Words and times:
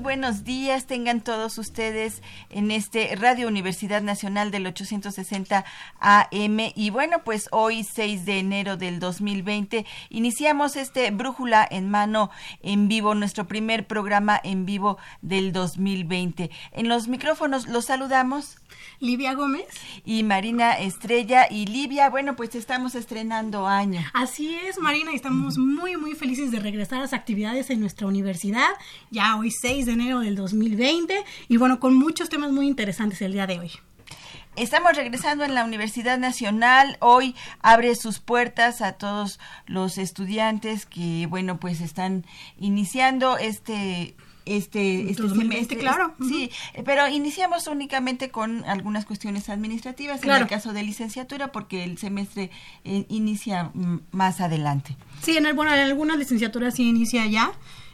Buenos 0.00 0.42
días 0.42 0.86
tengan 0.86 1.20
todos 1.20 1.56
ustedes 1.58 2.20
en 2.48 2.72
este 2.72 3.14
Radio 3.14 3.46
Universidad 3.46 4.02
Nacional 4.02 4.50
del 4.50 4.66
860 4.66 5.64
AM. 6.00 6.58
Y 6.74 6.90
bueno, 6.90 7.22
pues 7.22 7.48
hoy 7.52 7.84
6 7.84 8.24
de 8.24 8.40
enero 8.40 8.76
del 8.76 8.98
2020 8.98 9.86
iniciamos 10.08 10.74
este 10.74 11.12
Brújula 11.12 11.66
en 11.70 11.90
mano 11.90 12.30
en 12.62 12.88
vivo, 12.88 13.14
nuestro 13.14 13.46
primer 13.46 13.86
programa 13.86 14.40
en 14.42 14.66
vivo 14.66 14.98
del 15.22 15.52
2020. 15.52 16.50
En 16.72 16.88
los 16.88 17.06
micrófonos 17.06 17.68
los 17.68 17.84
saludamos. 17.84 18.56
Livia 19.00 19.34
Gómez. 19.34 19.66
Y 20.04 20.22
Marina 20.22 20.78
Estrella. 20.78 21.46
Y 21.50 21.66
Livia, 21.66 22.10
bueno, 22.10 22.36
pues 22.36 22.54
estamos 22.54 22.94
estrenando 22.94 23.66
año. 23.66 24.00
Así 24.12 24.54
es, 24.66 24.78
Marina, 24.78 25.12
y 25.12 25.16
estamos 25.16 25.58
muy, 25.58 25.96
muy 25.96 26.14
felices 26.14 26.52
de 26.52 26.60
regresar 26.60 26.98
a 26.98 27.02
las 27.02 27.12
actividades 27.12 27.70
en 27.70 27.80
nuestra 27.80 28.06
universidad, 28.06 28.68
ya 29.10 29.36
hoy 29.36 29.50
6 29.50 29.86
de 29.86 29.92
enero 29.92 30.20
del 30.20 30.36
2020, 30.36 31.24
y 31.48 31.56
bueno, 31.56 31.80
con 31.80 31.94
muchos 31.94 32.28
temas 32.28 32.52
muy 32.52 32.66
interesantes 32.66 33.22
el 33.22 33.32
día 33.32 33.46
de 33.46 33.58
hoy. 33.58 33.72
Estamos 34.56 34.96
regresando 34.96 35.44
en 35.44 35.54
la 35.54 35.64
Universidad 35.64 36.18
Nacional. 36.18 36.98
Hoy 37.00 37.34
abre 37.62 37.94
sus 37.94 38.18
puertas 38.18 38.82
a 38.82 38.92
todos 38.92 39.38
los 39.66 39.96
estudiantes 39.96 40.86
que, 40.86 41.26
bueno, 41.26 41.58
pues 41.58 41.80
están 41.80 42.26
iniciando 42.58 43.38
este 43.38 44.16
este, 44.44 45.10
este 45.10 45.28
semestre. 45.28 45.78
Claro. 45.78 46.14
Sí, 46.28 46.50
pero 46.84 47.08
iniciamos 47.08 47.66
únicamente 47.66 48.30
con 48.30 48.64
algunas 48.64 49.04
cuestiones 49.04 49.48
administrativas 49.48 50.22
en 50.22 50.30
el 50.30 50.46
caso 50.46 50.72
de 50.72 50.82
licenciatura 50.82 51.52
porque 51.52 51.84
el 51.84 51.98
semestre 51.98 52.50
eh, 52.84 53.06
inicia 53.08 53.70
más 54.10 54.40
adelante. 54.40 54.96
Sí, 55.22 55.36
en, 55.36 55.54
bueno, 55.56 55.72
en 55.72 55.80
algunas 55.80 56.18
licenciaturas 56.18 56.74
sí 56.74 56.88
inicia 56.88 57.26
ya. 57.26 57.52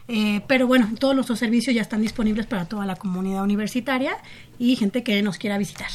Eh, 0.08 0.40
pero 0.46 0.68
bueno, 0.68 0.88
todos 1.00 1.16
nuestros 1.16 1.38
servicios 1.38 1.74
ya 1.74 1.82
están 1.82 2.00
disponibles 2.00 2.46
para 2.46 2.66
toda 2.66 2.86
la 2.86 2.94
comunidad 2.94 3.42
universitaria 3.42 4.16
y 4.58 4.76
gente 4.76 5.02
que 5.02 5.20
nos 5.22 5.36
quiera 5.36 5.58
visitar. 5.58 5.90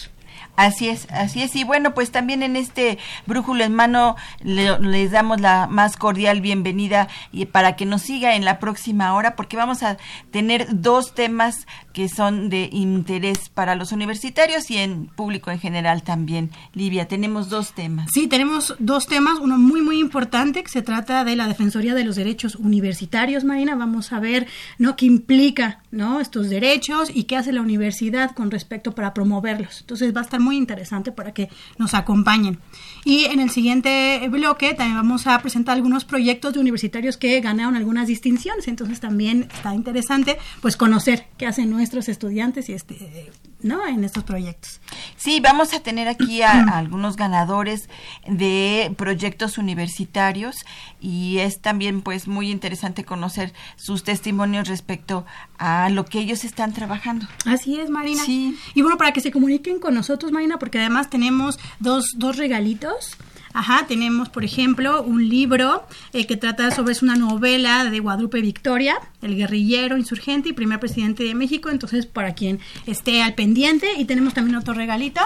Así 0.55 0.89
es, 0.89 1.07
así 1.11 1.41
es. 1.41 1.55
Y 1.55 1.63
bueno, 1.63 1.93
pues 1.93 2.11
también 2.11 2.43
en 2.43 2.55
este 2.55 2.97
Brújulo 3.25 3.63
en 3.63 3.73
Mano 3.73 4.15
les 4.41 5.11
damos 5.11 5.39
la 5.39 5.67
más 5.67 5.97
cordial 5.97 6.41
bienvenida 6.41 7.07
y 7.31 7.45
para 7.45 7.75
que 7.75 7.85
nos 7.85 8.01
siga 8.01 8.35
en 8.35 8.45
la 8.45 8.59
próxima 8.59 9.15
hora, 9.15 9.35
porque 9.35 9.57
vamos 9.57 9.81
a 9.81 9.97
tener 10.29 10.67
dos 10.69 11.15
temas 11.15 11.67
que 11.93 12.09
son 12.09 12.49
de 12.49 12.69
interés 12.71 13.49
para 13.49 13.75
los 13.75 13.91
universitarios 13.91 14.69
y 14.71 14.77
en 14.77 15.07
público 15.07 15.51
en 15.51 15.59
general 15.59 16.03
también. 16.03 16.51
Livia, 16.73 17.07
tenemos 17.07 17.49
dos 17.49 17.73
temas. 17.73 18.09
Sí, 18.13 18.27
tenemos 18.27 18.75
dos 18.79 19.07
temas. 19.07 19.39
Uno 19.39 19.57
muy, 19.57 19.81
muy 19.81 19.99
importante 19.99 20.63
que 20.63 20.69
se 20.69 20.81
trata 20.81 21.23
de 21.23 21.35
la 21.35 21.47
Defensoría 21.47 21.93
de 21.93 22.03
los 22.03 22.15
Derechos 22.15 22.55
Universitarios, 22.55 23.43
Marina. 23.43 23.75
Vamos 23.75 24.13
a 24.13 24.19
ver 24.19 24.47
¿no? 24.77 24.95
qué 24.95 25.05
implica 25.05 25.81
¿no? 25.91 26.19
estos 26.19 26.49
derechos 26.49 27.11
y 27.13 27.25
qué 27.25 27.37
hace 27.37 27.51
la 27.51 27.61
universidad 27.61 28.31
con 28.31 28.51
respecto 28.51 28.93
para 28.93 29.13
promoverlos. 29.13 29.81
Entonces 29.81 30.15
va 30.15 30.21
a 30.21 30.23
estar 30.23 30.39
muy 30.39 30.57
interesante 30.57 31.11
para 31.11 31.33
que 31.33 31.49
nos 31.77 31.93
acompañen. 31.93 32.59
Y 33.03 33.25
en 33.25 33.39
el 33.39 33.49
siguiente 33.49 34.27
bloque 34.29 34.73
también 34.73 34.97
vamos 34.97 35.27
a 35.27 35.39
presentar 35.39 35.75
algunos 35.75 36.05
proyectos 36.05 36.53
de 36.53 36.59
universitarios 36.59 37.17
que 37.17 37.39
ganaron 37.41 37.75
algunas 37.75 38.07
distinciones. 38.07 38.67
Entonces 38.67 38.99
también 38.99 39.47
está 39.53 39.73
interesante 39.73 40.37
pues 40.61 40.77
conocer 40.77 41.25
qué 41.37 41.47
hacen 41.47 41.73
nuestros 41.81 42.09
estudiantes 42.09 42.69
y 42.69 42.73
este 42.73 43.31
¿no? 43.63 43.85
en 43.87 44.03
estos 44.03 44.23
proyectos. 44.23 44.79
Sí, 45.17 45.39
vamos 45.39 45.73
a 45.73 45.79
tener 45.79 46.07
aquí 46.07 46.43
a, 46.43 46.77
algunos 46.77 47.15
ganadores 47.15 47.89
de 48.27 48.93
proyectos 48.97 49.57
universitarios 49.57 50.57
y 50.99 51.39
es 51.39 51.59
también 51.59 52.01
pues 52.01 52.27
muy 52.27 52.51
interesante 52.51 53.03
conocer 53.03 53.51
sus 53.77 54.03
testimonios 54.03 54.67
respecto 54.67 55.25
a 55.57 55.89
lo 55.89 56.05
que 56.05 56.19
ellos 56.19 56.43
están 56.43 56.71
trabajando. 56.73 57.27
Así 57.45 57.79
es, 57.79 57.89
Marina. 57.89 58.23
Sí. 58.23 58.57
Y 58.75 58.83
bueno, 58.83 58.97
para 58.97 59.11
que 59.11 59.21
se 59.21 59.31
comuniquen 59.31 59.79
con 59.79 59.95
nosotros, 59.95 60.31
Marina, 60.31 60.59
porque 60.59 60.77
además 60.77 61.09
tenemos 61.09 61.59
dos, 61.79 62.13
dos 62.15 62.37
regalitos. 62.37 63.17
Ajá, 63.53 63.85
tenemos, 63.87 64.29
por 64.29 64.43
ejemplo, 64.43 65.03
un 65.03 65.27
libro 65.27 65.83
eh, 66.13 66.25
que 66.25 66.37
trata 66.37 66.71
sobre, 66.71 66.93
es 66.93 67.01
una 67.01 67.15
novela 67.15 67.85
de 67.85 67.99
Guadalupe 67.99 68.41
Victoria, 68.41 68.97
el 69.21 69.35
guerrillero 69.35 69.97
insurgente 69.97 70.49
y 70.49 70.53
primer 70.53 70.79
presidente 70.79 71.23
de 71.23 71.35
México, 71.35 71.69
entonces 71.69 72.05
para 72.05 72.33
quien 72.33 72.59
esté 72.85 73.21
al 73.21 73.33
pendiente, 73.33 73.87
y 73.97 74.05
tenemos 74.05 74.33
también 74.33 74.55
otro 74.55 74.73
regalito. 74.73 75.21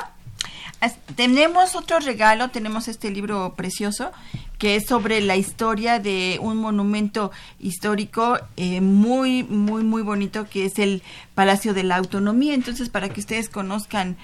Tenemos 1.15 1.75
otro 1.75 1.99
regalo, 1.99 2.49
tenemos 2.49 2.87
este 2.87 3.09
libro 3.09 3.53
precioso 3.55 4.11
que 4.57 4.75
es 4.75 4.85
sobre 4.85 5.21
la 5.21 5.35
historia 5.35 5.99
de 5.99 6.37
un 6.41 6.57
monumento 6.57 7.31
histórico 7.59 8.37
eh, 8.55 8.81
muy, 8.81 9.43
muy, 9.43 9.83
muy 9.83 10.01
bonito 10.01 10.47
que 10.49 10.65
es 10.65 10.79
el 10.79 11.01
Palacio 11.33 11.73
de 11.73 11.83
la 11.83 11.97
Autonomía. 11.97 12.53
Entonces, 12.53 12.89
para 12.89 13.09
que 13.09 13.19
ustedes 13.19 13.49
conozcan 13.49 14.17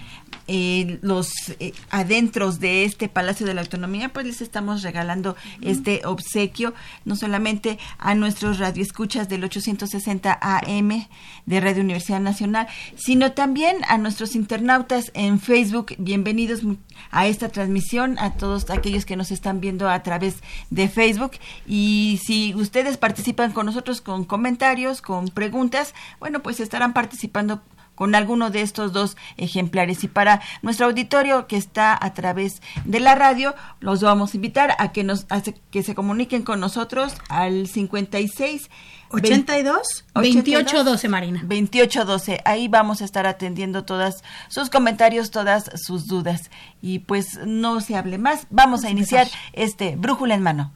eh, 0.53 1.00
los 1.01 1.31
eh, 1.62 1.72
adentros 1.91 2.59
de 2.59 2.84
este 2.84 3.07
Palacio 3.07 3.47
de 3.47 3.53
la 3.53 3.62
Autonomía, 3.62 4.09
pues 4.09 4.25
les 4.25 4.41
estamos 4.41 4.84
regalando 4.84 5.38
este 5.62 6.01
obsequio, 6.03 6.73
no 7.06 7.16
solamente 7.16 7.79
a 7.97 8.16
nuestros 8.16 8.59
radioescuchas 8.59 9.29
del 9.29 9.45
860 9.45 10.38
AM 10.41 11.07
de 11.45 11.59
Radio 11.61 11.84
Universidad 11.84 12.19
Nacional, 12.19 12.67
sino 12.97 13.31
también 13.31 13.78
a 13.88 13.97
nuestros 13.97 14.35
internautas 14.35 15.11
en 15.13 15.40
Facebook. 15.40 15.95
Bienvenidos 15.97 16.64
a 17.11 17.28
esta 17.28 17.47
transmisión, 17.47 18.20
a 18.20 18.34
todos 18.34 18.70
aquellos 18.72 19.05
que 19.05 19.16
nos 19.16 19.31
están 19.31 19.61
viendo 19.61 19.90
a 19.90 20.03
través 20.03 20.43
de 20.70 20.90
Facebook. 20.90 21.31
Y 21.66 22.20
si 22.25 22.53
ustedes 22.55 22.97
participan 22.97 23.53
con 23.53 23.67
nosotros 23.67 24.02
con 24.02 24.25
comentarios, 24.25 25.02
con 25.02 25.29
preguntas, 25.29 25.93
bueno, 26.20 26.41
pues 26.41 26.59
estarán 26.59 26.91
participando 26.91 27.61
con 28.01 28.15
alguno 28.15 28.49
de 28.49 28.63
estos 28.63 28.93
dos 28.93 29.15
ejemplares. 29.37 30.03
Y 30.03 30.07
para 30.07 30.41
nuestro 30.63 30.87
auditorio 30.87 31.45
que 31.45 31.55
está 31.55 31.95
a 32.01 32.15
través 32.15 32.63
de 32.83 32.99
la 32.99 33.13
radio, 33.13 33.53
los 33.79 34.01
vamos 34.01 34.33
a 34.33 34.37
invitar 34.37 34.75
a 34.79 34.91
que 34.91 35.03
nos 35.03 35.27
a 35.29 35.43
que 35.43 35.83
se 35.83 35.93
comuniquen 35.93 36.41
con 36.41 36.59
nosotros 36.59 37.13
al 37.29 37.67
56 37.67 38.71
82 39.11 40.05
28 40.15 40.83
12 40.83 41.09
Marina. 41.09 41.41
28 41.43 42.05
12. 42.05 42.41
Ahí 42.43 42.67
vamos 42.67 43.03
a 43.03 43.05
estar 43.05 43.27
atendiendo 43.27 43.85
todas 43.85 44.23
sus 44.47 44.71
comentarios, 44.71 45.29
todas 45.29 45.69
sus 45.75 46.07
dudas. 46.07 46.49
Y 46.81 46.99
pues 46.99 47.37
no 47.45 47.81
se 47.81 47.95
hable 47.95 48.17
más. 48.17 48.47
Vamos 48.49 48.83
a 48.83 48.89
iniciar 48.89 49.27
este 49.53 49.95
brújula 49.95 50.33
en 50.33 50.41
mano. 50.41 50.71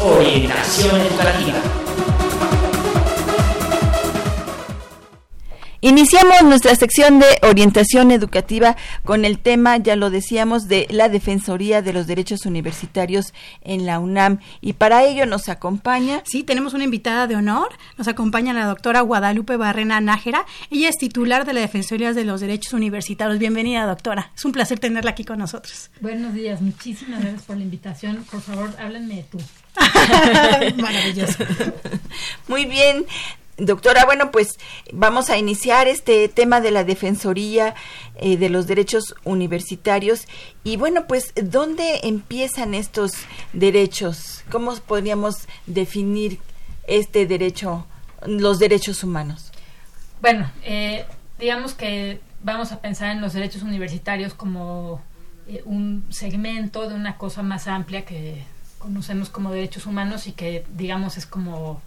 Orientación 0.00 1.00
educativa. 1.00 1.79
Iniciamos 5.82 6.42
nuestra 6.42 6.74
sección 6.74 7.20
de 7.20 7.26
orientación 7.40 8.10
educativa 8.10 8.76
con 9.02 9.24
el 9.24 9.38
tema, 9.38 9.78
ya 9.78 9.96
lo 9.96 10.10
decíamos, 10.10 10.68
de 10.68 10.86
la 10.90 11.08
Defensoría 11.08 11.80
de 11.80 11.94
los 11.94 12.06
Derechos 12.06 12.44
Universitarios 12.44 13.32
en 13.62 13.86
la 13.86 13.98
UNAM. 13.98 14.40
Y 14.60 14.74
para 14.74 15.04
ello 15.04 15.24
nos 15.24 15.48
acompaña. 15.48 16.22
Sí, 16.26 16.42
tenemos 16.42 16.74
una 16.74 16.84
invitada 16.84 17.26
de 17.26 17.36
honor. 17.36 17.70
Nos 17.96 18.08
acompaña 18.08 18.52
la 18.52 18.66
doctora 18.66 19.00
Guadalupe 19.00 19.56
Barrena 19.56 20.02
Nájera. 20.02 20.44
Ella 20.70 20.90
es 20.90 20.98
titular 20.98 21.46
de 21.46 21.54
la 21.54 21.60
Defensoría 21.60 22.12
de 22.12 22.24
los 22.24 22.42
Derechos 22.42 22.74
Universitarios. 22.74 23.38
Bienvenida, 23.38 23.86
doctora. 23.86 24.32
Es 24.36 24.44
un 24.44 24.52
placer 24.52 24.78
tenerla 24.78 25.12
aquí 25.12 25.24
con 25.24 25.38
nosotros. 25.38 25.90
Buenos 26.02 26.34
días, 26.34 26.60
muchísimas 26.60 27.22
gracias 27.22 27.44
por 27.44 27.56
la 27.56 27.62
invitación. 27.62 28.26
Por 28.30 28.42
favor, 28.42 28.70
háblenme 28.78 29.16
de 29.16 29.22
tú. 29.22 29.38
Maravilloso. 30.76 31.42
Muy 32.48 32.66
bien. 32.66 33.06
Doctora, 33.60 34.06
bueno, 34.06 34.30
pues 34.30 34.58
vamos 34.90 35.28
a 35.28 35.36
iniciar 35.36 35.86
este 35.86 36.28
tema 36.28 36.62
de 36.62 36.70
la 36.70 36.82
Defensoría 36.82 37.74
eh, 38.16 38.38
de 38.38 38.48
los 38.48 38.66
Derechos 38.66 39.14
Universitarios. 39.22 40.26
Y 40.64 40.78
bueno, 40.78 41.06
pues, 41.06 41.34
¿dónde 41.34 42.00
empiezan 42.04 42.72
estos 42.72 43.12
derechos? 43.52 44.44
¿Cómo 44.50 44.74
podríamos 44.76 45.46
definir 45.66 46.38
este 46.86 47.26
derecho, 47.26 47.86
los 48.24 48.58
derechos 48.58 49.04
humanos? 49.04 49.52
Bueno, 50.22 50.50
eh, 50.64 51.04
digamos 51.38 51.74
que 51.74 52.20
vamos 52.42 52.72
a 52.72 52.80
pensar 52.80 53.10
en 53.10 53.20
los 53.20 53.34
derechos 53.34 53.62
universitarios 53.62 54.32
como 54.32 55.02
eh, 55.46 55.60
un 55.66 56.06
segmento 56.08 56.88
de 56.88 56.94
una 56.94 57.18
cosa 57.18 57.42
más 57.42 57.68
amplia 57.68 58.06
que 58.06 58.42
conocemos 58.78 59.28
como 59.28 59.52
derechos 59.52 59.84
humanos 59.84 60.26
y 60.26 60.32
que, 60.32 60.64
digamos, 60.74 61.18
es 61.18 61.26
como 61.26 61.82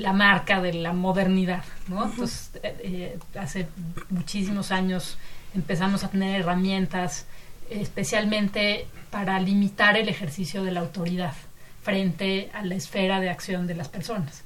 la 0.00 0.12
marca 0.12 0.60
de 0.62 0.72
la 0.72 0.92
modernidad, 0.92 1.64
¿no? 1.88 2.06
Entonces, 2.06 2.50
eh, 2.62 2.76
eh, 2.82 3.18
hace 3.38 3.68
muchísimos 4.08 4.72
años 4.72 5.18
empezamos 5.54 6.04
a 6.04 6.08
tener 6.08 6.40
herramientas 6.40 7.26
especialmente 7.68 8.86
para 9.10 9.38
limitar 9.40 9.96
el 9.96 10.08
ejercicio 10.08 10.64
de 10.64 10.72
la 10.72 10.80
autoridad 10.80 11.34
frente 11.82 12.50
a 12.54 12.64
la 12.64 12.74
esfera 12.74 13.20
de 13.20 13.30
acción 13.30 13.66
de 13.66 13.74
las 13.74 13.88
personas. 13.88 14.42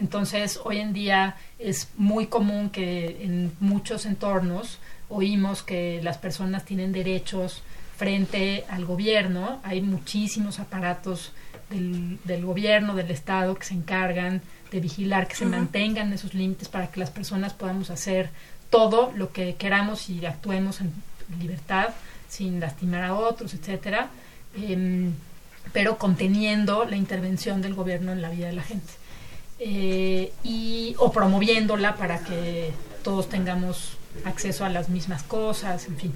Entonces, 0.00 0.60
hoy 0.64 0.78
en 0.78 0.92
día 0.92 1.36
es 1.58 1.88
muy 1.96 2.26
común 2.26 2.70
que 2.70 3.22
en 3.22 3.52
muchos 3.60 4.04
entornos 4.04 4.78
oímos 5.08 5.62
que 5.62 6.00
las 6.02 6.18
personas 6.18 6.64
tienen 6.64 6.92
derechos 6.92 7.62
frente 7.96 8.64
al 8.68 8.84
gobierno. 8.84 9.60
Hay 9.62 9.80
muchísimos 9.80 10.60
aparatos 10.60 11.32
del, 11.70 12.18
del 12.24 12.44
gobierno, 12.44 12.94
del 12.94 13.10
Estado, 13.10 13.54
que 13.54 13.64
se 13.64 13.74
encargan 13.74 14.42
de 14.70 14.80
vigilar 14.80 15.26
que 15.28 15.34
se 15.34 15.46
mantengan 15.46 16.12
esos 16.12 16.34
límites 16.34 16.68
para 16.68 16.88
que 16.88 17.00
las 17.00 17.10
personas 17.10 17.54
podamos 17.54 17.90
hacer 17.90 18.30
todo 18.70 19.12
lo 19.16 19.32
que 19.32 19.54
queramos 19.54 20.10
y 20.10 20.24
actuemos 20.26 20.80
en 20.80 20.92
libertad 21.40 21.88
sin 22.28 22.60
lastimar 22.60 23.04
a 23.04 23.14
otros, 23.14 23.54
etcétera, 23.54 24.10
em, 24.54 25.12
pero 25.72 25.96
conteniendo 25.96 26.84
la 26.84 26.96
intervención 26.96 27.62
del 27.62 27.74
gobierno 27.74 28.12
en 28.12 28.20
la 28.20 28.30
vida 28.30 28.48
de 28.48 28.52
la 28.52 28.62
gente. 28.62 28.92
Eh, 29.58 30.32
y 30.44 30.94
o 30.98 31.10
promoviéndola 31.10 31.96
para 31.96 32.20
que 32.20 32.72
todos 33.02 33.28
tengamos 33.28 33.96
acceso 34.24 34.64
a 34.64 34.68
las 34.68 34.88
mismas 34.88 35.22
cosas, 35.22 35.86
en 35.86 35.96
fin. 35.96 36.12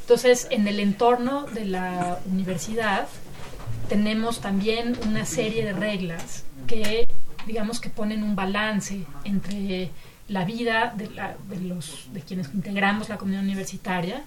Entonces, 0.00 0.46
en 0.50 0.66
el 0.66 0.80
entorno 0.80 1.46
de 1.46 1.64
la 1.66 2.18
universidad 2.30 3.06
tenemos 3.88 4.40
también 4.40 4.96
una 5.06 5.24
serie 5.24 5.64
de 5.64 5.72
reglas 5.72 6.44
que 6.66 7.06
digamos 7.46 7.80
que 7.80 7.90
ponen 7.90 8.22
un 8.22 8.34
balance 8.34 9.04
entre 9.24 9.90
la 10.28 10.44
vida 10.44 10.94
de, 10.96 11.10
la, 11.10 11.36
de, 11.48 11.60
los, 11.60 12.08
de 12.12 12.20
quienes 12.22 12.52
integramos 12.54 13.08
la 13.08 13.18
comunidad 13.18 13.42
universitaria, 13.42 14.22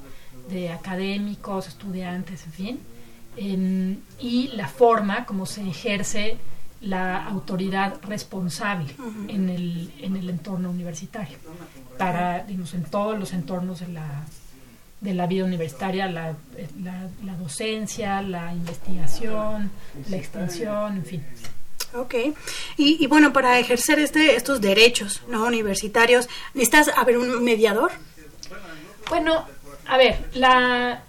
de 0.49 0.69
académicos, 0.69 1.67
estudiantes, 1.67 2.45
en 2.45 2.51
fin, 2.53 2.79
y 4.19 4.49
la 4.53 4.67
forma 4.67 5.25
como 5.25 5.45
se 5.45 5.67
ejerce 5.67 6.37
la 6.81 7.25
autoridad 7.25 7.95
responsable 8.03 8.95
en, 9.27 9.49
el, 9.49 9.91
en 9.99 10.15
el 10.15 10.29
entorno 10.29 10.69
universitario, 10.69 11.37
para, 11.97 12.43
digamos, 12.43 12.73
en 12.75 12.83
todos 12.83 13.17
los 13.17 13.33
entornos 13.33 13.79
de 13.79 13.87
la, 13.89 14.23
de 15.01 15.13
la 15.13 15.27
vida 15.27 15.45
universitaria, 15.45 16.07
la, 16.07 16.35
la, 16.81 17.09
la 17.23 17.35
docencia, 17.35 18.21
la 18.21 18.51
investigación, 18.53 19.71
la 20.09 20.17
extensión, 20.17 20.97
en 20.97 21.05
fin. 21.05 21.25
Ok. 21.93 22.15
Y, 22.77 23.03
y, 23.03 23.07
bueno, 23.07 23.31
para 23.31 23.59
ejercer 23.59 23.99
este, 23.99 24.35
estos 24.35 24.59
derechos 24.59 25.21
no 25.27 25.45
universitarios, 25.45 26.27
¿necesitas 26.53 26.89
haber 26.97 27.17
un 27.17 27.43
mediador? 27.43 27.91
Bueno, 29.09 29.45
a 29.87 29.97
ver, 29.97 30.29
la... 30.33 31.03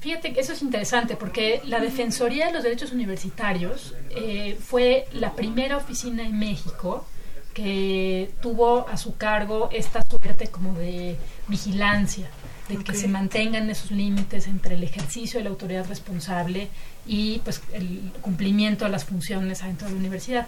Fíjate 0.00 0.32
que 0.32 0.40
eso 0.40 0.54
es 0.54 0.62
interesante 0.62 1.14
porque 1.14 1.60
la 1.66 1.78
Defensoría 1.78 2.46
de 2.46 2.52
los 2.52 2.62
Derechos 2.62 2.92
Universitarios 2.92 3.94
eh, 4.08 4.56
fue 4.58 5.06
la 5.12 5.34
primera 5.34 5.76
oficina 5.76 6.24
en 6.24 6.38
México 6.38 7.04
que 7.52 8.30
tuvo 8.40 8.88
a 8.88 8.96
su 8.96 9.16
cargo 9.16 9.68
esta 9.72 10.02
suerte 10.02 10.46
como 10.46 10.72
de 10.72 11.18
vigilancia, 11.48 12.30
de 12.70 12.80
okay. 12.80 12.94
que 12.94 13.00
se 13.00 13.08
mantengan 13.08 13.68
esos 13.68 13.90
límites 13.90 14.46
entre 14.46 14.76
el 14.76 14.82
ejercicio 14.82 15.38
de 15.38 15.44
la 15.44 15.50
autoridad 15.50 15.86
responsable 15.88 16.68
y 17.06 17.40
pues 17.40 17.60
el 17.72 18.12
cumplimiento 18.20 18.84
de 18.84 18.90
las 18.90 19.04
funciones 19.04 19.62
dentro 19.62 19.88
de 19.88 19.94
la 19.94 20.00
universidad. 20.00 20.46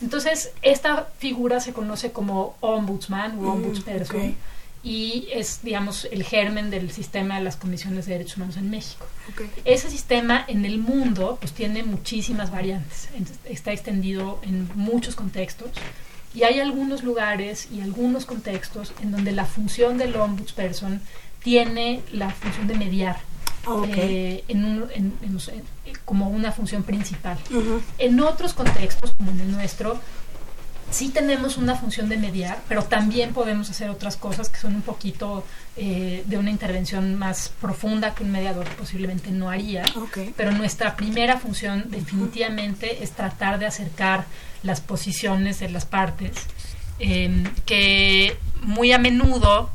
Entonces, 0.00 0.52
esta 0.62 1.08
figura 1.18 1.60
se 1.60 1.72
conoce 1.72 2.12
como 2.12 2.56
ombudsman 2.60 3.38
o 3.38 3.52
ombudsperson 3.52 4.16
mm, 4.16 4.20
okay. 4.20 4.36
y 4.84 5.28
es, 5.32 5.60
digamos, 5.62 6.06
el 6.10 6.22
germen 6.22 6.70
del 6.70 6.90
sistema 6.92 7.36
de 7.36 7.44
las 7.44 7.56
comisiones 7.56 8.06
de 8.06 8.12
derechos 8.12 8.36
humanos 8.36 8.56
en 8.56 8.70
México. 8.70 9.06
Okay. 9.32 9.50
Ese 9.64 9.90
sistema 9.90 10.44
en 10.46 10.64
el 10.64 10.78
mundo 10.78 11.36
pues 11.40 11.52
tiene 11.52 11.82
muchísimas 11.82 12.50
variantes, 12.50 13.08
está 13.44 13.72
extendido 13.72 14.40
en 14.42 14.68
muchos 14.74 15.16
contextos 15.16 15.70
y 16.34 16.44
hay 16.44 16.60
algunos 16.60 17.02
lugares 17.02 17.68
y 17.72 17.80
algunos 17.80 18.24
contextos 18.24 18.92
en 19.02 19.10
donde 19.10 19.32
la 19.32 19.46
función 19.46 19.98
del 19.98 20.14
ombudsperson 20.14 21.00
tiene 21.42 22.02
la 22.12 22.30
función 22.30 22.66
de 22.66 22.74
mediar 22.74 23.16
okay. 23.66 23.92
eh, 23.96 24.44
en 24.48 24.64
un, 24.64 24.90
en, 24.94 25.12
en, 25.22 25.38
como 26.04 26.28
una 26.28 26.52
función 26.52 26.82
principal. 26.82 27.38
Uh 27.50 27.54
-huh. 27.54 27.80
En 27.98 28.20
otros 28.20 28.54
contextos, 28.54 29.14
como 29.14 29.30
en 29.30 29.40
el 29.40 29.52
nuestro, 29.52 30.00
sí 30.90 31.10
tenemos 31.10 31.58
una 31.58 31.74
función 31.74 32.08
de 32.08 32.16
mediar, 32.16 32.58
pero 32.68 32.82
también 32.82 33.32
podemos 33.34 33.68
hacer 33.68 33.90
otras 33.90 34.16
cosas 34.16 34.48
que 34.48 34.58
son 34.58 34.74
un 34.74 34.82
poquito 34.82 35.44
eh, 35.76 36.24
de 36.26 36.38
una 36.38 36.50
intervención 36.50 37.14
más 37.14 37.50
profunda 37.60 38.14
que 38.14 38.24
un 38.24 38.30
mediador 38.30 38.66
posiblemente 38.76 39.30
no 39.30 39.50
haría. 39.50 39.84
Okay. 39.94 40.32
Pero 40.36 40.50
nuestra 40.52 40.96
primera 40.96 41.38
función 41.38 41.84
definitivamente 41.90 42.86
uh 42.86 43.00
-huh. 43.00 43.04
es 43.04 43.10
tratar 43.12 43.58
de 43.58 43.66
acercar 43.66 44.24
las 44.62 44.80
posiciones 44.80 45.60
de 45.60 45.68
las 45.68 45.84
partes, 45.84 46.32
eh, 47.00 47.44
que 47.64 48.36
muy 48.62 48.92
a 48.92 48.98
menudo 48.98 49.70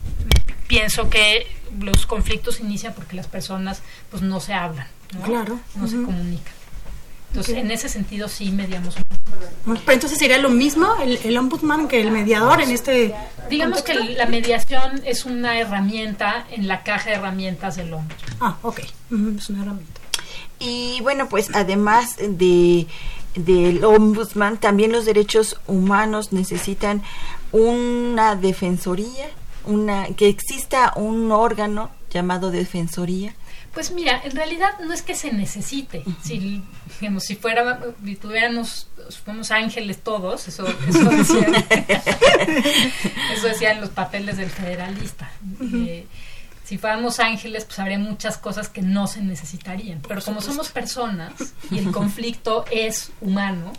pienso 0.73 1.09
que 1.09 1.45
los 1.79 2.05
conflictos 2.07 2.59
inician 2.59 2.93
porque 2.95 3.15
las 3.15 3.27
personas 3.27 3.81
pues 4.09 4.23
no 4.23 4.39
se 4.39 4.53
hablan, 4.53 4.87
¿no? 5.13 5.21
Claro. 5.21 5.59
No 5.75 5.83
uh 5.83 5.87
-huh. 5.87 5.91
se 5.91 6.03
comunican. 6.03 6.53
Entonces, 7.29 7.53
okay. 7.53 7.63
en 7.63 7.71
ese 7.71 7.89
sentido 7.89 8.27
sí 8.27 8.51
mediamos. 8.51 8.95
Pero 9.65 9.91
entonces 9.91 10.17
sería 10.17 10.37
lo 10.37 10.49
mismo 10.49 10.87
el, 11.01 11.19
el 11.23 11.37
ombudsman 11.37 11.87
que 11.87 12.01
el 12.01 12.11
mediador 12.11 12.61
en 12.61 12.71
este 12.71 13.13
Digamos 13.49 13.79
contexto? 13.79 14.07
que 14.07 14.13
la 14.15 14.25
mediación 14.25 15.01
es 15.05 15.25
una 15.25 15.59
herramienta 15.59 16.45
en 16.51 16.67
la 16.67 16.83
caja 16.83 17.09
de 17.11 17.15
herramientas 17.17 17.75
del 17.75 17.93
ombudsman. 17.93 18.37
Ah, 18.39 18.57
ok. 18.61 18.79
Uh 19.11 19.15
-huh. 19.15 19.37
Es 19.37 19.49
una 19.49 19.61
herramienta. 19.63 20.01
Y 20.59 20.99
bueno, 21.01 21.29
pues 21.29 21.49
además 21.53 22.17
de 22.17 22.87
del 23.35 23.83
ombudsman, 23.83 24.57
también 24.57 24.91
los 24.91 25.05
derechos 25.05 25.59
humanos 25.65 26.33
necesitan 26.33 27.01
una 27.51 28.35
defensoría 28.35 29.27
una 29.65 30.07
que 30.15 30.27
exista 30.27 30.93
un 30.95 31.31
órgano 31.31 31.91
llamado 32.09 32.51
defensoría? 32.51 33.33
Pues 33.73 33.91
mira, 33.91 34.21
en 34.23 34.35
realidad 34.35 34.79
no 34.85 34.93
es 34.93 35.01
que 35.01 35.15
se 35.15 35.33
necesite. 35.33 36.03
Uh 36.05 36.11
-huh. 36.11 36.15
Si 36.21 36.63
digamos, 36.99 37.23
si 37.23 37.35
fuera, 37.35 37.79
si 38.05 38.15
tuviéramos, 38.15 38.87
fuéramos 39.23 39.49
ángeles 39.49 40.03
todos, 40.03 40.47
eso, 40.47 40.65
eso 40.87 41.09
decían, 41.09 41.55
eso 43.33 43.47
decían 43.47 43.81
los 43.81 43.89
papeles 43.89 44.37
del 44.37 44.49
federalista. 44.49 45.31
Uh 45.41 45.63
-huh. 45.63 45.87
eh, 45.87 46.07
si 46.63 46.77
fuéramos 46.77 47.19
ángeles, 47.19 47.65
pues 47.65 47.77
habría 47.79 47.99
muchas 47.99 48.37
cosas 48.37 48.69
que 48.69 48.81
no 48.81 49.07
se 49.07 49.21
necesitarían. 49.21 50.01
Pero 50.07 50.21
como 50.21 50.41
somos 50.41 50.69
personas 50.69 51.33
y 51.69 51.77
el 51.77 51.91
conflicto 51.91 52.63
es 52.71 53.11
humano, 53.19 53.73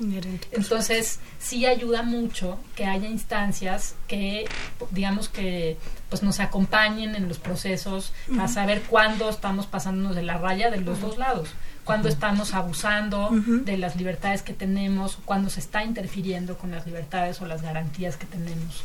entonces 0.52 1.18
sí 1.38 1.64
ayuda 1.64 2.02
mucho 2.02 2.58
que 2.76 2.84
haya 2.84 3.08
instancias 3.08 3.94
que, 4.06 4.46
digamos 4.90 5.28
que, 5.28 5.78
pues 6.10 6.22
nos 6.22 6.40
acompañen 6.40 7.14
en 7.16 7.26
los 7.26 7.38
procesos 7.38 8.12
a 8.38 8.48
saber 8.48 8.82
cuándo 8.82 9.30
estamos 9.30 9.66
pasándonos 9.66 10.14
de 10.14 10.22
la 10.22 10.36
raya 10.38 10.70
de 10.70 10.80
los 10.80 11.00
dos 11.00 11.16
lados. 11.16 11.48
Cuando 11.84 12.08
estamos 12.08 12.54
abusando 12.54 13.28
uh 13.30 13.34
-huh. 13.34 13.64
de 13.64 13.76
las 13.76 13.96
libertades 13.96 14.42
que 14.42 14.54
tenemos, 14.54 15.18
cuando 15.24 15.50
se 15.50 15.60
está 15.60 15.84
interfiriendo 15.84 16.56
con 16.56 16.70
las 16.70 16.86
libertades 16.86 17.40
o 17.40 17.46
las 17.46 17.62
garantías 17.62 18.16
que 18.16 18.26
tenemos 18.26 18.84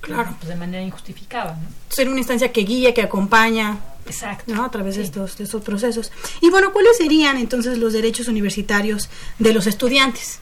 Claro. 0.00 0.34
pues, 0.38 0.48
de 0.48 0.56
manera 0.56 0.82
injustificada. 0.82 1.54
¿no? 1.54 1.68
Ser 1.88 2.08
una 2.08 2.18
instancia 2.18 2.52
que 2.52 2.62
guíe, 2.62 2.94
que 2.94 3.02
acompaña, 3.02 3.78
Exacto. 4.06 4.54
¿no? 4.54 4.64
A 4.64 4.70
través 4.70 4.96
de, 4.96 5.02
estos, 5.02 5.36
de 5.36 5.44
estos 5.44 5.62
procesos. 5.62 6.10
Y 6.40 6.50
bueno, 6.50 6.72
¿cuáles 6.72 6.96
serían 6.96 7.36
entonces 7.38 7.78
los 7.78 7.92
derechos 7.92 8.28
universitarios 8.28 9.08
de 9.38 9.52
los 9.52 9.66
estudiantes? 9.66 10.40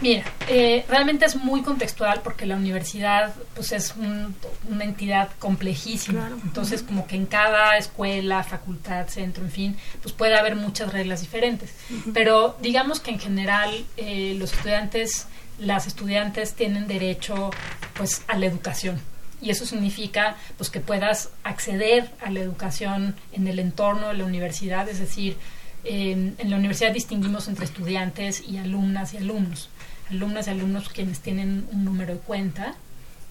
Mira, 0.00 0.24
eh, 0.48 0.84
realmente 0.88 1.24
es 1.26 1.36
muy 1.36 1.62
contextual 1.62 2.22
porque 2.24 2.44
la 2.44 2.56
universidad 2.56 3.34
pues 3.54 3.70
es 3.70 3.94
un- 3.96 4.34
una 4.68 4.82
entidad 4.82 5.30
complejísima. 5.38 6.22
Claro. 6.26 6.38
Entonces, 6.42 6.82
como 6.82 7.06
que 7.06 7.14
en 7.14 7.26
cada 7.26 7.76
escuela, 7.78 8.42
facultad, 8.42 9.06
centro, 9.06 9.44
en 9.44 9.52
fin, 9.52 9.76
pues 10.02 10.12
puede 10.12 10.34
haber 10.34 10.56
muchas 10.56 10.92
reglas 10.92 11.20
diferentes. 11.20 11.70
Pero 12.12 12.56
digamos 12.60 12.98
que 12.98 13.12
en 13.12 13.20
general 13.20 13.70
eh, 13.96 14.34
los 14.38 14.52
estudiantes, 14.52 15.28
las 15.58 15.86
estudiantes 15.86 16.54
tienen 16.54 16.86
derecho 16.86 17.50
pues 17.94 18.22
a 18.28 18.36
la 18.36 18.46
educación. 18.46 19.00
Y 19.40 19.50
eso 19.50 19.66
significa 19.66 20.36
pues 20.56 20.70
que 20.70 20.80
puedas 20.80 21.30
acceder 21.42 22.10
a 22.20 22.30
la 22.30 22.40
educación 22.40 23.16
en 23.32 23.48
el 23.48 23.58
entorno 23.58 24.08
de 24.08 24.14
la 24.14 24.24
universidad, 24.24 24.88
es 24.88 25.00
decir, 25.00 25.36
eh, 25.84 26.32
en 26.38 26.50
la 26.50 26.56
universidad 26.56 26.92
distinguimos 26.92 27.48
entre 27.48 27.64
estudiantes 27.64 28.42
y 28.46 28.58
alumnas 28.58 29.14
y 29.14 29.16
alumnos. 29.16 29.68
Alumnas 30.10 30.46
y 30.46 30.50
alumnos 30.50 30.88
quienes 30.88 31.20
tienen 31.20 31.66
un 31.72 31.84
número 31.84 32.14
de 32.14 32.20
cuenta 32.20 32.76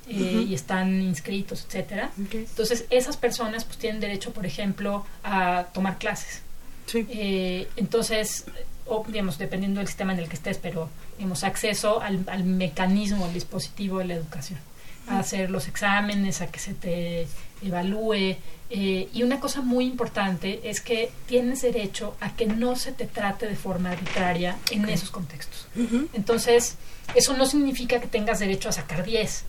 eh, 0.07 0.45
y 0.49 0.53
están 0.53 1.01
inscritos, 1.01 1.65
etcétera. 1.67 2.11
Entonces, 2.17 2.85
esas 2.89 3.15
personas 3.17 3.63
pues 3.63 3.77
tienen 3.77 4.01
derecho, 4.01 4.33
por 4.33 4.45
ejemplo, 4.45 5.05
a 5.23 5.67
tomar 5.73 5.97
clases. 5.97 6.41
Sí. 6.87 7.05
Eh, 7.09 7.69
entonces, 7.77 8.45
o, 8.91 9.03
digamos, 9.07 9.37
dependiendo 9.37 9.79
del 9.79 9.87
sistema 9.87 10.13
en 10.13 10.19
el 10.19 10.27
que 10.27 10.35
estés, 10.35 10.57
pero 10.57 10.89
digamos, 11.17 11.43
acceso 11.43 12.01
al, 12.01 12.25
al 12.27 12.43
mecanismo, 12.43 13.25
al 13.25 13.33
dispositivo 13.33 13.99
de 13.99 14.05
la 14.05 14.13
educación, 14.15 14.59
a 15.07 15.19
hacer 15.19 15.49
los 15.49 15.67
exámenes, 15.67 16.41
a 16.41 16.47
que 16.47 16.59
se 16.59 16.73
te 16.73 17.27
evalúe. 17.61 18.37
eh, 18.69 19.09
y 19.13 19.23
una 19.23 19.39
cosa 19.39 19.61
muy 19.61 19.85
importante 19.85 20.61
es 20.69 20.79
que 20.81 21.11
tienes 21.27 21.61
derecho 21.61 22.15
a 22.21 22.35
que 22.35 22.45
no 22.45 22.75
se 22.75 22.91
te 22.91 23.05
trate 23.05 23.47
de 23.47 23.55
forma 23.55 23.91
arbitraria 23.91 24.57
en 24.71 24.87
esos 24.89 25.09
contextos. 25.11 25.67
Entonces, 26.13 26.77
eso 27.15 27.35
no 27.35 27.45
significa 27.45 27.99
que 27.99 28.07
tengas 28.07 28.39
derecho 28.39 28.69
a 28.69 28.71
sacar 28.71 29.03
10, 29.03 29.43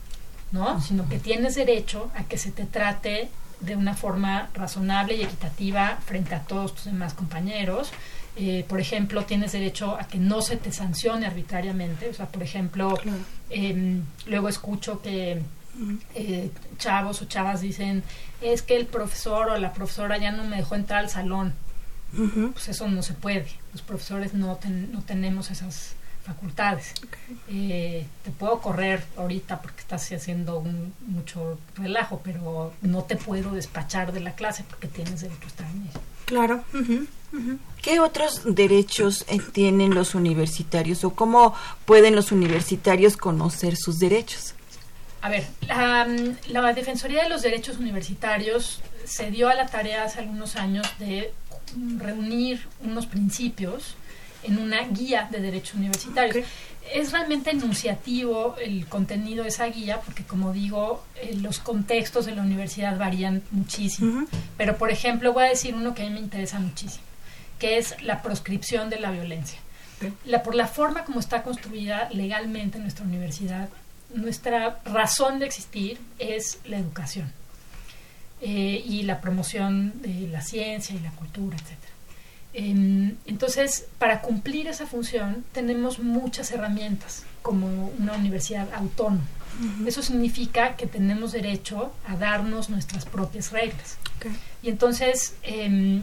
¿no? 0.52 0.80
Sino 0.80 1.08
que 1.08 1.18
tienes 1.18 1.54
derecho 1.54 2.10
a 2.16 2.24
que 2.24 2.36
se 2.38 2.50
te 2.50 2.64
trate 2.64 3.28
de 3.60 3.76
una 3.76 3.94
forma 3.94 4.50
razonable 4.54 5.14
y 5.14 5.22
equitativa 5.22 5.98
frente 6.04 6.34
a 6.34 6.40
todos 6.40 6.74
tus 6.74 6.84
demás 6.86 7.14
compañeros. 7.14 7.92
Eh, 8.36 8.64
por 8.68 8.80
ejemplo, 8.80 9.24
tienes 9.24 9.52
derecho 9.52 9.94
a 9.98 10.04
que 10.08 10.18
no 10.18 10.40
se 10.42 10.56
te 10.56 10.72
sancione 10.72 11.26
arbitrariamente. 11.26 12.08
O 12.08 12.14
sea, 12.14 12.26
por 12.26 12.42
ejemplo, 12.42 12.96
Claro. 12.96 13.18
em, 13.50 14.02
luego 14.26 14.48
escucho 14.48 15.02
que 15.02 15.42
eh, 16.14 16.50
chavos 16.78 17.22
o 17.22 17.24
chavas 17.26 17.60
dicen, 17.62 18.02
es 18.40 18.62
que 18.62 18.76
el 18.76 18.86
profesor 18.86 19.48
o 19.50 19.58
la 19.58 19.72
profesora 19.72 20.18
ya 20.18 20.30
no 20.32 20.44
me 20.44 20.56
dejó 20.56 20.74
entrar 20.74 21.00
al 21.00 21.10
salón. 21.10 21.54
Pues 22.52 22.68
eso 22.68 22.88
no 22.88 23.02
se 23.02 23.14
puede. 23.14 23.46
Los 23.72 23.80
profesores 23.80 24.34
no, 24.34 24.56
ten- 24.56 24.92
no 24.92 25.00
tenemos 25.02 25.50
esas 25.50 25.94
facultades. 26.24 26.92
Eh, 27.48 28.06
te 28.22 28.30
puedo 28.30 28.60
correr 28.60 29.02
ahorita 29.16 29.62
porque 29.62 29.80
estás 29.80 30.12
haciendo 30.12 30.58
un, 30.58 30.92
mucho 31.06 31.58
relajo, 31.74 32.20
pero 32.22 32.74
no 32.82 33.02
te 33.04 33.16
puedo 33.16 33.52
despachar 33.52 34.12
de 34.12 34.20
la 34.20 34.34
clase 34.34 34.62
porque 34.68 34.88
tienes 34.88 35.22
derecho 35.22 35.44
a 35.44 35.46
estar 35.48 35.66
en 35.70 35.82
ella. 35.82 36.00
Claro. 36.26 36.64
¿Qué 37.80 37.98
otros 38.00 38.42
derechos 38.44 39.24
eh, 39.28 39.38
tienen 39.52 39.94
los 39.94 40.14
universitarios 40.14 41.02
o 41.04 41.14
cómo 41.14 41.54
pueden 41.84 42.14
los 42.14 42.30
universitarios 42.30 43.16
conocer 43.16 43.76
sus 43.76 43.98
derechos? 43.98 44.54
A 45.22 45.28
ver, 45.28 45.46
la, 45.66 46.06
la 46.48 46.72
Defensoría 46.72 47.22
de 47.22 47.28
los 47.28 47.42
Derechos 47.42 47.78
Universitarios 47.78 48.80
se 49.04 49.30
dio 49.30 49.48
a 49.48 49.54
la 49.54 49.66
tarea 49.66 50.04
hace 50.04 50.20
algunos 50.20 50.56
años 50.56 50.86
de 50.98 51.32
reunir 51.98 52.66
unos 52.82 53.06
principios 53.06 53.94
en 54.42 54.58
una 54.58 54.82
guía 54.88 55.28
de 55.30 55.40
derechos 55.40 55.74
universitarios. 55.74 56.46
Es 56.92 57.12
realmente 57.12 57.50
enunciativo 57.50 58.56
el 58.60 58.86
contenido 58.86 59.44
de 59.44 59.50
esa 59.50 59.66
guía 59.66 60.00
porque, 60.00 60.24
como 60.24 60.52
digo, 60.52 61.04
eh, 61.16 61.36
los 61.40 61.60
contextos 61.60 62.26
de 62.26 62.34
la 62.34 62.42
universidad 62.42 62.98
varían 62.98 63.42
muchísimo. 63.52 64.26
Pero, 64.56 64.76
por 64.76 64.90
ejemplo, 64.90 65.32
voy 65.32 65.44
a 65.44 65.48
decir 65.48 65.74
uno 65.74 65.94
que 65.94 66.02
a 66.02 66.06
mí 66.06 66.10
me 66.10 66.20
interesa 66.20 66.58
muchísimo, 66.58 67.04
que 67.62 67.78
es 67.78 67.94
la 68.02 68.22
proscripción 68.22 68.90
de 68.90 68.98
la 68.98 69.12
violencia. 69.12 69.56
La, 70.24 70.42
por 70.42 70.56
la 70.56 70.66
forma 70.66 71.04
como 71.04 71.20
está 71.20 71.44
construida 71.44 72.08
legalmente 72.10 72.80
nuestra 72.80 73.04
universidad, 73.04 73.68
nuestra 74.12 74.80
razón 74.84 75.38
de 75.38 75.46
existir 75.46 76.00
es 76.18 76.58
la 76.64 76.78
educación 76.78 77.32
eh, 78.40 78.82
y 78.84 79.04
la 79.04 79.20
promoción 79.20 80.02
de 80.02 80.26
la 80.26 80.42
ciencia 80.42 80.96
y 80.96 80.98
la 80.98 81.12
cultura, 81.12 81.56
etc. 81.56 81.78
entonces, 83.26 83.86
para 83.98 84.22
cumplir 84.22 84.66
esa 84.66 84.88
función 84.88 85.44
tenemos 85.52 86.00
muchas 86.00 86.50
herramientas 86.50 87.22
como 87.42 87.92
una 87.96 88.14
universidad 88.14 88.74
autónoma. 88.74 89.22
Eso 89.86 90.02
significa 90.02 90.74
que 90.74 90.88
tenemos 90.88 91.30
derecho 91.30 91.92
a 92.08 92.16
darnos 92.16 92.70
nuestras 92.70 93.04
propias 93.04 93.52
reglas. 93.52 93.98
Y 94.64 94.68
entonces, 94.68 95.36
eh, 95.44 96.02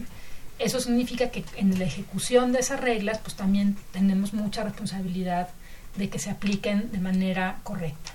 eso 0.60 0.80
significa 0.80 1.32
que 1.32 1.44
en 1.56 1.78
la 1.80 1.86
ejecución 1.86 2.52
de 2.52 2.60
esas 2.60 2.80
reglas, 2.80 3.20
pues 3.20 3.36
también 3.36 3.78
tenemos 3.92 4.34
mucha 4.34 4.64
responsabilidad 4.64 5.50
de 5.96 6.10
que 6.10 6.20
se 6.20 6.30
apliquen 6.30 6.92
de 6.92 7.00
manera 7.00 7.60
correcta. 7.64 8.12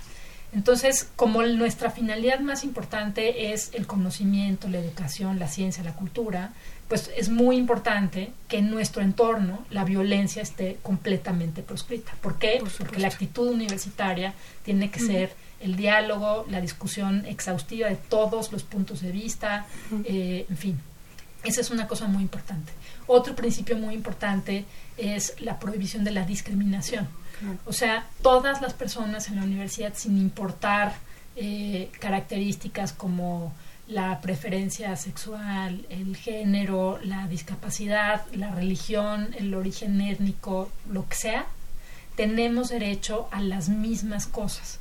Entonces, 0.53 1.09
como 1.17 1.43
nuestra 1.43 1.91
finalidad 1.91 2.39
más 2.39 2.63
importante 2.63 3.51
es 3.51 3.71
el 3.73 3.85
conocimiento, 3.85 4.69
la 4.69 4.77
educación, 4.77 5.37
la 5.37 5.49
ciencia, 5.49 5.83
la 5.83 5.95
cultura, 5.95 6.53
pues 6.87 7.11
es 7.17 7.27
muy 7.27 7.57
importante 7.57 8.31
que 8.47 8.59
en 8.59 8.71
nuestro 8.71 9.01
entorno 9.01 9.65
la 9.69 9.83
violencia 9.83 10.41
esté 10.41 10.77
completamente 10.81 11.61
proscrita. 11.61 12.13
¿Por 12.21 12.37
qué? 12.37 12.59
Por 12.61 12.71
Porque 12.71 12.99
la 12.99 13.07
actitud 13.07 13.49
universitaria 13.49 14.33
tiene 14.63 14.89
que 14.89 14.99
ser 14.99 15.33
el 15.59 15.75
diálogo, 15.75 16.45
la 16.49 16.61
discusión 16.61 17.25
exhaustiva 17.25 17.89
de 17.89 17.95
todos 17.95 18.51
los 18.53 18.63
puntos 18.63 19.01
de 19.01 19.11
vista, 19.11 19.65
eh, 20.05 20.45
en 20.49 20.57
fin. 20.57 20.79
Esa 21.45 21.61
es 21.61 21.69
una 21.69 21.87
cosa 21.87 22.07
muy 22.07 22.23
importante. 22.23 22.73
Otro 23.07 23.35
principio 23.35 23.77
muy 23.77 23.93
importante 23.93 24.65
es 24.97 25.39
la 25.39 25.59
prohibición 25.59 26.03
de 26.03 26.11
la 26.11 26.25
discriminación. 26.25 27.07
O 27.65 27.73
sea, 27.73 28.07
todas 28.21 28.61
las 28.61 28.73
personas 28.73 29.27
en 29.27 29.35
la 29.35 29.43
universidad, 29.43 29.93
sin 29.95 30.17
importar 30.17 30.95
eh, 31.35 31.91
características 31.99 32.93
como 32.93 33.53
la 33.87 34.19
preferencia 34.21 34.95
sexual, 34.95 35.85
el 35.89 36.15
género, 36.15 36.99
la 37.03 37.27
discapacidad, 37.27 38.25
la 38.33 38.51
religión, 38.51 39.35
el 39.37 39.53
origen 39.53 40.01
étnico, 40.01 40.71
lo 40.89 41.07
que 41.07 41.15
sea, 41.15 41.45
tenemos 42.15 42.69
derecho 42.69 43.27
a 43.31 43.41
las 43.41 43.69
mismas 43.69 44.25
cosas 44.25 44.79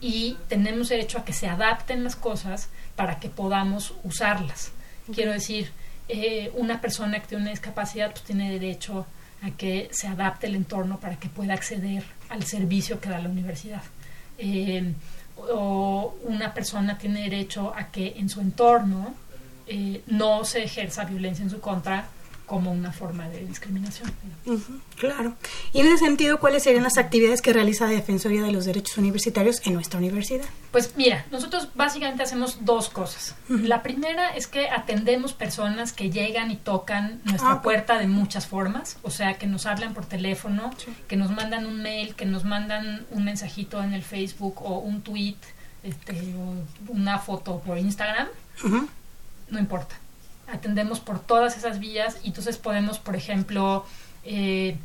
y 0.00 0.38
tenemos 0.48 0.88
derecho 0.88 1.18
a 1.18 1.24
que 1.24 1.32
se 1.32 1.48
adapten 1.48 2.04
las 2.04 2.16
cosas 2.16 2.68
para 2.94 3.18
que 3.18 3.28
podamos 3.28 3.94
usarlas. 4.04 4.70
Quiero 5.12 5.32
decir, 5.32 5.70
eh, 6.08 6.52
una 6.54 6.80
persona 6.80 7.20
que 7.20 7.26
tiene 7.26 7.42
una 7.42 7.50
discapacidad 7.50 8.10
pues 8.12 8.22
tiene 8.22 8.52
derecho 8.52 9.06
a 9.42 9.50
que 9.50 9.88
se 9.92 10.06
adapte 10.06 10.46
el 10.46 10.54
entorno 10.54 10.98
para 10.98 11.16
que 11.16 11.28
pueda 11.28 11.54
acceder 11.54 12.04
al 12.28 12.44
servicio 12.44 13.00
que 13.00 13.08
da 13.08 13.18
la 13.18 13.28
universidad. 13.28 13.82
Eh, 14.38 14.92
o 15.36 16.16
una 16.24 16.54
persona 16.54 16.96
tiene 16.96 17.22
derecho 17.22 17.72
a 17.76 17.90
que 17.90 18.14
en 18.16 18.28
su 18.28 18.40
entorno 18.40 19.14
eh, 19.66 20.02
no 20.06 20.44
se 20.44 20.62
ejerza 20.62 21.04
violencia 21.04 21.42
en 21.42 21.50
su 21.50 21.60
contra 21.60 22.06
como 22.46 22.70
una 22.72 22.92
forma 22.92 23.28
de 23.28 23.44
discriminación. 23.44 24.12
Claro. 24.98 25.34
Y 25.72 25.80
en 25.80 25.86
ese 25.88 25.98
sentido, 25.98 26.38
¿cuáles 26.38 26.62
serían 26.62 26.84
las 26.84 26.96
actividades 26.96 27.42
que 27.42 27.52
realiza 27.52 27.86
la 27.86 27.90
Defensoría 27.90 28.42
de 28.42 28.52
los 28.52 28.64
Derechos 28.64 28.96
Universitarios 28.98 29.60
en 29.66 29.74
nuestra 29.74 29.98
universidad? 29.98 30.44
Pues 30.70 30.92
mira, 30.96 31.26
nosotros 31.32 31.68
básicamente 31.74 32.22
hacemos 32.22 32.64
dos 32.64 32.88
cosas. 32.88 33.34
La 33.48 33.82
primera 33.82 34.34
es 34.36 34.46
que 34.46 34.70
atendemos 34.70 35.32
personas 35.32 35.92
que 35.92 36.10
llegan 36.10 36.50
y 36.50 36.56
tocan 36.56 37.20
nuestra 37.24 37.52
Ah, 37.52 37.62
puerta 37.62 37.98
de 37.98 38.06
muchas 38.06 38.46
formas, 38.46 38.98
o 39.02 39.10
sea, 39.10 39.34
que 39.34 39.46
nos 39.46 39.66
hablan 39.66 39.92
por 39.94 40.06
teléfono, 40.06 40.70
que 41.08 41.16
nos 41.16 41.30
mandan 41.30 41.66
un 41.66 41.82
mail, 41.82 42.14
que 42.14 42.26
nos 42.26 42.44
mandan 42.44 43.06
un 43.10 43.24
mensajito 43.24 43.82
en 43.82 43.92
el 43.92 44.02
Facebook 44.02 44.62
o 44.62 44.78
un 44.78 45.02
tweet, 45.02 45.36
este, 45.82 46.12
o 46.36 46.92
una 46.92 47.18
foto 47.18 47.60
por 47.60 47.78
Instagram, 47.78 48.28
no 49.50 49.58
importa. 49.58 49.96
Atendemos 50.52 51.00
por 51.00 51.18
todas 51.18 51.56
esas 51.56 51.78
vías 51.78 52.18
y 52.22 52.28
entonces 52.28 52.56
podemos, 52.56 52.98
por 52.98 53.16
ejemplo, 53.16 53.84
eh, 54.24 54.76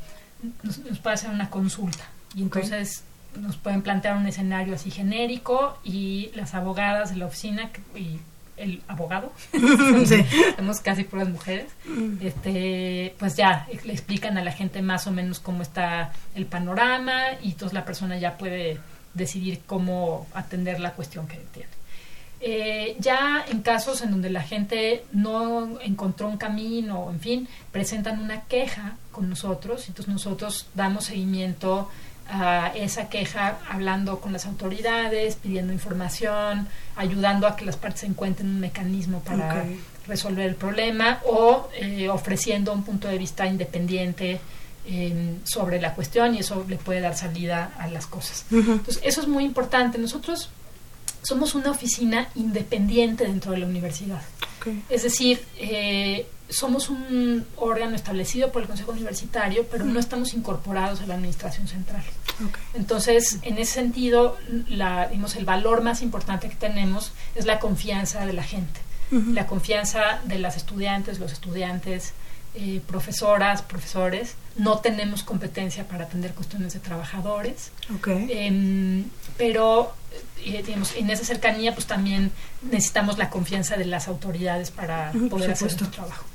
nos, 0.64 0.80
nos 0.80 1.00
puede 1.00 1.14
hacer 1.16 1.30
una 1.30 1.50
consulta 1.50 2.04
y 2.36 2.42
entonces 2.42 3.04
nos 3.40 3.58
pueden 3.58 3.82
plantear 3.82 4.18
un 4.18 4.28
escenario 4.28 4.76
así 4.76 4.92
genérico 4.92 5.78
y 5.84 6.32
las 6.36 6.54
abogadas 6.54 7.12
de 7.12 7.18
la 7.18 7.26
oficina 7.26 7.70
y 7.96 8.20
el 8.58 8.82
abogado, 8.88 9.32
Sí. 10.06 10.26
tenemos 10.56 10.80
casi 10.82 11.04
puras 11.04 11.30
mujeres, 11.30 11.72
este, 12.22 13.16
pues 13.18 13.36
ya 13.36 13.68
le 13.84 13.94
explican 13.94 14.38
a 14.38 14.44
la 14.44 14.52
gente 14.52 14.82
más 14.82 15.08
o 15.08 15.12
menos 15.12 15.40
cómo 15.40 15.62
está 15.62 16.12
el 16.36 16.46
panorama 16.46 17.22
y 17.42 17.52
entonces 17.52 17.74
la 17.74 17.86
persona 17.86 18.18
ya 18.18 18.38
puede 18.38 18.80
decidir 19.14 19.62
cómo 19.66 20.28
atender 20.34 20.80
la 20.80 20.94
cuestión 20.94 21.28
que 21.28 21.38
tiene. 21.52 21.70
Eh, 22.44 22.96
ya 23.00 23.46
en 23.48 23.62
casos 23.62 24.02
en 24.02 24.10
donde 24.10 24.32
la 24.32 24.42
gente 24.42 25.06
no 25.12 25.80
encontró 25.80 26.28
un 26.28 26.38
camino, 26.38 27.10
en 27.12 27.20
fin, 27.20 27.48
presentan 27.72 28.20
una 28.20 28.42
queja 28.46 28.96
con 29.12 29.30
nosotros, 29.30 29.88
entonces 29.88 30.12
nosotros 30.12 30.68
damos 30.74 31.06
seguimiento 31.06 31.88
a 32.28 32.72
esa 32.76 33.10
queja 33.10 33.60
hablando 33.70 34.20
con 34.20 34.34
las 34.34 34.48
autoridades, 34.48 35.36
pidiendo 35.36 35.72
información, 35.72 36.68
ayudando 36.96 37.46
a 37.46 37.56
que 37.56 37.64
las 37.64 37.78
partes 37.78 38.04
encuentren 38.06 38.50
un 38.50 38.60
mecanismo 38.60 39.20
para 39.20 39.66
resolver 40.08 40.48
el 40.48 40.56
problema 40.56 41.20
o 41.26 41.70
eh, 41.80 42.10
ofreciendo 42.10 42.74
un 42.74 42.84
punto 42.84 43.08
de 43.08 43.20
vista 43.20 43.46
independiente 43.46 44.40
eh, 44.88 45.36
sobre 45.44 45.80
la 45.80 45.94
cuestión 45.94 46.34
y 46.34 46.40
eso 46.40 46.66
le 46.68 46.78
puede 46.78 47.02
dar 47.02 47.16
salida 47.16 47.74
a 47.78 47.88
las 47.88 48.08
cosas. 48.08 48.46
Entonces, 48.50 49.00
eso 49.04 49.22
es 49.22 49.28
muy 49.28 49.44
importante. 49.44 50.00
Nosotros 50.00 50.50
somos 51.22 51.56
una 51.56 51.72
oficina 51.72 52.30
independiente 52.36 53.26
dentro 53.26 53.52
de 53.52 53.60
la 53.60 53.66
universidad. 53.66 54.22
Es 54.90 55.04
decir, 55.04 55.44
eh, 55.58 56.28
somos 56.50 56.90
un 56.90 57.46
órgano 57.56 57.96
establecido 57.96 58.52
por 58.52 58.62
el 58.62 58.68
Consejo 58.68 58.92
Universitario, 58.92 59.66
pero 59.72 59.86
no 59.86 60.00
estamos 60.00 60.34
incorporados 60.34 61.02
a 61.02 61.08
la 61.08 61.16
Administración 61.16 61.68
Central. 61.68 62.04
Entonces, 62.74 63.40
en 63.44 63.58
ese 63.58 63.74
sentido, 63.74 64.38
la, 64.68 65.08
digamos, 65.08 65.36
el 65.36 65.46
valor 65.46 65.82
más 65.82 66.02
importante 66.02 66.50
que 66.50 66.56
tenemos 66.56 67.12
es 67.36 67.46
la 67.46 67.60
confianza 67.60 68.26
de 68.26 68.34
la 68.34 68.44
gente, 68.44 68.80
la 69.12 69.48
confianza 69.48 70.22
de 70.26 70.40
las 70.40 70.58
estudiantes, 70.58 71.20
los 71.20 71.32
estudiantes, 71.32 72.14
eh, 72.54 72.82
profesoras, 72.86 73.62
profesores. 73.62 74.36
No 74.58 74.80
tenemos 74.80 75.24
competencia 75.24 75.88
para 75.88 76.06
atender 76.06 76.34
cuestiones 76.34 76.74
de 76.74 76.80
trabajadores. 76.80 77.72
Em, 78.06 79.06
pero 79.38 79.94
eh, 80.44 80.62
digamos, 80.66 80.96
en 80.96 81.10
esa 81.10 81.24
cercanía 81.24 81.74
pues 81.74 81.88
también 81.88 82.32
necesitamos 82.64 83.18
la 83.18 83.30
confianza 83.30 83.78
de 83.78 83.86
las 83.86 84.08
autoridades 84.08 84.72
para 84.72 85.12
poder 85.30 85.52
hacer 85.52 85.68
nuestro 85.68 85.90
trabajo. 85.90 86.26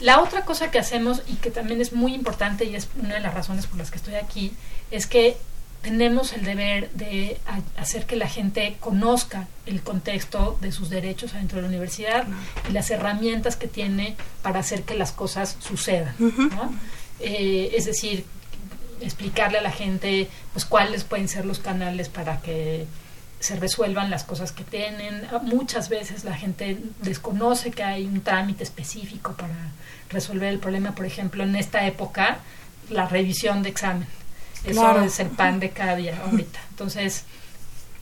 La 0.00 0.22
otra 0.22 0.46
cosa 0.46 0.70
que 0.70 0.78
hacemos 0.78 1.22
y 1.26 1.34
que 1.34 1.50
también 1.50 1.82
es 1.82 1.92
muy 1.92 2.14
importante 2.14 2.64
y 2.64 2.74
es 2.74 2.88
una 2.98 3.14
de 3.14 3.20
las 3.20 3.34
razones 3.34 3.66
por 3.66 3.78
las 3.78 3.90
que 3.90 3.98
estoy 3.98 4.14
aquí 4.14 4.54
es 4.90 5.06
que 5.06 5.36
tenemos 5.82 6.32
el 6.32 6.44
deber 6.44 6.90
de 6.90 7.38
hacer 7.76 8.06
que 8.06 8.16
la 8.16 8.28
gente 8.28 8.76
conozca 8.80 9.48
el 9.66 9.82
contexto 9.82 10.58
de 10.60 10.72
sus 10.72 10.90
derechos 10.90 11.32
dentro 11.32 11.56
de 11.56 11.62
la 11.62 11.68
universidad 11.68 12.26
y 12.68 12.72
las 12.72 12.90
herramientas 12.90 13.56
que 13.56 13.66
tiene 13.66 14.16
para 14.42 14.60
hacer 14.60 14.82
que 14.82 14.94
las 14.94 15.12
cosas 15.12 15.56
sucedan. 15.60 16.14
Eh, 17.20 17.72
es 17.74 17.86
decir, 17.86 18.24
explicarle 19.00 19.58
a 19.58 19.62
la 19.62 19.70
gente 19.70 20.28
pues 20.52 20.64
cuáles 20.64 21.04
pueden 21.04 21.28
ser 21.28 21.46
los 21.46 21.58
canales 21.58 22.08
para 22.08 22.40
que 22.40 22.86
se 23.40 23.56
resuelvan 23.56 24.10
las 24.10 24.24
cosas 24.24 24.52
que 24.52 24.64
tienen. 24.64 25.26
Muchas 25.42 25.88
veces 25.88 26.24
la 26.24 26.36
gente 26.36 26.78
desconoce 27.00 27.70
que 27.70 27.82
hay 27.82 28.04
un 28.04 28.20
trámite 28.20 28.62
específico 28.62 29.32
para 29.32 29.54
resolver 30.10 30.50
el 30.50 30.58
problema. 30.58 30.94
Por 30.94 31.06
ejemplo, 31.06 31.42
en 31.42 31.56
esta 31.56 31.86
época, 31.86 32.40
la 32.90 33.06
revisión 33.06 33.62
de 33.62 33.70
examen. 33.70 34.06
Eso 34.64 35.00
es 35.00 35.20
el 35.20 35.28
pan 35.28 35.60
de 35.60 35.70
cada 35.70 35.96
día 35.96 36.20
ahorita. 36.24 36.60
Entonces, 36.70 37.24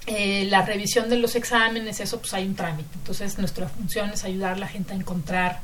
eh, 0.06 0.46
la 0.50 0.62
revisión 0.62 1.08
de 1.08 1.16
los 1.18 1.34
exámenes, 1.36 2.00
eso 2.00 2.18
pues 2.20 2.34
hay 2.34 2.46
un 2.46 2.54
trámite. 2.54 2.88
Entonces, 2.94 3.38
nuestra 3.38 3.68
función 3.68 4.10
es 4.10 4.24
ayudar 4.24 4.54
a 4.54 4.56
la 4.56 4.68
gente 4.68 4.92
a 4.92 4.96
encontrar 4.96 5.60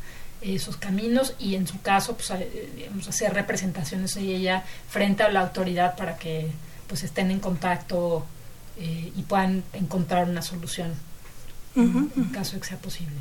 esos 0.52 0.76
caminos 0.76 1.34
y 1.38 1.54
en 1.54 1.66
su 1.66 1.80
caso, 1.80 2.14
pues, 2.16 2.30
eh, 2.30 2.90
hacer 3.08 3.32
representaciones 3.32 4.14
de 4.14 4.22
ella 4.22 4.64
frente 4.88 5.22
a 5.22 5.30
la 5.30 5.40
autoridad 5.40 5.96
para 5.96 6.16
que 6.16 6.48
pues 6.86 7.02
estén 7.02 7.30
en 7.30 7.40
contacto 7.40 8.26
eh, 8.78 9.12
y 9.16 9.22
puedan 9.22 9.64
encontrar 9.72 10.28
una 10.28 10.42
solución 10.42 10.92
en, 11.74 12.08
caso 12.32 12.54
de 12.54 12.60
que 12.60 12.68
sea 12.68 12.78
posible. 12.78 13.14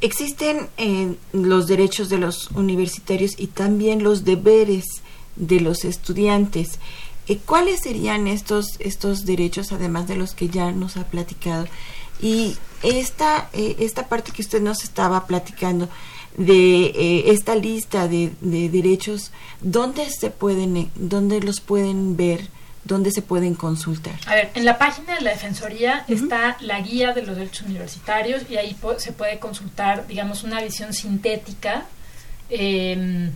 Existen 0.00 0.68
eh, 0.76 1.14
los 1.32 1.66
derechos 1.66 2.08
de 2.08 2.18
los 2.18 2.50
universitarios 2.50 3.34
y 3.38 3.46
también 3.46 4.02
los 4.02 4.24
deberes 4.24 4.84
de 5.36 5.60
los 5.60 5.84
estudiantes. 5.84 6.78
Eh, 7.28 7.38
¿Cuáles 7.44 7.80
serían 7.80 8.26
estos, 8.26 8.76
estos 8.78 9.24
derechos, 9.24 9.72
además 9.72 10.08
de 10.08 10.16
los 10.16 10.34
que 10.34 10.48
ya 10.48 10.72
nos 10.72 10.96
ha 10.96 11.04
platicado? 11.04 11.66
Y 12.20 12.56
esta, 12.82 13.50
esta 13.52 14.08
parte 14.08 14.32
que 14.32 14.42
usted 14.42 14.62
nos 14.62 14.82
estaba 14.84 15.26
platicando 15.26 15.88
de 16.36 17.30
esta 17.30 17.54
lista 17.54 18.08
de, 18.08 18.32
de, 18.40 18.68
derechos, 18.68 19.32
¿dónde 19.60 20.08
se 20.10 20.30
pueden, 20.30 20.90
dónde 20.94 21.40
los 21.40 21.60
pueden 21.60 22.16
ver? 22.16 22.48
¿Dónde 22.86 23.10
se 23.10 23.20
pueden 23.20 23.54
consultar? 23.54 24.14
A 24.26 24.36
ver, 24.36 24.52
en 24.54 24.64
la 24.64 24.78
página 24.78 25.16
de 25.16 25.22
la 25.22 25.30
Defensoría 25.30 26.04
está 26.06 26.56
la 26.60 26.80
guía 26.80 27.12
de 27.12 27.22
los 27.22 27.36
derechos 27.36 27.66
universitarios 27.66 28.42
y 28.48 28.58
ahí 28.58 28.76
se 28.98 29.10
puede 29.10 29.40
consultar, 29.40 30.06
digamos, 30.06 30.44
una 30.44 30.60
visión 30.60 30.92
sintética 30.92 31.86
em, 32.48 33.32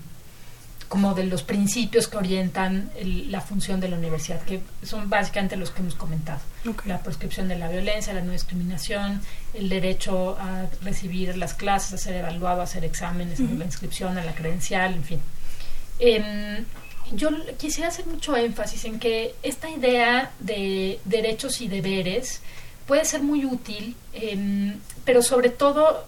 como 0.90 1.14
de 1.14 1.22
los 1.22 1.44
principios 1.44 2.08
que 2.08 2.16
orientan 2.16 2.90
la 3.28 3.40
función 3.40 3.78
de 3.78 3.88
la 3.88 3.96
universidad, 3.96 4.42
que 4.42 4.60
son 4.82 5.08
básicamente 5.08 5.54
los 5.54 5.70
que 5.70 5.82
hemos 5.82 5.94
comentado. 5.94 6.40
La 6.84 6.98
proscripción 6.98 7.46
de 7.46 7.56
la 7.56 7.68
violencia, 7.68 8.12
la 8.12 8.22
no 8.22 8.32
discriminación, 8.32 9.22
el 9.54 9.68
derecho 9.68 10.36
a 10.40 10.66
recibir 10.82 11.36
las 11.36 11.54
clases, 11.54 11.92
a 11.92 11.98
ser 11.98 12.16
evaluado, 12.16 12.60
a 12.60 12.64
hacer 12.64 12.84
exámenes, 12.84 13.38
la 13.38 13.64
inscripción, 13.64 14.18
a 14.18 14.24
la 14.24 14.34
credencial, 14.34 14.94
en 14.94 15.04
fin. 15.04 15.20
Em, 16.00 16.64
yo 17.12 17.28
quisiera 17.56 17.88
hacer 17.88 18.06
mucho 18.06 18.36
énfasis 18.36 18.84
en 18.84 18.98
que 18.98 19.36
esta 19.44 19.70
idea 19.70 20.32
de 20.40 20.98
derechos 21.04 21.60
y 21.60 21.68
deberes 21.68 22.40
puede 22.88 23.04
ser 23.04 23.22
muy 23.22 23.44
útil, 23.44 23.94
em, 24.12 24.80
pero 25.04 25.22
sobre 25.22 25.50
todo 25.50 26.04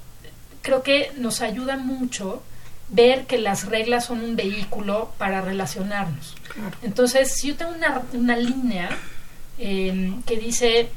creo 0.61 0.83
que 0.83 1.13
nos 1.19 1.41
ayuda 1.41 1.77
mucho 1.77 2.43
ver 2.93 3.27
que 3.27 3.39
las 3.39 3.65
reglas 3.67 4.05
son 4.05 4.23
un 4.23 4.37
vehículo 4.37 5.13
para 5.19 5.41
relacionarnos. 5.41 6.37
Entonces, 6.83 7.33
si 7.33 7.49
yo 7.49 7.57
tengo 7.57 7.73
una, 7.73 8.03
una 8.13 8.37
línea 8.37 8.91
em, 9.59 10.23
que 10.23 10.37
dice, 10.37 10.91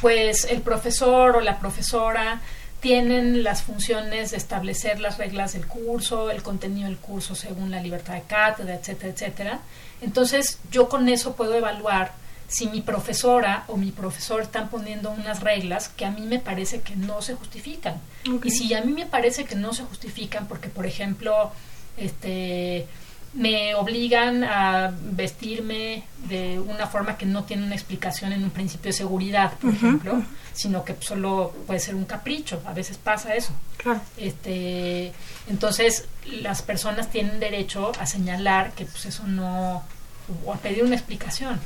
pues 0.00 0.44
el 0.44 0.60
profesor 0.60 1.36
o 1.36 1.40
la 1.40 1.58
profesora 1.60 2.40
tienen 2.80 3.44
las 3.44 3.62
funciones 3.62 4.32
de 4.32 4.38
establecer 4.38 5.00
las 5.00 5.18
reglas 5.18 5.52
del 5.52 5.66
curso, 5.66 6.30
el 6.30 6.42
contenido 6.42 6.88
del 6.88 6.98
curso 6.98 7.34
según 7.34 7.70
la 7.70 7.80
libertad 7.80 8.14
de 8.14 8.22
cátedra, 8.22 8.74
etcétera, 8.74 9.12
etcétera. 9.12 9.60
Entonces, 10.00 10.58
yo 10.72 10.88
con 10.88 11.08
eso 11.08 11.36
puedo 11.36 11.54
evaluar 11.54 12.12
si 12.50 12.66
mi 12.66 12.80
profesora 12.80 13.64
o 13.68 13.76
mi 13.76 13.92
profesor 13.92 14.42
están 14.42 14.68
poniendo 14.70 15.10
unas 15.10 15.40
reglas 15.40 15.88
que 15.88 16.04
a 16.04 16.10
mí 16.10 16.22
me 16.22 16.40
parece 16.40 16.80
que 16.80 16.96
no 16.96 17.22
se 17.22 17.34
justifican. 17.34 17.94
Y 18.42 18.50
si 18.50 18.74
a 18.74 18.82
mí 18.82 18.92
me 18.92 19.06
parece 19.06 19.44
que 19.44 19.54
no 19.54 19.72
se 19.72 19.84
justifican 19.84 20.46
porque, 20.46 20.68
por 20.68 20.84
ejemplo, 20.84 21.52
este 21.96 22.86
me 23.32 23.76
obligan 23.76 24.42
a 24.42 24.92
vestirme 24.92 26.02
de 26.28 26.58
una 26.58 26.88
forma 26.88 27.16
que 27.16 27.26
no 27.26 27.44
tiene 27.44 27.64
una 27.64 27.76
explicación 27.76 28.32
en 28.32 28.42
un 28.42 28.50
principio 28.50 28.88
de 28.88 28.92
seguridad, 28.92 29.52
por 29.58 29.72
ejemplo, 29.72 30.20
sino 30.52 30.84
que 30.84 30.96
solo 30.98 31.54
puede 31.64 31.78
ser 31.78 31.94
un 31.94 32.06
capricho, 32.06 32.60
a 32.66 32.72
veces 32.72 32.98
pasa 32.98 33.36
eso. 33.36 33.52
Este, 34.16 35.12
entonces, 35.48 36.06
las 36.42 36.62
personas 36.62 37.08
tienen 37.10 37.38
derecho 37.38 37.92
a 38.00 38.06
señalar 38.06 38.72
que 38.72 38.84
pues 38.84 39.06
eso 39.06 39.22
no 39.28 39.84
o 40.44 40.52
a 40.52 40.56
pedir 40.56 40.82
una 40.82 40.96
explicación. 40.96 41.60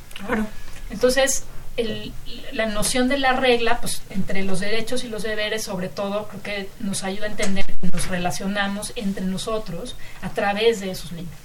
Entonces, 0.91 1.45
el, 1.77 2.13
la 2.53 2.67
noción 2.67 3.09
de 3.09 3.19
la 3.19 3.33
regla, 3.33 3.81
pues 3.81 4.03
entre 4.11 4.45
los 4.45 4.61
derechos 4.61 5.05
y 5.05 5.09
los 5.09 5.23
deberes, 5.23 5.65
sobre 5.65 5.89
todo, 5.89 6.29
creo 6.29 6.43
que 6.43 6.69
nos 6.81 7.03
ayuda 7.03 7.27
a 7.27 7.31
entender 7.31 7.65
que 7.65 7.89
nos 7.89 8.09
relacionamos 8.09 8.93
entre 8.97 9.25
nosotros 9.25 9.97
a 10.23 10.31
través 10.31 10.81
de 10.81 10.91
esos 10.91 11.13
límites 11.13 11.39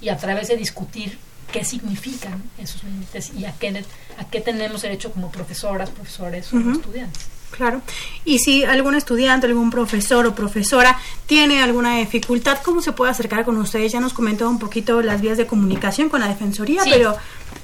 y 0.00 0.08
a 0.08 0.16
través 0.16 0.48
de 0.48 0.56
discutir 0.56 1.18
qué 1.52 1.64
significan 1.64 2.42
esos 2.58 2.84
límites 2.84 3.32
y 3.36 3.44
a 3.44 3.52
qué, 3.52 3.84
a 4.18 4.24
qué 4.30 4.40
tenemos 4.40 4.82
derecho 4.82 5.12
como 5.12 5.30
profesoras, 5.30 5.90
profesores 5.90 6.52
o 6.52 6.58
estudiantes. 6.58 7.26
Claro. 7.50 7.82
Y 8.24 8.38
si 8.38 8.64
algún 8.64 8.94
estudiante, 8.94 9.46
algún 9.46 9.70
profesor 9.70 10.24
o 10.26 10.34
profesora 10.34 10.96
tiene 11.26 11.62
alguna 11.62 11.98
dificultad, 11.98 12.58
¿cómo 12.62 12.80
se 12.80 12.92
puede 12.92 13.10
acercar 13.10 13.44
con 13.44 13.56
ustedes? 13.58 13.92
Ya 13.92 14.00
nos 14.00 14.12
comentó 14.12 14.48
un 14.48 14.58
poquito 14.58 15.02
las 15.02 15.20
vías 15.20 15.36
de 15.36 15.46
comunicación 15.46 16.08
con 16.08 16.20
la 16.20 16.28
Defensoría, 16.28 16.82
pero 16.84 17.16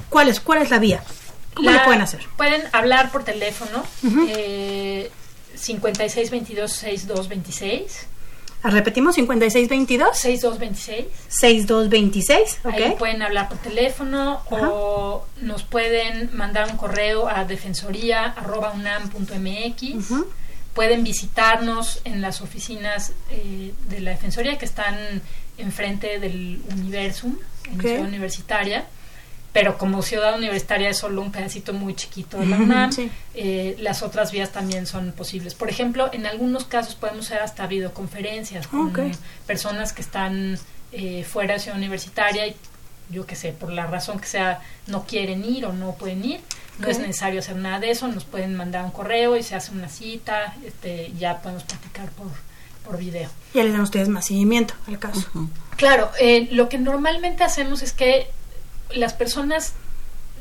¿cuál 0.08 0.28
es, 0.28 0.40
¿cuál 0.40 0.62
es 0.62 0.70
la 0.70 0.78
vía? 0.78 1.02
¿Cómo 1.54 1.70
lo 1.70 1.84
pueden 1.84 2.02
hacer? 2.02 2.20
Pueden 2.36 2.62
hablar 2.72 3.10
por 3.10 3.24
teléfono, 3.24 3.82
eh, 4.28 5.10
5622-6226. 5.56 8.06
Repetimos, 8.62 9.14
5622. 9.14 10.18
6226. 10.18 11.06
6226, 11.28 12.58
ok. 12.64 12.74
Ahí 12.74 12.94
pueden 12.98 13.22
hablar 13.22 13.48
por 13.48 13.58
teléfono 13.58 14.42
o 14.50 15.24
nos 15.40 15.62
pueden 15.62 16.36
mandar 16.36 16.68
un 16.70 16.76
correo 16.76 17.28
a 17.28 17.44
defensoría.unam.mx. 17.44 20.08
Pueden 20.74 21.04
visitarnos 21.04 22.00
en 22.04 22.20
las 22.20 22.42
oficinas 22.42 23.12
eh, 23.30 23.72
de 23.88 24.00
la 24.00 24.10
Defensoría 24.10 24.58
que 24.58 24.66
están 24.66 25.22
enfrente 25.56 26.18
del 26.18 26.60
Universum, 26.70 27.38
en 27.70 27.78
la 27.78 27.82
ciudad 27.82 28.02
universitaria 28.02 28.84
pero 29.56 29.78
como 29.78 30.02
ciudad 30.02 30.36
universitaria 30.36 30.90
es 30.90 30.98
solo 30.98 31.22
un 31.22 31.32
pedacito 31.32 31.72
muy 31.72 31.94
chiquito 31.94 32.36
de 32.38 32.44
la 32.44 32.58
UNAM, 32.58 32.92
Sí. 32.92 33.10
eh, 33.34 33.74
las 33.78 34.02
otras 34.02 34.30
vías 34.32 34.52
también 34.52 34.86
son 34.86 35.12
posibles. 35.12 35.54
Por 35.54 35.70
ejemplo, 35.70 36.10
en 36.12 36.26
algunos 36.26 36.64
casos 36.66 36.94
podemos 36.94 37.24
hacer 37.26 37.40
hasta 37.40 37.66
videoconferencias 37.66 38.66
con 38.66 38.92
personas 39.46 39.94
que 39.94 40.02
están 40.02 40.58
eh, 40.92 41.24
fuera 41.24 41.54
de 41.54 41.60
ciudad 41.60 41.78
universitaria 41.78 42.46
y 42.46 42.54
yo 43.08 43.24
qué 43.24 43.34
sé, 43.34 43.52
por 43.52 43.70
la 43.72 43.86
razón 43.86 44.18
que 44.20 44.26
sea, 44.26 44.60
no 44.88 45.04
quieren 45.06 45.42
ir 45.44 45.64
o 45.64 45.72
no 45.72 45.94
pueden 45.94 46.22
ir. 46.24 46.40
No 46.78 46.88
es 46.88 46.98
necesario 46.98 47.38
hacer 47.40 47.56
nada 47.56 47.80
de 47.80 47.90
eso, 47.90 48.06
nos 48.08 48.24
pueden 48.24 48.54
mandar 48.56 48.84
un 48.84 48.90
correo 48.90 49.38
y 49.38 49.42
se 49.42 49.54
hace 49.54 49.72
una 49.72 49.88
cita, 49.88 50.54
este, 50.66 51.12
ya 51.18 51.40
podemos 51.40 51.64
platicar 51.64 52.10
por, 52.10 52.26
por 52.84 52.98
video. 52.98 53.30
Ya 53.54 53.64
les 53.64 53.72
dan 53.72 53.80
ustedes 53.80 54.08
más 54.10 54.26
seguimiento 54.26 54.74
al 54.86 54.98
caso. 54.98 55.26
Claro, 55.76 56.10
eh, 56.20 56.48
lo 56.50 56.68
que 56.68 56.76
normalmente 56.76 57.42
hacemos 57.44 57.82
es 57.82 57.92
que 57.92 58.28
las 58.94 59.12
personas, 59.14 59.72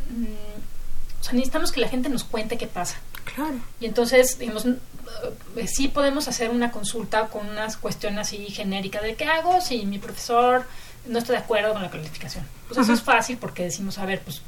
mm, 0.09 1.21
o 1.21 1.23
sea, 1.23 1.33
necesitamos 1.33 1.71
que 1.71 1.81
la 1.81 1.89
gente 1.89 2.09
nos 2.09 2.23
cuente 2.23 2.57
qué 2.57 2.67
pasa. 2.67 2.97
Claro. 3.35 3.55
Y 3.79 3.85
entonces, 3.87 4.37
digamos, 4.37 4.65
eh, 4.65 5.67
sí 5.67 5.87
podemos 5.87 6.27
hacer 6.27 6.49
una 6.51 6.71
consulta 6.71 7.27
con 7.27 7.47
unas 7.49 7.77
cuestiones 7.77 8.19
así 8.27 8.45
genéricas 8.47 9.01
de 9.01 9.15
qué 9.15 9.25
hago 9.25 9.59
si 9.61 9.85
mi 9.85 9.97
profesor 9.99 10.65
no 11.07 11.19
está 11.19 11.33
de 11.33 11.39
acuerdo 11.39 11.73
con 11.73 11.81
la 11.81 11.89
calificación. 11.89 12.45
Pues 12.67 12.79
eso 12.79 12.93
es 12.93 13.01
fácil 13.01 13.37
porque 13.37 13.63
decimos, 13.63 13.97
a 13.97 14.05
ver, 14.05 14.21
pues, 14.21 14.41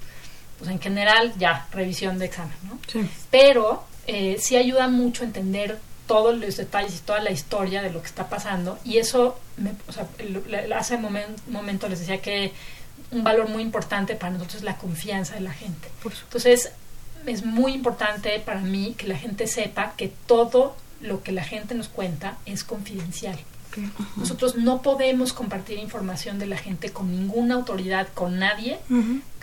pues 0.59 0.69
en 0.71 0.79
general 0.79 1.33
ya, 1.37 1.67
revisión 1.71 2.17
de 2.19 2.25
examen, 2.25 2.55
¿no? 2.63 2.79
Sí. 2.91 3.07
pero 3.31 3.83
eh, 4.07 4.37
sí 4.39 4.55
ayuda 4.55 4.87
mucho 4.87 5.23
a 5.23 5.25
entender 5.25 5.77
todos 6.07 6.37
los 6.37 6.55
detalles 6.55 6.95
y 6.95 6.99
toda 6.99 7.19
la 7.19 7.31
historia 7.31 7.81
de 7.81 7.89
lo 7.91 7.99
que 8.01 8.07
está 8.07 8.29
pasando 8.29 8.79
y 8.85 8.97
eso, 8.97 9.37
me- 9.57 9.73
o 9.87 9.91
sea, 9.91 10.07
el- 10.19 10.41
el- 10.53 10.71
hace 10.73 10.97
momen- 10.97 11.35
momento 11.49 11.89
les 11.89 11.99
decía 11.99 12.21
que 12.21 12.53
un 13.11 13.23
valor 13.23 13.49
muy 13.49 13.63
importante 13.63 14.15
para 14.15 14.33
nosotros 14.33 14.57
es 14.57 14.63
la 14.63 14.77
confianza 14.77 15.35
de 15.35 15.41
la 15.41 15.53
gente. 15.53 15.89
Por 16.03 16.13
supuesto. 16.13 16.37
Entonces, 16.37 16.71
es 17.25 17.45
muy 17.45 17.73
importante 17.73 18.39
para 18.39 18.61
mí 18.61 18.95
que 18.97 19.07
la 19.07 19.17
gente 19.17 19.47
sepa 19.47 19.93
que 19.97 20.11
todo 20.25 20.75
lo 21.01 21.23
que 21.23 21.31
la 21.31 21.43
gente 21.43 21.75
nos 21.75 21.87
cuenta 21.87 22.37
es 22.45 22.63
confidencial. 22.63 23.37
Nosotros 24.15 24.55
no 24.55 24.81
podemos 24.81 25.33
compartir 25.33 25.77
información 25.77 26.39
de 26.39 26.47
la 26.47 26.57
gente 26.57 26.89
con 26.91 27.11
ninguna 27.11 27.55
autoridad, 27.55 28.07
con 28.13 28.39
nadie, 28.39 28.79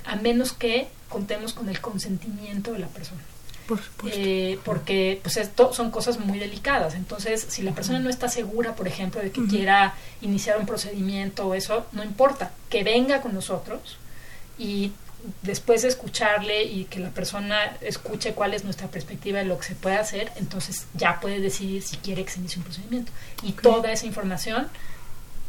a 0.04 0.16
menos 0.16 0.52
que 0.52 0.88
contemos 1.08 1.52
con 1.52 1.68
el 1.68 1.80
consentimiento 1.80 2.72
de 2.72 2.80
la 2.80 2.88
persona. 2.88 3.22
Por. 3.66 3.80
Eh, 4.06 4.58
porque 4.64 5.20
pues 5.22 5.36
esto 5.36 5.72
son 5.72 5.90
cosas 5.90 6.18
muy 6.18 6.38
delicadas. 6.38 6.94
Entonces, 6.94 7.46
si 7.48 7.62
la 7.62 7.72
persona 7.72 7.98
no 7.98 8.10
está 8.10 8.28
segura, 8.28 8.74
por 8.74 8.86
ejemplo, 8.88 9.20
de 9.20 9.30
que 9.30 9.44
quiera 9.46 9.94
iniciar 10.20 10.58
un 10.58 10.66
procedimiento 10.66 11.46
o 11.46 11.54
eso, 11.54 11.86
no 11.92 12.04
importa, 12.04 12.52
que 12.68 12.84
venga 12.84 13.20
con 13.20 13.34
nosotros 13.34 13.98
y 14.58 14.92
después 15.42 15.82
de 15.82 15.88
escucharle 15.88 16.64
y 16.64 16.84
que 16.84 17.00
la 17.00 17.10
persona 17.10 17.76
escuche 17.80 18.34
cuál 18.34 18.54
es 18.54 18.64
nuestra 18.64 18.88
perspectiva 18.88 19.38
de 19.38 19.46
lo 19.46 19.58
que 19.58 19.64
se 19.64 19.74
puede 19.74 19.96
hacer, 19.96 20.30
entonces 20.36 20.86
ya 20.94 21.20
puede 21.20 21.40
decidir 21.40 21.82
si 21.82 21.96
quiere 21.96 22.24
que 22.24 22.30
se 22.30 22.40
inicie 22.40 22.58
un 22.58 22.64
procedimiento. 22.64 23.12
Y 23.42 23.52
toda 23.52 23.90
esa 23.92 24.06
información 24.06 24.68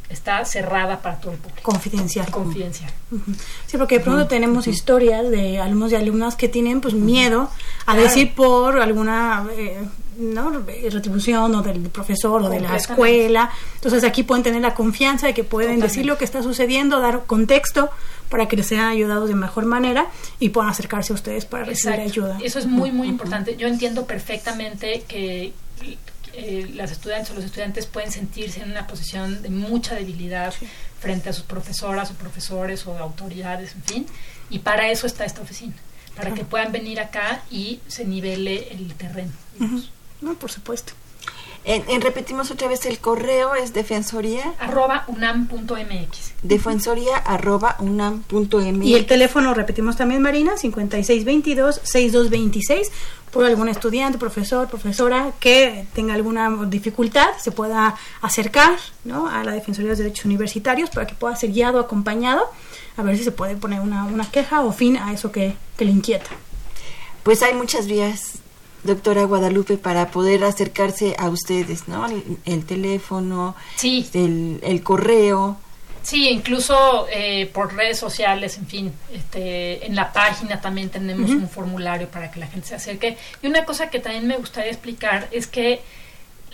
está 0.08 0.44
cerrada 0.44 1.00
para 1.02 1.18
todo 1.18 1.32
el 1.32 1.38
público. 1.38 1.62
Confidencial. 1.62 2.30
Confidencial. 2.30 2.90
Sí, 3.66 3.76
porque 3.76 3.98
de 3.98 4.04
pronto 4.04 4.26
tenemos 4.28 4.66
historias 4.66 5.28
de 5.30 5.58
alumnos 5.58 5.92
y 5.92 5.96
alumnas 5.96 6.36
que 6.36 6.48
tienen 6.48 6.80
pues 6.80 6.94
miedo 6.94 7.50
a 7.86 7.96
decir 7.96 8.34
por 8.34 8.80
alguna 8.80 9.46
eh, 9.56 9.78
¿no? 10.18 10.50
Retribución 10.50 11.54
o 11.54 11.62
del 11.62 11.80
profesor 11.90 12.42
o 12.42 12.48
de 12.48 12.60
la 12.60 12.76
escuela. 12.76 13.50
Entonces 13.74 14.04
aquí 14.04 14.22
pueden 14.22 14.42
tener 14.42 14.62
la 14.62 14.74
confianza 14.74 15.26
de 15.26 15.34
que 15.34 15.44
pueden 15.44 15.68
Totalmente. 15.68 15.88
decir 15.88 16.06
lo 16.06 16.18
que 16.18 16.24
está 16.24 16.42
sucediendo, 16.42 17.00
dar 17.00 17.24
contexto 17.26 17.90
para 18.28 18.48
que 18.48 18.56
les 18.56 18.66
sean 18.66 18.86
ayudados 18.88 19.28
de 19.28 19.34
mejor 19.34 19.66
manera 19.66 20.06
y 20.40 20.48
puedan 20.50 20.70
acercarse 20.70 21.12
a 21.12 21.16
ustedes 21.16 21.44
para 21.44 21.64
recibir 21.64 22.00
Exacto. 22.00 22.10
ayuda. 22.24 22.38
Eso 22.42 22.58
es 22.58 22.66
muy, 22.66 22.92
muy 22.92 23.08
importante. 23.08 23.56
Yo 23.56 23.68
entiendo 23.68 24.06
perfectamente 24.06 25.04
que 25.06 25.52
eh, 26.32 26.70
las 26.74 26.90
estudiantes 26.92 27.30
o 27.30 27.34
los 27.34 27.44
estudiantes 27.44 27.86
pueden 27.86 28.10
sentirse 28.10 28.60
en 28.60 28.70
una 28.70 28.86
posición 28.86 29.42
de 29.42 29.48
mucha 29.50 29.94
debilidad 29.94 30.52
frente 31.00 31.28
a 31.28 31.32
sus 31.32 31.44
profesoras 31.44 32.10
o 32.10 32.14
profesores 32.14 32.86
o 32.86 32.98
autoridades, 32.98 33.74
en 33.74 33.82
fin. 33.82 34.06
Y 34.50 34.58
para 34.60 34.90
eso 34.90 35.06
está 35.06 35.24
esta 35.24 35.40
oficina, 35.40 35.74
para 36.16 36.34
que 36.34 36.44
puedan 36.44 36.72
venir 36.72 36.98
acá 37.00 37.42
y 37.50 37.80
se 37.86 38.04
nivele 38.04 38.68
el 38.72 38.94
terreno. 38.94 39.32
No, 40.22 40.34
por 40.34 40.50
supuesto. 40.50 40.92
En, 41.64 41.82
en- 41.88 42.00
repetimos 42.00 42.50
otra 42.52 42.68
vez 42.68 42.86
el 42.86 43.00
correo 43.00 43.56
es 43.56 43.72
defensoría 43.72 44.54
Arroba 44.60 45.02
unam.mx. 45.08 46.32
defensoría 46.44 47.16
arroba 47.16 47.74
unam 47.80 48.22
punto 48.22 48.60
mx. 48.60 48.84
Y 48.86 48.94
el 48.94 49.04
teléfono, 49.06 49.52
repetimos 49.52 49.96
también, 49.96 50.22
Marina, 50.22 50.52
5622-6226, 50.56 52.88
por 53.32 53.44
algún 53.44 53.68
estudiante, 53.68 54.18
profesor, 54.18 54.68
profesora 54.68 55.32
que 55.40 55.86
tenga 55.94 56.14
alguna 56.14 56.50
dificultad, 56.66 57.28
se 57.38 57.50
pueda 57.50 57.96
acercar 58.22 58.76
¿no? 59.04 59.28
a 59.28 59.44
la 59.44 59.52
Defensoría 59.52 59.88
de 59.88 59.92
los 59.92 59.98
Derechos 59.98 60.24
Universitarios 60.24 60.90
para 60.90 61.06
que 61.06 61.14
pueda 61.14 61.36
ser 61.36 61.52
guiado, 61.52 61.78
acompañado, 61.80 62.50
a 62.96 63.02
ver 63.02 63.16
si 63.16 63.24
se 63.24 63.32
puede 63.32 63.56
poner 63.56 63.80
una, 63.80 64.04
una 64.04 64.30
queja 64.30 64.62
o 64.62 64.72
fin 64.72 64.96
a 64.96 65.12
eso 65.12 65.30
que, 65.32 65.54
que 65.76 65.84
le 65.84 65.90
inquieta. 65.90 66.30
Pues 67.22 67.42
hay 67.42 67.54
muchas 67.54 67.86
vías, 67.86 68.34
doctora 68.84 69.24
Guadalupe, 69.24 69.76
para 69.78 70.10
poder 70.10 70.44
acercarse 70.44 71.16
a 71.18 71.28
ustedes, 71.28 71.88
¿no? 71.88 72.06
El, 72.06 72.38
el 72.44 72.64
teléfono, 72.64 73.56
Sí, 73.76 74.08
el, 74.14 74.60
el 74.62 74.82
correo. 74.82 75.58
Sí, 76.02 76.28
incluso 76.28 77.08
eh, 77.10 77.50
por 77.52 77.74
redes 77.74 77.98
sociales, 77.98 78.58
en 78.58 78.66
fin, 78.68 78.92
este, 79.12 79.84
en 79.84 79.96
la 79.96 80.12
página 80.12 80.60
también 80.60 80.88
tenemos 80.88 81.30
un 81.30 81.48
formulario 81.48 82.08
para 82.08 82.30
que 82.30 82.38
la 82.38 82.46
gente 82.46 82.68
se 82.68 82.76
acerque. 82.76 83.18
Y 83.42 83.48
una 83.48 83.64
cosa 83.64 83.90
que 83.90 83.98
también 83.98 84.24
me 84.24 84.36
gustaría 84.36 84.70
explicar 84.70 85.26
es 85.32 85.48
que 85.48 85.80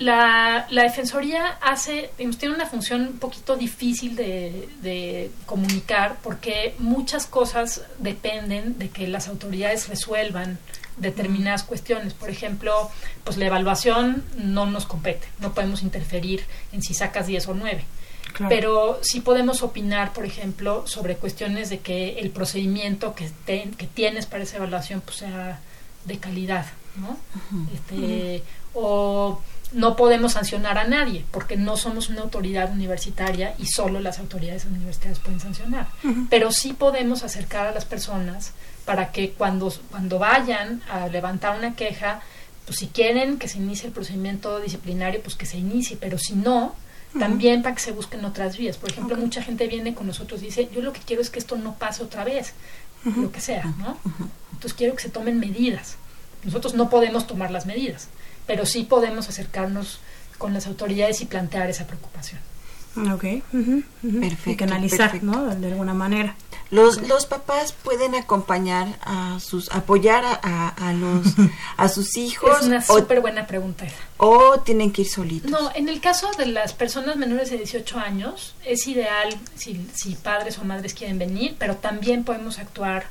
la, 0.02 0.66
la 0.70 0.82
Defensoría 0.82 1.58
hace, 1.62 2.10
digamos, 2.18 2.38
tiene 2.38 2.54
una 2.54 2.66
función 2.66 3.02
un 3.02 3.18
poquito 3.18 3.56
difícil 3.56 4.16
de, 4.16 4.68
de 4.82 5.30
comunicar 5.46 6.16
porque 6.22 6.74
muchas 6.78 7.26
cosas 7.26 7.82
dependen 7.98 8.78
de 8.78 8.88
que 8.90 9.06
las 9.08 9.28
autoridades 9.28 9.88
resuelvan 9.88 10.58
determinadas 10.96 11.62
cuestiones. 11.62 12.14
Por 12.14 12.30
ejemplo, 12.30 12.90
pues 13.24 13.36
la 13.36 13.46
evaluación 13.46 14.24
no 14.36 14.66
nos 14.66 14.86
compete, 14.86 15.26
no 15.40 15.52
podemos 15.54 15.82
interferir 15.82 16.44
en 16.72 16.82
si 16.82 16.94
sacas 16.94 17.26
10 17.26 17.48
o 17.48 17.54
9 17.54 17.84
Claro. 18.34 18.48
pero 18.48 18.98
sí 19.02 19.20
podemos 19.20 19.62
opinar, 19.62 20.14
por 20.14 20.24
ejemplo, 20.24 20.86
sobre 20.86 21.16
cuestiones 21.16 21.68
de 21.68 21.80
que 21.80 22.18
el 22.18 22.30
procedimiento 22.30 23.14
que, 23.14 23.28
te- 23.44 23.68
que 23.76 23.86
tienes 23.86 24.24
para 24.24 24.44
esa 24.44 24.56
evaluación 24.56 25.02
pues, 25.02 25.18
sea 25.18 25.60
de 26.06 26.16
calidad, 26.18 26.64
¿no? 26.96 27.18
Este, 27.74 28.42
O 28.72 29.42
no 29.72 29.96
podemos 29.96 30.32
sancionar 30.32 30.78
a 30.78 30.84
nadie, 30.84 31.24
porque 31.30 31.56
no 31.56 31.76
somos 31.76 32.08
una 32.08 32.22
autoridad 32.22 32.70
universitaria 32.70 33.54
y 33.58 33.66
solo 33.66 34.00
las 34.00 34.18
autoridades 34.18 34.64
universitarias 34.64 35.18
pueden 35.18 35.40
sancionar. 35.40 35.88
Pero 36.30 36.50
sí 36.52 36.72
podemos 36.72 37.22
acercar 37.22 37.66
a 37.66 37.72
las 37.72 37.84
personas 37.84 38.52
para 38.84 39.12
que 39.12 39.30
cuando, 39.30 39.72
cuando 39.90 40.18
vayan 40.18 40.82
a 40.90 41.08
levantar 41.08 41.58
una 41.58 41.74
queja, 41.74 42.20
pues 42.66 42.78
si 42.78 42.88
quieren 42.88 43.38
que 43.38 43.48
se 43.48 43.58
inicie 43.58 43.86
el 43.86 43.92
procedimiento 43.92 44.60
disciplinario, 44.60 45.20
pues 45.22 45.36
que 45.36 45.46
se 45.46 45.58
inicie, 45.58 45.96
pero 46.00 46.18
si 46.18 46.34
no, 46.34 46.74
también 47.18 47.62
para 47.62 47.74
que 47.74 47.82
se 47.82 47.92
busquen 47.92 48.24
otras 48.24 48.56
vías. 48.56 48.76
Por 48.76 48.90
ejemplo, 48.90 49.16
mucha 49.16 49.42
gente 49.42 49.66
viene 49.66 49.94
con 49.94 50.06
nosotros 50.06 50.42
y 50.42 50.46
dice, 50.46 50.68
yo 50.74 50.80
lo 50.80 50.92
que 50.92 51.00
quiero 51.00 51.22
es 51.22 51.30
que 51.30 51.38
esto 51.38 51.56
no 51.56 51.74
pase 51.74 52.02
otra 52.02 52.24
vez, 52.24 52.54
lo 53.04 53.32
que 53.32 53.40
sea, 53.40 53.64
¿no? 53.78 53.98
Entonces 54.52 54.74
quiero 54.74 54.94
que 54.94 55.02
se 55.02 55.10
tomen 55.10 55.38
medidas. 55.38 55.96
Nosotros 56.44 56.74
no 56.74 56.90
podemos 56.90 57.26
tomar 57.26 57.50
las 57.50 57.66
medidas, 57.66 58.08
pero 58.52 58.66
sí 58.66 58.82
podemos 58.84 59.30
acercarnos 59.30 59.98
con 60.36 60.52
las 60.52 60.66
autoridades 60.66 61.22
y 61.22 61.24
plantear 61.24 61.70
esa 61.70 61.86
preocupación. 61.86 62.38
Ok. 63.14 63.24
ujú. 63.50 63.82
Perfecto, 64.20 64.50
Hay 64.50 64.56
que 64.56 64.64
analizar, 64.64 65.10
perfecto. 65.10 65.24
¿no? 65.24 65.54
De 65.54 65.68
alguna 65.68 65.94
manera. 65.94 66.36
Los, 66.70 67.08
los 67.08 67.24
papás 67.24 67.72
pueden 67.72 68.14
acompañar 68.14 68.98
a 69.00 69.38
sus, 69.40 69.70
apoyar 69.72 70.22
a, 70.26 70.38
a, 70.42 70.68
a 70.68 70.92
los, 70.92 71.28
a 71.78 71.88
sus 71.88 72.14
hijos 72.18 72.58
Es 72.60 72.66
una 72.66 72.84
o, 72.88 72.98
súper 72.98 73.22
buena 73.22 73.46
pregunta 73.46 73.86
esa. 73.86 73.96
o 74.18 74.60
tienen 74.60 74.92
que 74.92 75.00
ir 75.00 75.08
solitos. 75.08 75.50
No, 75.50 75.70
en 75.74 75.88
el 75.88 76.02
caso 76.02 76.30
de 76.36 76.44
las 76.44 76.74
personas 76.74 77.16
menores 77.16 77.48
de 77.48 77.56
18 77.56 77.98
años, 77.98 78.54
es 78.66 78.86
ideal 78.86 79.34
si, 79.56 79.88
si 79.94 80.14
padres 80.14 80.58
o 80.58 80.64
madres 80.64 80.92
quieren 80.92 81.18
venir, 81.18 81.56
pero 81.58 81.76
también 81.76 82.22
podemos 82.24 82.58
actuar 82.58 83.06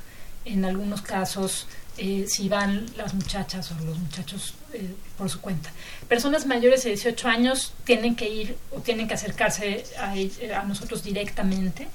en 0.45 0.65
algunos 0.65 1.01
casos 1.01 1.65
eh, 1.97 2.25
si 2.27 2.47
van 2.49 2.85
las 2.97 3.13
muchachas 3.13 3.71
o 3.71 3.83
los 3.85 3.97
muchachos 3.97 4.53
eh, 4.73 4.89
por 5.17 5.29
su 5.29 5.41
cuenta. 5.41 5.69
Personas 6.07 6.45
mayores 6.45 6.83
de 6.83 6.89
18 6.91 7.27
años 7.27 7.73
tienen 7.83 8.15
que 8.15 8.29
ir 8.29 8.55
o 8.71 8.79
tienen 8.79 9.07
que 9.07 9.13
acercarse 9.13 9.83
a, 9.99 10.15
ell- 10.15 10.53
a 10.53 10.63
nosotros 10.63 11.03
directamente, 11.03 11.87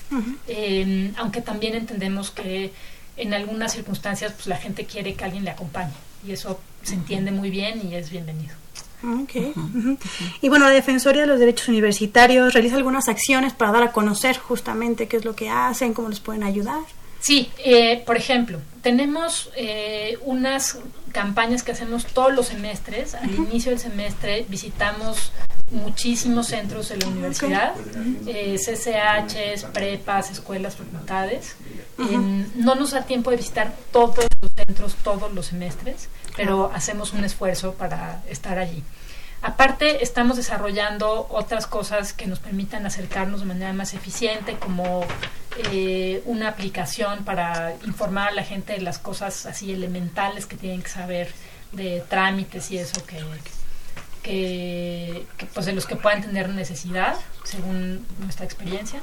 eh, 0.49 1.13
aunque 1.17 1.41
también 1.41 1.75
entendemos 1.75 2.31
que 2.31 2.73
en 3.17 3.33
algunas 3.35 3.73
circunstancias 3.73 4.33
pues, 4.33 4.47
la 4.47 4.57
gente 4.59 4.85
quiere 4.85 5.15
que 5.15 5.25
alguien 5.25 5.45
le 5.45 5.51
acompañe 5.51 5.93
y 6.27 6.33
eso 6.33 6.61
se 6.83 6.95
entiende 6.95 7.31
muy 7.31 7.51
bien 7.51 7.81
y 7.91 7.95
es 7.95 8.11
bienvenido. 8.11 8.55
Ok. 9.03 9.57
ujú. 9.57 9.99
Y 10.41 10.49
bueno, 10.49 10.67
la 10.67 10.73
Defensoría 10.73 11.23
de 11.23 11.27
los 11.29 11.39
Derechos 11.39 11.69
Universitarios 11.69 12.53
realiza 12.55 12.77
algunas 12.77 13.09
acciones 13.09 13.53
para 13.53 13.73
dar 13.73 13.83
a 13.83 13.93
conocer 13.93 14.37
justamente 14.39 15.07
qué 15.09 15.17
es 15.19 15.25
lo 15.25 15.35
que 15.37 15.49
hacen, 15.51 15.95
cómo 15.95 16.09
les 16.09 16.21
pueden 16.21 16.43
ayudar. 16.43 16.81
Sí, 17.21 17.51
eh, 17.59 18.03
por 18.07 18.17
ejemplo, 18.17 18.59
tenemos 18.87 19.51
eh, 19.57 20.17
unas 20.21 20.79
campañas 21.11 21.65
que 21.65 21.73
hacemos 21.73 22.07
todos 22.07 22.33
los 22.33 22.47
semestres. 22.47 23.17
Al 23.17 23.35
inicio 23.35 23.73
del 23.73 23.81
semestre 23.81 24.47
visitamos 24.49 25.33
muchísimos 25.73 26.47
centros 26.47 26.91
de 26.91 26.99
la 26.99 27.09
universidad, 27.09 27.75
eh, 28.29 28.55
CCHs, 28.57 29.65
prepas, 29.73 30.31
escuelas, 30.31 30.77
facultades. 30.77 31.57
No 32.55 32.77
nos 32.77 32.93
da 32.93 33.03
tiempo 33.03 33.33
de 33.33 33.39
visitar 33.39 33.75
todos 33.91 34.25
los 34.41 34.53
centros 34.53 34.95
todos 35.03 35.35
los 35.35 35.47
semestres, 35.47 36.09
pero 36.37 36.71
hacemos 36.73 37.13
un 37.13 37.25
esfuerzo 37.25 37.75
para 37.75 38.23
estar 38.29 38.57
allí. 38.57 38.85
Aparte, 39.43 40.05
estamos 40.05 40.37
desarrollando 40.37 41.27
otras 41.31 41.67
cosas 41.67 42.13
que 42.13 42.29
nos 42.29 42.39
permitan 42.39 42.87
acercarnos 42.87 43.41
de 43.41 43.47
manera 43.47 43.73
más 43.73 43.95
eficiente, 43.95 44.57
como 44.61 45.05
eh, 45.73 46.23
una 46.27 46.49
aplicación 46.49 47.25
para 47.25 47.75
informar 47.85 48.29
a 48.29 48.33
la 48.33 48.43
gente 48.43 48.75
de 48.75 48.81
las 48.81 48.99
cosas 48.99 49.47
así 49.47 49.73
elementales 49.73 50.47
que 50.47 50.57
tienen 50.57 50.83
que 50.83 50.89
saber 50.89 51.33
de 51.73 52.03
trámites 52.09 52.71
y 52.71 52.79
eso 52.79 53.05
que, 53.07 53.19
que, 54.23 55.25
pues 55.55 55.67
de 55.67 55.73
los 55.73 55.87
que 55.87 55.97
puedan 55.97 56.23
tener 56.23 56.49
necesidad 56.49 57.17
según 57.45 58.07
nuestra 58.21 58.45
experiencia. 58.45 59.01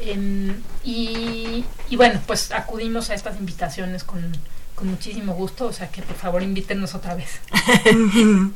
Em, 0.00 0.60
y, 0.82 1.64
y, 1.88 1.96
bueno 1.96 2.20
pues 2.26 2.50
acudimos 2.50 3.10
a 3.10 3.14
estas 3.14 3.38
invitaciones 3.38 4.02
con, 4.02 4.20
con 4.74 4.88
muchísimo 4.88 5.34
gusto 5.34 5.66
o 5.66 5.72
sea 5.72 5.88
que 5.88 6.02
por 6.02 6.16
favor 6.16 6.42
invítenos 6.42 6.96
otra 6.96 7.14
vez 7.14 7.40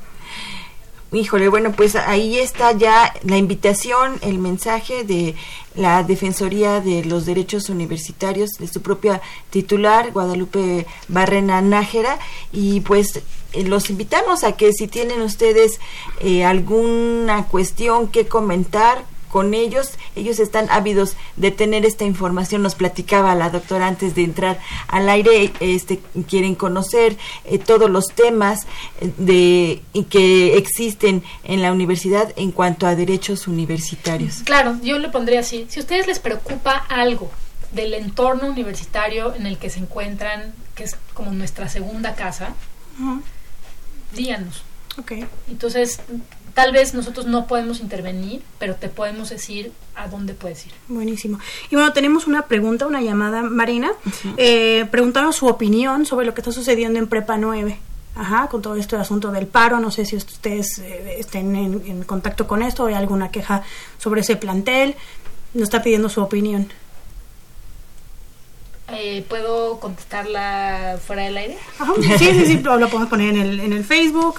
Híjole, 1.11 1.49
bueno, 1.49 1.73
pues 1.73 1.97
ahí 1.97 2.39
está 2.39 2.73
ya 2.73 3.15
la 3.23 3.39
invitación, 3.39 4.19
el 4.21 4.39
mensaje 4.39 5.05
de 5.05 5.37
la 5.75 6.03
Defensoría 6.03 6.81
de 6.81 7.03
los 7.03 7.25
Derechos 7.25 7.71
Universitarios, 7.71 8.51
de 8.59 8.69
su 8.69 8.83
propia 8.83 9.23
titular, 9.49 10.13
Guadalupe 10.13 10.87
Barrena 11.09 11.63
Nájera, 11.63 12.19
y 12.53 12.81
pues 12.81 13.23
eh, 13.55 13.65
los 13.65 13.89
invitamos 13.89 14.45
a 14.45 14.53
que 14.53 14.75
si 14.75 14.87
tienen 14.87 15.23
ustedes 15.23 15.81
eh, 16.21 16.45
alguna 16.45 17.47
cuestión 17.47 18.09
que 18.09 18.29
comentar, 18.29 19.03
con 19.29 19.55
ellos. 19.55 19.93
Ellos 20.17 20.39
están 20.39 20.69
ávidos 20.71 21.17
de 21.37 21.51
tener 21.51 21.85
esta 21.85 22.05
información. 22.05 22.63
Nos 22.63 22.75
platicaba 22.75 23.35
la 23.35 23.51
doctora 23.51 23.87
antes 23.87 24.15
de 24.15 24.25
entrar 24.25 24.59
al 24.89 25.09
aire. 25.09 25.53
Este, 25.61 26.01
quieren 26.29 26.55
conocer 26.55 27.17
eh, 27.45 27.59
todos 27.59 27.91
los 27.91 28.07
temas 28.07 28.67
eh, 29.01 29.13
de 29.19 30.05
que 30.09 30.57
existen 30.57 31.23
en 31.45 31.63
la 31.63 31.73
universidad 31.73 32.33
en 32.37 32.53
cuanto 32.53 32.87
a 32.87 32.95
derechos 32.95 33.49
universitarios. 33.49 34.43
Claro, 34.45 34.77
yo 34.83 34.99
le 34.99 35.09
pondría 35.09 35.41
así. 35.41 35.67
Si 35.69 35.81
a 35.81 35.83
ustedes 35.83 36.07
les 36.07 36.19
preocupa 36.19 36.73
algo 36.89 37.31
del 37.73 37.95
entorno 37.95 38.49
universitario 38.49 39.35
en 39.35 39.47
el 39.47 39.59
que 39.59 39.71
se 39.71 39.81
encuentran, 39.81 40.55
que 40.75 40.85
es 40.85 40.97
como 41.15 41.33
nuestra 41.33 41.69
segunda 41.69 42.15
casa, 42.15 42.55
díganos. 44.15 44.63
Okay. 44.99 45.27
Entonces, 45.49 46.01
Tal 46.55 46.73
vez 46.73 46.95
nosotros 46.95 47.27
no 47.27 47.47
podemos 47.47 47.81
intervenir, 47.81 48.43
pero 48.59 48.75
te 48.75 48.89
podemos 48.89 49.31
decir 49.31 49.73
a 49.95 50.09
dónde 50.09 50.35
puedes 50.35 50.67
ir. 50.67 50.73
Buenísimo. 50.89 51.39
Y 51.71 51.77
bueno, 51.77 51.93
tenemos 51.93 52.27
una 52.27 52.43
pregunta, 52.43 52.87
una 52.87 53.01
llamada, 53.01 53.43
Marina. 53.43 53.93
Eh, 54.37 54.87
preguntaron 54.91 55.33
su 55.33 55.47
opinión 55.47 56.07
sobre 56.07 56.27
lo 56.27 56.35
que 56.35 56.41
está 56.41 56.53
sucediendo 56.53 56.99
en 56.99 57.09
Prepa 57.09 57.37
9. 57.37 57.79
Ajá, 58.15 58.49
con 58.49 58.63
todo 58.63 58.75
este 58.75 58.97
asunto 58.97 59.31
del 59.31 59.47
paro, 59.47 59.79
no 59.79 59.93
sé 59.93 60.05
si 60.05 60.17
ustedes 60.17 60.79
eh, 60.81 61.17
estén 61.19 61.55
en, 61.55 61.83
en, 61.87 62.03
contacto 62.03 62.49
con 62.49 62.63
esto 62.63 62.83
o 62.83 62.87
hay 62.87 62.95
alguna 62.95 63.31
queja 63.31 63.63
sobre 63.99 64.23
ese 64.23 64.35
plantel. 64.35 64.97
Nos 65.55 65.65
está 65.65 65.83
pidiendo 65.83 66.09
su 66.09 66.21
opinión. 66.21 66.69
Eh, 68.91 69.23
¿Puedo 69.29 69.79
contestarla 69.81 70.99
fuera 71.05 71.25
del 71.25 71.37
aire? 71.37 71.59
sí, 72.19 72.19
sí, 72.19 72.47
sí, 72.47 72.59
lo 72.63 72.89
podemos 72.89 73.09
poner 73.09 73.35
en 73.35 73.41
el, 73.43 73.61
en 73.61 73.73
el 73.75 73.85
Facebook. 73.85 74.37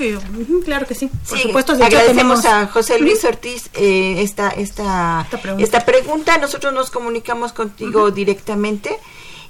claro 0.65 0.87
que 0.87 0.95
sí. 0.95 1.09
Por 1.27 1.37
supuesto, 1.37 1.73
agradecemos 1.73 2.45
a 2.45 2.67
José 2.67 2.99
Luis 2.99 3.23
Ortiz 3.25 3.69
eh, 3.75 4.21
esta, 4.21 4.49
esta, 4.49 5.27
esta 5.59 5.85
pregunta. 5.85 6.37
Nosotros 6.39 6.73
nos 6.73 6.89
comunicamos 6.89 7.53
contigo 7.53 8.09
directamente. 8.09 8.97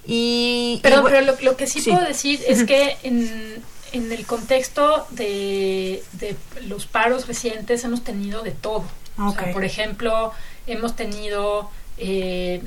Y, 0.06 0.80
pero, 0.82 1.04
pero 1.04 1.22
lo, 1.42 1.56
que 1.56 1.68
sí, 1.68 1.82
puedo 1.82 2.04
decir 2.06 2.42
es 2.48 2.64
que 2.64 2.98
en, 3.04 3.64
en 3.94 4.12
el 4.12 4.26
contexto 4.26 5.06
de, 5.12 6.04
de, 6.14 6.36
los 6.68 6.88
paros 6.88 7.28
recientes 7.28 7.84
hemos 7.84 8.04
tenido 8.04 8.42
de 8.42 8.52
todo. 8.52 8.84
por 9.54 9.64
ejemplo, 9.64 10.34
hemos 10.68 10.96
tenido 10.96 11.70
eh, 11.98 12.62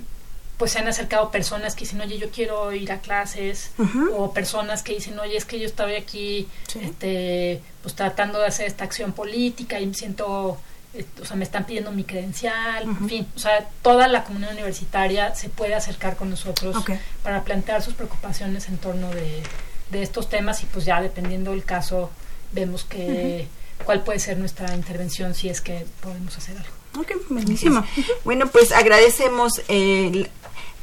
pues 0.59 0.73
se 0.73 0.79
han 0.79 0.89
acercado 0.89 1.31
personas 1.31 1.75
que 1.75 1.81
dicen, 1.81 2.01
oye, 2.01 2.19
yo 2.19 2.31
quiero 2.31 2.73
ir 2.73 2.93
a 2.93 3.01
clases, 3.01 3.73
o 4.17 4.33
personas 4.33 4.83
que 4.83 4.95
dicen, 4.95 5.19
oye, 5.19 5.37
es 5.37 5.45
que 5.45 5.59
yo 5.59 5.67
estaba 5.67 5.91
aquí, 5.91 6.49
este, 6.81 7.61
pues 7.83 7.95
tratando 7.95 8.39
de 8.39 8.47
hacer 8.47 8.67
esta 8.67 8.85
acción 8.85 9.13
política 9.13 9.81
y 9.81 9.87
me 9.87 9.95
siento, 9.95 10.59
eh, 10.95 11.05
o 11.21 11.25
sea, 11.25 11.37
me 11.37 11.45
están 11.45 11.65
pidiendo 11.65 11.91
mi 11.91 12.05
credencial, 12.05 12.85
en 12.85 13.09
fin, 13.09 13.27
o 13.35 13.39
sea, 13.39 13.69
toda 13.83 14.09
la 14.09 14.25
comunidad 14.25 14.53
universitaria 14.53 15.35
se 15.35 15.49
puede 15.49 15.75
acercar 15.75 16.17
con 16.17 16.31
nosotros 16.31 16.77
para 17.23 17.43
plantear 17.43 17.83
sus 17.83 17.95
preocupaciones 17.95 18.69
en 18.69 18.79
torno 18.79 19.11
de, 19.11 19.43
de, 19.91 20.03
estos 20.03 20.29
temas 20.29 20.63
y 20.63 20.67
pues 20.67 20.85
ya 20.85 21.01
dependiendo 21.01 21.51
del 21.51 21.65
caso 21.65 22.11
vemos 22.53 22.85
que 22.85 23.49
cuál 23.85 24.03
puede 24.03 24.19
ser 24.19 24.37
nuestra 24.39 24.75
intervención 24.75 25.35
si 25.35 25.49
es 25.49 25.61
que 25.61 25.87
podemos 26.01 26.37
hacer 26.37 26.57
algo. 26.57 26.82
Ok, 26.99 27.13
buenísimo. 27.29 27.85
Bueno, 28.25 28.47
pues 28.49 28.73
agradecemos 28.73 29.63
eh, 29.69 30.29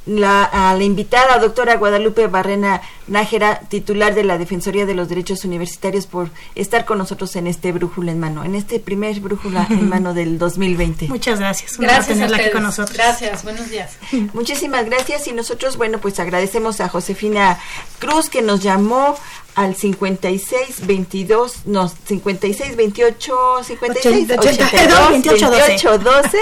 la, 0.05 0.43
a 0.43 0.73
la 0.75 0.83
invitada, 0.83 1.37
doctora 1.37 1.75
Guadalupe 1.75 2.27
Barrena 2.27 2.81
Nájera, 3.07 3.59
titular 3.69 4.15
de 4.15 4.23
la 4.23 4.37
Defensoría 4.37 4.85
de 4.85 4.95
los 4.95 5.07
Derechos 5.07 5.45
Universitarios, 5.45 6.07
por 6.07 6.29
estar 6.55 6.85
con 6.85 6.97
nosotros 6.97 7.35
en 7.35 7.47
este 7.47 7.71
Brújula 7.71 8.11
en 8.11 8.19
Mano, 8.19 8.43
en 8.43 8.55
este 8.55 8.79
primer 8.79 9.19
Brújula 9.19 9.67
en 9.69 9.87
Mano 9.89 10.13
del 10.13 10.37
2020. 10.37 11.07
Muchas 11.07 11.39
gracias. 11.39 11.77
Gracias 11.77 12.19
a 12.19 12.25
aquí 12.25 12.49
con 12.51 12.63
nosotros. 12.63 12.97
Gracias, 12.97 13.43
buenos 13.43 13.69
días. 13.69 13.97
Muchísimas 14.33 14.85
gracias 14.85 15.27
y 15.27 15.33
nosotros, 15.33 15.77
bueno, 15.77 15.99
pues 15.99 16.19
agradecemos 16.19 16.81
a 16.81 16.89
Josefina 16.89 17.59
Cruz 17.99 18.29
que 18.29 18.41
nos 18.41 18.61
llamó 18.61 19.15
al 19.59 19.75
56 19.75 20.87
22 20.87 21.65
no 21.65 21.89
56 21.89 22.77
28 22.77 23.63
56 23.65 24.31
82, 24.31 25.09
28, 25.09 25.97
12, 25.97 26.37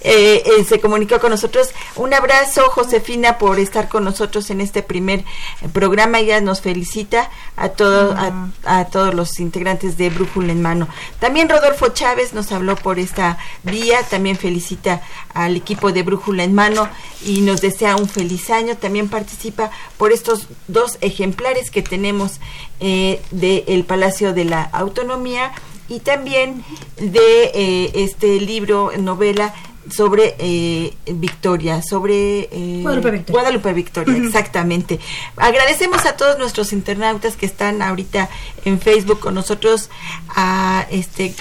eh, 0.00 0.42
eh, 0.44 0.64
se 0.64 0.80
comunicó 0.80 1.20
con 1.20 1.30
nosotros. 1.30 1.70
Un 1.94 2.14
abrazo 2.14 2.62
Josefina 2.70 3.38
por 3.38 3.60
estar 3.60 3.88
con 3.88 4.02
nosotros 4.02 4.50
en 4.50 4.60
este 4.60 4.82
primer 4.82 5.24
programa. 5.72 6.18
Ella 6.18 6.40
nos 6.40 6.60
felicita 6.60 7.30
a 7.56 7.68
todos 7.68 8.16
a, 8.64 8.84
todos 8.86 9.14
los 9.14 9.38
integrantes 9.38 9.96
de 9.96 10.10
Brújula 10.10 10.50
en 10.50 10.60
Mano. 10.60 10.88
También 11.20 11.48
Rodolfo 11.48 11.90
Chávez 11.90 12.32
nos 12.32 12.50
habló 12.50 12.74
por 12.74 12.98
esta 12.98 13.38
vía. 13.62 14.02
También 14.02 14.36
felicita 14.36 15.00
al 15.32 15.54
equipo 15.54 15.92
de 15.92 16.02
Brújula 16.02 16.42
en 16.42 16.54
Mano 16.54 16.88
y 17.24 17.40
nos 17.42 17.60
desea 17.60 17.94
un 17.94 18.08
feliz 18.08 18.50
año. 18.50 18.76
También 18.76 19.08
participa 19.08 19.70
por 19.96 20.10
estos 20.10 20.48
dos 20.66 20.98
ejemplares 21.00 21.70
que 21.70 21.82
tenemos 21.82 22.40
eh, 22.80 23.20
del 23.30 23.84
Palacio 23.84 24.32
de 24.32 24.44
la 24.44 24.62
Autonomía 24.62 25.52
y 25.88 26.00
también 26.00 26.64
de 26.96 27.50
eh, 27.54 27.90
este 27.94 28.40
libro, 28.40 28.92
novela 28.98 29.54
sobre 29.90 30.36
eh, 30.38 30.94
Victoria, 31.06 31.82
sobre 31.82 32.48
eh, 32.52 32.80
Guadalupe 32.82 33.24
Guadalupe 33.32 33.72
Victoria, 33.72 34.16
exactamente. 34.16 35.00
Agradecemos 35.36 36.04
a 36.04 36.16
todos 36.16 36.38
nuestros 36.38 36.72
internautas 36.72 37.36
que 37.36 37.46
están 37.46 37.82
ahorita 37.82 38.28
en 38.64 38.80
Facebook 38.80 39.20
con 39.20 39.34
nosotros, 39.34 39.90
a 40.28 40.86
este 40.90 41.34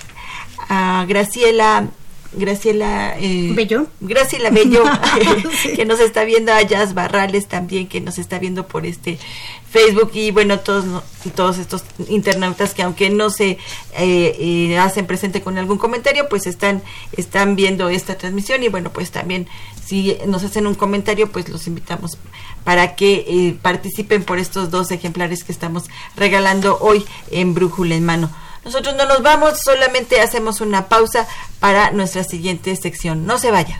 a 0.69 1.05
Graciela 1.07 1.87
Graciela 2.33 3.15
eh, 3.19 3.51
Bello. 3.53 3.87
Graciela 3.99 4.49
Bello, 4.49 4.83
que 5.75 5.85
nos 5.85 5.99
está 5.99 6.23
viendo, 6.23 6.51
a 6.53 6.61
Jazz 6.61 6.93
Barrales 6.93 7.47
también, 7.47 7.87
que 7.87 8.01
nos 8.01 8.17
está 8.17 8.39
viendo 8.39 8.67
por 8.67 8.85
este 8.85 9.17
Facebook 9.69 10.11
y 10.13 10.31
bueno, 10.31 10.59
todos, 10.59 11.03
todos 11.35 11.57
estos 11.57 11.83
internautas 12.07 12.73
que 12.73 12.83
aunque 12.83 13.09
no 13.09 13.29
se 13.29 13.51
eh, 13.51 13.57
eh, 13.97 14.77
hacen 14.77 15.05
presente 15.05 15.41
con 15.41 15.57
algún 15.57 15.77
comentario, 15.77 16.29
pues 16.29 16.47
están, 16.47 16.81
están 17.11 17.55
viendo 17.55 17.89
esta 17.89 18.17
transmisión 18.17 18.63
y 18.63 18.69
bueno, 18.69 18.91
pues 18.91 19.11
también 19.11 19.47
si 19.85 20.17
nos 20.25 20.43
hacen 20.43 20.67
un 20.67 20.75
comentario, 20.75 21.31
pues 21.31 21.49
los 21.49 21.67
invitamos 21.67 22.17
para 22.63 22.95
que 22.95 23.25
eh, 23.27 23.57
participen 23.61 24.23
por 24.23 24.39
estos 24.39 24.71
dos 24.71 24.91
ejemplares 24.91 25.43
que 25.43 25.51
estamos 25.51 25.85
regalando 26.15 26.77
hoy 26.81 27.05
en 27.31 27.53
Brújula 27.53 27.95
en 27.95 28.05
Mano. 28.05 28.29
Nosotros 28.67 28.95
no 28.95 29.05
nos 29.05 29.21
vamos, 29.21 29.61
solamente 29.63 30.19
hacemos 30.19 30.59
una 30.59 30.89
pausa 30.89 31.25
para 31.61 31.91
nuestra 31.91 32.25
siguiente 32.25 32.75
sección. 32.75 33.25
No 33.25 33.39
se 33.39 33.49
vaya. 33.49 33.79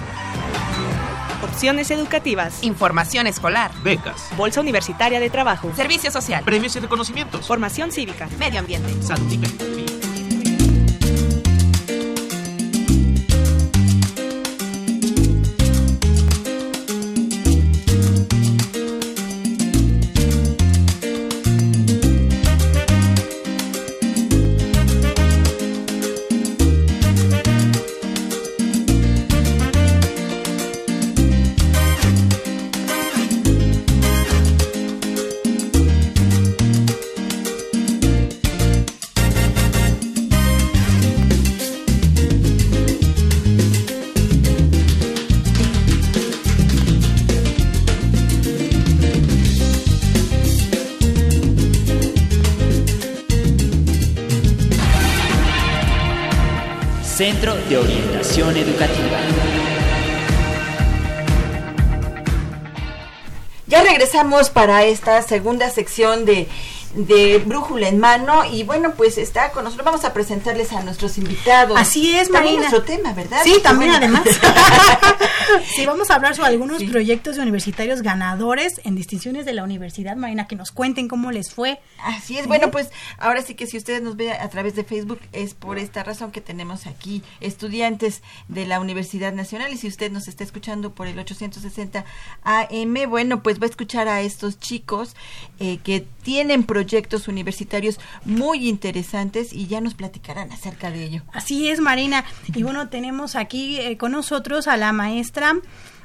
opciones 1.43 1.91
educativas, 1.91 2.63
información 2.63 3.27
escolar, 3.27 3.71
becas, 3.83 4.29
bolsa 4.37 4.61
universitaria 4.61 5.19
de 5.19 5.29
trabajo, 5.29 5.71
servicio 5.75 6.11
social, 6.11 6.43
premios 6.43 6.75
y 6.75 6.79
reconocimientos, 6.79 7.47
formación 7.47 7.91
cívica, 7.91 8.27
medio 8.39 8.59
ambiente, 8.59 9.01
salud 9.01 9.31
y 9.31 9.37
Centro 57.31 57.55
de 57.55 57.77
Orientación 57.77 58.57
Educativa. 58.57 59.17
Ya 63.67 63.83
regresamos 63.83 64.49
para 64.49 64.83
esta 64.83 65.21
segunda 65.21 65.69
sección 65.69 66.25
de 66.25 66.49
de 66.93 67.39
Brújula 67.39 67.87
en 67.87 67.99
Mano 67.99 68.43
y 68.45 68.63
bueno, 68.63 68.93
pues 68.95 69.17
está 69.17 69.51
con 69.51 69.63
nosotros. 69.63 69.85
Vamos 69.85 70.05
a 70.05 70.13
presentarles 70.13 70.73
a 70.73 70.81
nuestros 70.83 71.17
invitados. 71.17 71.79
Así 71.79 72.15
es, 72.15 72.29
también 72.29 72.57
nuestro 72.57 72.83
tema, 72.83 73.13
¿verdad? 73.13 73.41
Sí, 73.43 73.55
también 73.63 73.91
además. 73.91 74.23
sí, 75.75 75.85
vamos 75.85 76.11
a 76.11 76.15
hablar 76.15 76.35
sobre 76.35 76.49
algunos 76.49 76.83
proyectos 76.83 77.37
universitarios 77.37 78.01
ganadores 78.01 78.81
en 78.83 78.95
distinciones 78.95 79.45
de 79.45 79.53
la 79.53 79.63
Universidad 79.63 80.15
Marina, 80.15 80.47
que 80.47 80.55
nos 80.55 80.71
cuenten 80.71 81.07
cómo 81.07 81.31
les 81.31 81.53
fue. 81.53 81.79
Así 82.03 82.37
es, 82.37 82.47
bueno, 82.47 82.71
pues 82.71 82.89
ahora 83.17 83.41
sí 83.41 83.55
que 83.55 83.67
si 83.67 83.77
ustedes 83.77 84.01
nos 84.01 84.17
ven 84.17 84.33
a 84.33 84.49
través 84.49 84.75
de 84.75 84.83
Facebook 84.83 85.19
es 85.31 85.53
por 85.53 85.77
esta 85.77 86.03
razón 86.03 86.31
que 86.31 86.41
tenemos 86.41 86.87
aquí 86.87 87.23
estudiantes 87.39 88.21
de 88.47 88.65
la 88.65 88.79
Universidad 88.79 89.33
Nacional 89.33 89.71
y 89.71 89.77
si 89.77 89.87
usted 89.87 90.11
nos 90.11 90.27
está 90.27 90.43
escuchando 90.43 90.93
por 90.93 91.07
el 91.07 91.17
860 91.17 92.05
AM, 92.43 93.09
bueno, 93.09 93.43
pues 93.43 93.59
va 93.59 93.65
a 93.65 93.69
escuchar 93.69 94.07
a 94.07 94.21
estos 94.21 94.59
chicos 94.59 95.15
eh, 95.59 95.79
que 95.83 96.05
tienen 96.23 96.63
proyectos 96.63 96.80
proyectos 96.81 97.27
universitarios 97.27 97.99
muy 98.25 98.67
interesantes 98.67 99.53
y 99.53 99.67
ya 99.67 99.81
nos 99.81 99.93
platicarán 99.93 100.51
acerca 100.51 100.89
de 100.89 101.03
ello. 101.03 101.21
Así 101.31 101.69
es, 101.69 101.79
Marina. 101.79 102.25
Y 102.55 102.63
bueno, 102.63 102.89
tenemos 102.89 103.35
aquí 103.35 103.77
eh, 103.79 103.97
con 103.97 104.13
nosotros 104.13 104.67
a 104.67 104.77
la 104.77 104.91
maestra 104.91 105.57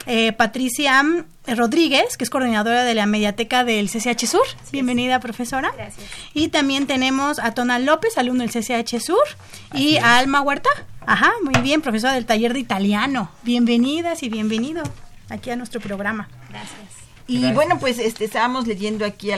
eh, 0.05 0.33
Patricia 0.33 1.03
Rodríguez, 1.47 2.19
que 2.19 2.25
es 2.25 2.31
coordinadora 2.31 2.85
de 2.85 2.95
la 2.95 3.07
mediateca 3.07 3.65
del 3.65 3.89
CCH 3.89 4.27
Sur. 4.27 4.47
Bienvenida, 4.71 5.19
profesora. 5.19 5.73
Gracias. 5.75 6.07
Y 6.35 6.49
también 6.49 6.87
tenemos 6.87 7.39
a 7.39 7.53
Tona 7.53 7.79
López, 7.79 8.19
alumno 8.19 8.45
del 8.47 8.53
CCH 8.53 9.01
Sur, 9.01 9.25
y 9.73 9.97
a 9.97 10.19
Alma 10.19 10.43
Huerta. 10.43 10.69
Ajá, 11.07 11.33
muy 11.43 11.59
bien, 11.62 11.81
profesora 11.81 12.12
del 12.12 12.27
taller 12.27 12.53
de 12.53 12.61
italiano. 12.61 13.31
Bienvenidas 13.45 14.23
y 14.23 14.29
bienvenido 14.29 14.83
aquí 15.31 15.49
a 15.49 15.57
nuestro 15.57 15.81
programa. 15.81 16.29
Gracias. 16.51 16.96
Y 17.29 17.53
bueno, 17.53 17.79
pues 17.79 17.99
este, 17.99 18.25
estábamos 18.25 18.67
leyendo 18.67 19.05
aquí 19.05 19.31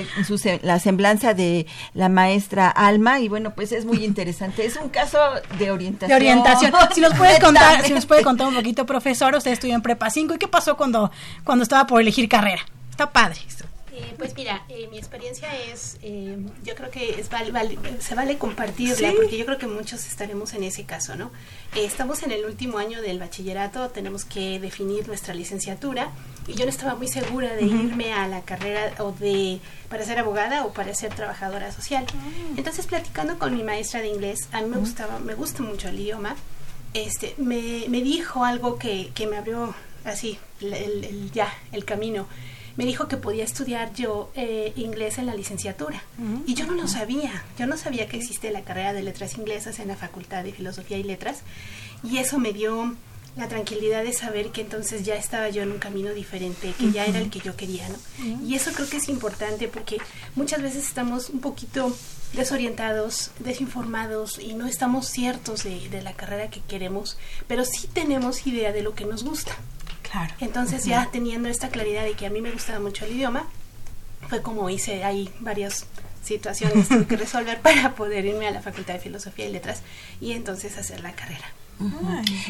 la 0.62 0.78
semblanza 0.78 1.32
de 1.32 1.66
la 1.94 2.08
maestra 2.08 2.68
Alma 2.68 3.20
y 3.20 3.28
bueno, 3.28 3.54
pues 3.54 3.72
es 3.72 3.84
muy 3.84 4.04
interesante. 4.04 4.66
Es 4.66 4.76
un 4.76 4.90
caso 4.90 5.18
de 5.58 5.70
orientación. 5.70 6.08
De 6.08 6.14
orientación. 6.14 6.72
Si 6.94 7.00
nos 7.00 7.14
puede 7.14 7.38
contar, 7.40 7.84
si 7.84 7.92
nos 7.92 8.06
puede 8.06 8.22
contar 8.22 8.48
un 8.48 8.54
poquito, 8.54 8.84
profesor, 8.86 9.34
usted 9.34 9.52
estudió 9.52 9.74
en 9.74 9.82
Prepa 9.82 10.10
5 10.10 10.34
y 10.34 10.38
qué 10.38 10.48
pasó 10.48 10.76
cuando, 10.76 11.10
cuando 11.44 11.62
estaba 11.62 11.86
por 11.86 12.00
elegir 12.00 12.28
carrera. 12.28 12.62
Está 12.90 13.10
padre 13.10 13.40
esto. 13.46 13.67
Eh, 13.98 14.14
pues 14.16 14.36
mira, 14.36 14.64
eh, 14.68 14.86
mi 14.92 14.96
experiencia 14.96 15.48
es, 15.56 15.98
eh, 16.02 16.38
yo 16.62 16.76
creo 16.76 16.88
que 16.88 17.18
es 17.18 17.28
se 18.00 18.14
vale 18.14 18.38
compartirla, 18.38 19.12
porque 19.16 19.36
yo 19.36 19.44
creo 19.44 19.58
que 19.58 19.66
muchos 19.66 20.06
estaremos 20.06 20.54
en 20.54 20.62
ese 20.62 20.84
caso, 20.84 21.16
¿no? 21.16 21.32
estamos 21.74 22.22
en 22.22 22.30
el 22.30 22.44
último 22.44 22.78
año 22.78 23.02
del 23.02 23.18
bachillerato, 23.18 23.90
tenemos 23.90 24.24
que 24.24 24.60
definir 24.60 25.08
nuestra 25.08 25.34
licenciatura 25.34 26.12
y 26.46 26.54
yo 26.54 26.64
no 26.64 26.70
estaba 26.70 26.94
muy 26.94 27.08
segura 27.08 27.54
de 27.54 27.64
irme 27.64 28.12
a 28.12 28.28
la 28.28 28.42
carrera 28.42 28.94
o 29.00 29.10
de 29.12 29.60
para 29.88 30.04
ser 30.04 30.18
abogada 30.20 30.64
o 30.64 30.72
para 30.72 30.94
ser 30.94 31.12
trabajadora 31.12 31.72
social. 31.72 32.04
Ah. 32.08 32.54
Entonces 32.56 32.86
platicando 32.86 33.38
con 33.38 33.56
mi 33.56 33.64
maestra 33.64 34.00
de 34.00 34.08
inglés, 34.08 34.48
a 34.52 34.62
mí 34.62 34.68
me 34.68 34.78
gustaba, 34.78 35.18
me 35.18 35.34
gusta 35.34 35.62
mucho 35.62 35.88
el 35.88 35.98
idioma. 35.98 36.36
Este, 36.94 37.34
me, 37.36 37.84
me 37.88 38.00
dijo 38.00 38.44
algo 38.44 38.78
que, 38.78 39.10
que 39.14 39.26
me 39.26 39.36
abrió 39.36 39.74
así 40.04 40.38
el, 40.60 41.30
ya 41.32 41.52
el 41.72 41.84
camino 41.84 42.26
me 42.78 42.86
dijo 42.86 43.08
que 43.08 43.16
podía 43.16 43.42
estudiar 43.42 43.92
yo 43.92 44.30
eh, 44.36 44.72
inglés 44.76 45.18
en 45.18 45.26
la 45.26 45.34
licenciatura. 45.34 46.00
Y 46.46 46.54
yo 46.54 46.64
no 46.64 46.74
lo 46.74 46.86
sabía. 46.86 47.42
Yo 47.58 47.66
no 47.66 47.76
sabía 47.76 48.06
que 48.06 48.16
existe 48.16 48.52
la 48.52 48.62
carrera 48.62 48.92
de 48.92 49.02
letras 49.02 49.36
inglesas 49.36 49.80
en 49.80 49.88
la 49.88 49.96
Facultad 49.96 50.44
de 50.44 50.52
Filosofía 50.52 50.96
y 50.96 51.02
Letras. 51.02 51.40
Y 52.04 52.18
eso 52.18 52.38
me 52.38 52.52
dio 52.52 52.94
la 53.36 53.48
tranquilidad 53.48 54.04
de 54.04 54.12
saber 54.12 54.52
que 54.52 54.60
entonces 54.60 55.02
ya 55.02 55.16
estaba 55.16 55.48
yo 55.48 55.62
en 55.62 55.72
un 55.72 55.78
camino 55.78 56.12
diferente, 56.14 56.72
que 56.78 56.92
ya 56.92 57.04
era 57.04 57.18
el 57.18 57.30
que 57.30 57.40
yo 57.40 57.56
quería, 57.56 57.88
¿no? 57.88 58.46
Y 58.46 58.54
eso 58.54 58.70
creo 58.72 58.88
que 58.88 58.98
es 58.98 59.08
importante 59.08 59.66
porque 59.66 59.98
muchas 60.36 60.62
veces 60.62 60.86
estamos 60.86 61.30
un 61.30 61.40
poquito 61.40 61.92
desorientados, 62.32 63.32
desinformados 63.40 64.38
y 64.38 64.54
no 64.54 64.68
estamos 64.68 65.08
ciertos 65.08 65.64
de, 65.64 65.88
de 65.88 66.00
la 66.00 66.12
carrera 66.12 66.48
que 66.48 66.60
queremos, 66.60 67.18
pero 67.48 67.64
sí 67.64 67.88
tenemos 67.92 68.46
idea 68.46 68.70
de 68.70 68.82
lo 68.82 68.94
que 68.94 69.04
nos 69.04 69.24
gusta. 69.24 69.56
Entonces 70.40 70.84
ya 70.84 71.08
teniendo 71.10 71.48
esta 71.48 71.68
claridad 71.68 72.04
de 72.04 72.14
que 72.14 72.26
a 72.26 72.30
mí 72.30 72.40
me 72.40 72.50
gustaba 72.50 72.78
mucho 72.78 73.04
el 73.04 73.12
idioma, 73.12 73.46
fue 74.28 74.42
como 74.42 74.68
hice 74.70 75.04
ahí 75.04 75.30
varias 75.40 75.86
situaciones 76.22 76.88
que 77.08 77.16
resolver 77.16 77.60
para 77.60 77.94
poder 77.94 78.24
irme 78.24 78.46
a 78.46 78.50
la 78.50 78.62
Facultad 78.62 78.94
de 78.94 79.00
Filosofía 79.00 79.46
y 79.46 79.52
Letras 79.52 79.82
y 80.20 80.32
entonces 80.32 80.76
hacer 80.78 81.00
la 81.00 81.12
carrera. 81.12 81.44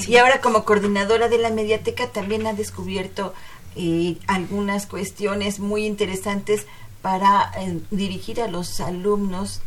Y 0.06 0.16
ahora 0.16 0.40
como 0.40 0.64
coordinadora 0.64 1.28
de 1.28 1.38
la 1.38 1.50
mediateca 1.50 2.08
también 2.08 2.46
ha 2.46 2.54
descubierto 2.54 3.34
eh, 3.76 4.16
algunas 4.26 4.86
cuestiones 4.86 5.60
muy 5.60 5.84
interesantes 5.84 6.66
para 7.02 7.52
eh, 7.58 7.78
dirigir 7.90 8.40
a 8.40 8.48
los 8.48 8.80
alumnos 8.80 9.60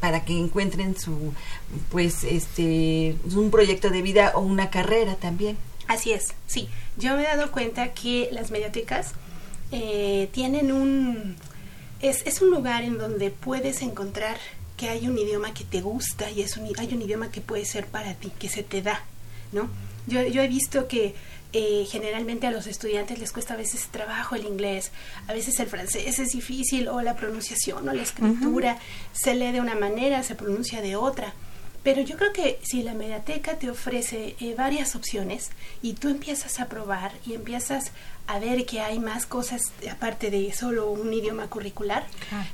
para 0.00 0.24
que 0.24 0.38
encuentren 0.38 0.96
su 0.98 1.34
pues 1.90 2.22
este 2.22 3.16
un 3.34 3.50
proyecto 3.50 3.90
de 3.90 4.02
vida 4.02 4.32
o 4.36 4.40
una 4.40 4.70
carrera 4.70 5.16
también. 5.16 5.56
Así 5.88 6.12
es, 6.12 6.34
sí. 6.46 6.68
Yo 6.98 7.16
me 7.16 7.22
he 7.22 7.26
dado 7.26 7.50
cuenta 7.52 7.92
que 7.94 8.28
las 8.32 8.50
mediatecas 8.50 9.12
eh, 9.72 10.28
tienen 10.32 10.72
un... 10.72 11.36
Es, 12.00 12.26
es, 12.26 12.42
un 12.42 12.50
lugar 12.50 12.84
en 12.84 12.98
donde 12.98 13.30
puedes 13.30 13.82
encontrar 13.82 14.36
que 14.76 14.88
hay 14.88 15.08
un 15.08 15.18
idioma 15.18 15.52
que 15.52 15.64
te 15.64 15.80
gusta 15.80 16.30
y 16.30 16.42
es 16.42 16.56
un, 16.56 16.68
hay 16.78 16.94
un 16.94 17.02
idioma 17.02 17.30
que 17.30 17.40
puede 17.40 17.64
ser 17.64 17.86
para 17.86 18.14
ti, 18.14 18.32
que 18.38 18.48
se 18.48 18.62
te 18.62 18.82
da, 18.82 19.02
¿no? 19.50 19.68
Yo, 20.06 20.22
yo 20.22 20.42
he 20.42 20.48
visto 20.48 20.86
que 20.86 21.14
eh, 21.52 21.86
generalmente 21.90 22.46
a 22.46 22.50
los 22.50 22.66
estudiantes 22.66 23.18
les 23.18 23.32
cuesta 23.32 23.54
a 23.54 23.56
veces 23.56 23.86
trabajo 23.86 24.34
el 24.34 24.44
inglés, 24.44 24.92
a 25.28 25.32
veces 25.32 25.58
el 25.60 25.66
francés 25.66 26.18
es 26.18 26.32
difícil 26.32 26.88
o 26.88 27.00
la 27.00 27.16
pronunciación 27.16 27.88
o 27.88 27.92
la 27.92 28.02
escritura 28.02 28.78
se 29.12 29.34
lee 29.34 29.52
de 29.52 29.60
una 29.62 29.74
manera, 29.74 30.22
se 30.22 30.34
pronuncia 30.34 30.82
de 30.82 30.96
otra. 30.96 31.32
Pero 31.82 32.02
yo 32.02 32.16
creo 32.16 32.32
que 32.32 32.58
si 32.62 32.82
la 32.82 32.94
mediateca 32.94 33.58
te 33.58 33.70
ofrece 33.70 34.36
eh, 34.40 34.54
varias 34.56 34.96
opciones 34.96 35.50
y 35.80 35.94
tú 35.94 36.08
empiezas 36.08 36.60
a 36.60 36.66
probar 36.66 37.12
y 37.24 37.34
empiezas 37.34 37.92
a 38.26 38.38
ver 38.38 38.66
que 38.66 38.80
hay 38.80 38.98
más 38.98 39.26
cosas 39.26 39.62
aparte 39.90 40.30
de 40.30 40.52
solo 40.52 40.90
un 40.90 41.12
idioma 41.12 41.48
curricular, 41.48 42.06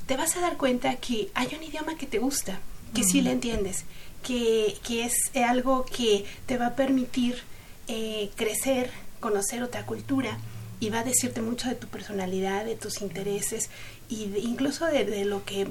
te 0.07 0.17
vas 0.17 0.37
a 0.37 0.41
dar 0.41 0.57
cuenta 0.57 0.97
que 0.97 1.31
hay 1.35 1.49
un 1.57 1.65
idioma 1.65 1.97
que 1.97 2.07
te 2.07 2.19
gusta, 2.19 2.61
que 2.95 3.03
sí 3.03 3.23
le 3.23 3.33
entiendes, 3.33 3.85
que, 4.23 4.77
que 4.85 5.05
es 5.05 5.15
algo 5.35 5.85
que 5.85 6.25
te 6.47 6.59
va 6.59 6.67
a 6.67 6.77
permitir 6.77 7.43
eh, 7.89 8.31
crecer, 8.37 8.91
conocer 9.21 9.63
otra 9.63 9.85
cultura 9.85 10.39
y 10.81 10.91
va 10.91 11.01
a 11.01 11.05
decirte 11.05 11.43
mucho 11.43 11.69
de 11.69 11.75
tu 11.75 11.89
personalidad, 11.89 12.65
de 12.65 12.77
tus 12.77 13.01
intereses 13.01 13.69
y 14.09 14.25
incluso 14.39 14.87
de, 14.87 15.05
de 15.05 15.25
lo 15.25 15.45
que 15.45 15.69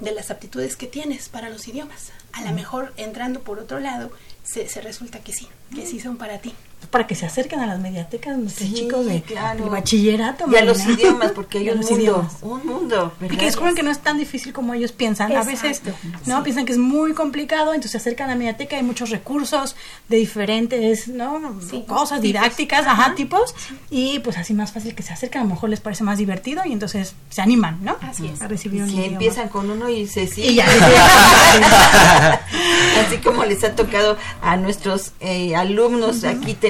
de 0.00 0.12
las 0.12 0.30
aptitudes 0.30 0.76
que 0.76 0.86
tienes 0.86 1.28
para 1.28 1.50
los 1.50 1.66
idiomas. 1.68 2.10
A 2.32 2.42
lo 2.42 2.52
mejor 2.52 2.92
entrando 2.96 3.40
por 3.40 3.58
otro 3.58 3.80
lado, 3.80 4.10
se, 4.42 4.68
se 4.68 4.80
resulta 4.80 5.20
que 5.20 5.32
sí, 5.32 5.48
que 5.74 5.86
sí 5.86 6.00
son 6.00 6.16
para 6.16 6.38
ti 6.38 6.54
para 6.88 7.06
que 7.06 7.14
se 7.14 7.26
acerquen 7.26 7.60
a 7.60 7.66
las 7.66 7.78
mediatecas 7.78 8.36
nuestros 8.36 8.72
chicos 8.72 9.06
de, 9.06 9.22
bachillerato. 9.70 10.46
Y 10.50 10.56
a 10.56 10.64
los 10.64 10.84
idiomas, 10.86 11.32
porque 11.32 11.58
hay 11.58 11.70
un 11.70 11.80
mundo, 11.80 11.94
idiomas. 11.94 12.36
un 12.42 12.66
mundo. 12.66 13.12
Y 13.20 13.36
que 13.36 13.44
descubren 13.44 13.74
que 13.74 13.82
no 13.82 13.90
es 13.90 13.98
tan 13.98 14.18
difícil 14.18 14.52
como 14.52 14.74
ellos 14.74 14.92
piensan. 14.92 15.36
A 15.36 15.44
veces, 15.44 15.82
¿no? 16.26 16.42
Piensan 16.42 16.66
que 16.66 16.72
es 16.72 16.78
muy 16.78 17.12
complicado, 17.12 17.74
entonces 17.74 17.92
se 17.92 17.98
acercan 17.98 18.28
a 18.28 18.32
la 18.32 18.36
mediateca, 18.36 18.76
hay 18.76 18.82
muchos 18.82 19.10
recursos 19.10 19.76
de 20.08 20.16
diferentes, 20.16 21.08
¿no? 21.08 21.58
Cosas 21.86 22.22
didácticas, 22.22 22.86
ajá, 22.86 23.14
tipos, 23.14 23.54
y 23.90 24.20
pues 24.20 24.38
así 24.38 24.54
más 24.54 24.72
fácil 24.72 24.94
que 24.94 25.02
se 25.02 25.12
acerquen, 25.12 25.42
a 25.42 25.44
lo 25.44 25.50
mejor 25.50 25.70
les 25.70 25.80
parece 25.80 26.04
más 26.04 26.18
divertido 26.18 26.62
y 26.64 26.72
entonces 26.72 27.14
se 27.28 27.42
animan, 27.42 27.84
¿no? 27.84 27.96
Así 28.00 28.26
es. 28.26 28.40
A 28.42 28.48
recibir 28.48 28.82
un 28.82 28.90
idioma. 28.90 29.06
empiezan 29.06 29.48
con 29.48 29.70
uno 29.70 29.88
y 29.88 30.06
se 30.06 30.26
siguen. 30.26 30.66
así 33.06 33.18
como 33.18 33.44
les 33.44 33.62
ha 33.64 33.74
tocado 33.74 34.16
a 34.42 34.56
nuestros 34.56 35.12
eh, 35.20 35.54
alumnos, 35.54 36.24
aquí 36.24 36.54
tenemos 36.54 36.69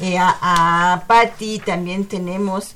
eh, 0.00 0.18
a, 0.18 0.94
a 0.94 1.06
Patti, 1.06 1.58
también 1.58 2.06
tenemos 2.06 2.74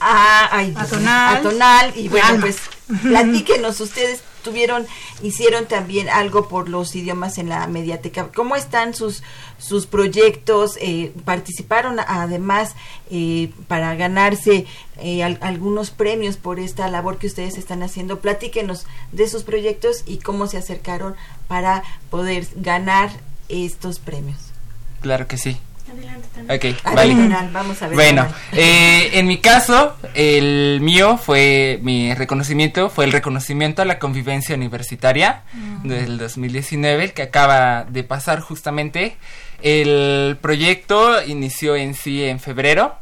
a, 0.00 0.58
a, 0.58 1.40
Tonal. 1.42 1.92
y 1.96 2.08
bueno, 2.08 2.40
pues 2.40 2.58
platíquenos, 3.02 3.80
ustedes 3.80 4.22
tuvieron, 4.42 4.86
hicieron 5.22 5.66
también 5.66 6.08
algo 6.08 6.48
por 6.48 6.68
los 6.68 6.96
idiomas 6.96 7.36
en 7.38 7.50
la 7.50 7.66
mediateca. 7.66 8.28
¿Cómo 8.34 8.56
están 8.56 8.94
sus, 8.94 9.22
sus 9.58 9.86
proyectos? 9.86 10.78
Eh, 10.80 11.12
¿Participaron 11.24 12.00
además 12.00 12.74
eh, 13.10 13.52
para 13.68 13.94
ganarse 13.94 14.66
algunos 15.40 15.90
premios 15.90 16.36
por 16.36 16.58
esta 16.58 16.88
labor 16.88 17.18
que 17.18 17.26
ustedes 17.26 17.58
están 17.58 17.82
haciendo? 17.82 18.20
Platíquenos 18.20 18.86
de 19.12 19.28
sus 19.28 19.42
proyectos 19.42 20.02
y 20.06 20.18
cómo 20.18 20.46
se 20.46 20.56
acercaron 20.56 21.14
para 21.46 21.82
poder 22.08 22.46
ganar 22.56 23.10
estos 23.48 23.98
premios. 23.98 24.49
Claro 25.00 25.26
que 25.26 25.38
sí. 25.38 25.56
Adelante, 25.90 26.28
Ok, 26.72 26.94
vale. 26.94 27.14
Vamos 27.52 27.82
a 27.82 27.88
ver. 27.88 27.96
Bueno, 27.96 28.28
eh, 28.52 29.10
en 29.14 29.26
mi 29.26 29.38
caso, 29.38 29.96
el 30.14 30.80
mío 30.80 31.18
fue, 31.18 31.80
mi 31.82 32.14
reconocimiento 32.14 32.90
fue 32.90 33.06
el 33.06 33.12
reconocimiento 33.12 33.82
a 33.82 33.84
la 33.84 33.98
convivencia 33.98 34.54
universitaria 34.54 35.42
del 35.82 36.18
2019, 36.18 37.04
el 37.04 37.12
que 37.12 37.22
acaba 37.22 37.84
de 37.84 38.04
pasar 38.04 38.40
justamente. 38.40 39.16
El 39.62 40.38
proyecto 40.40 41.22
inició 41.24 41.76
en 41.76 41.94
sí 41.94 42.24
en 42.24 42.38
febrero. 42.40 42.96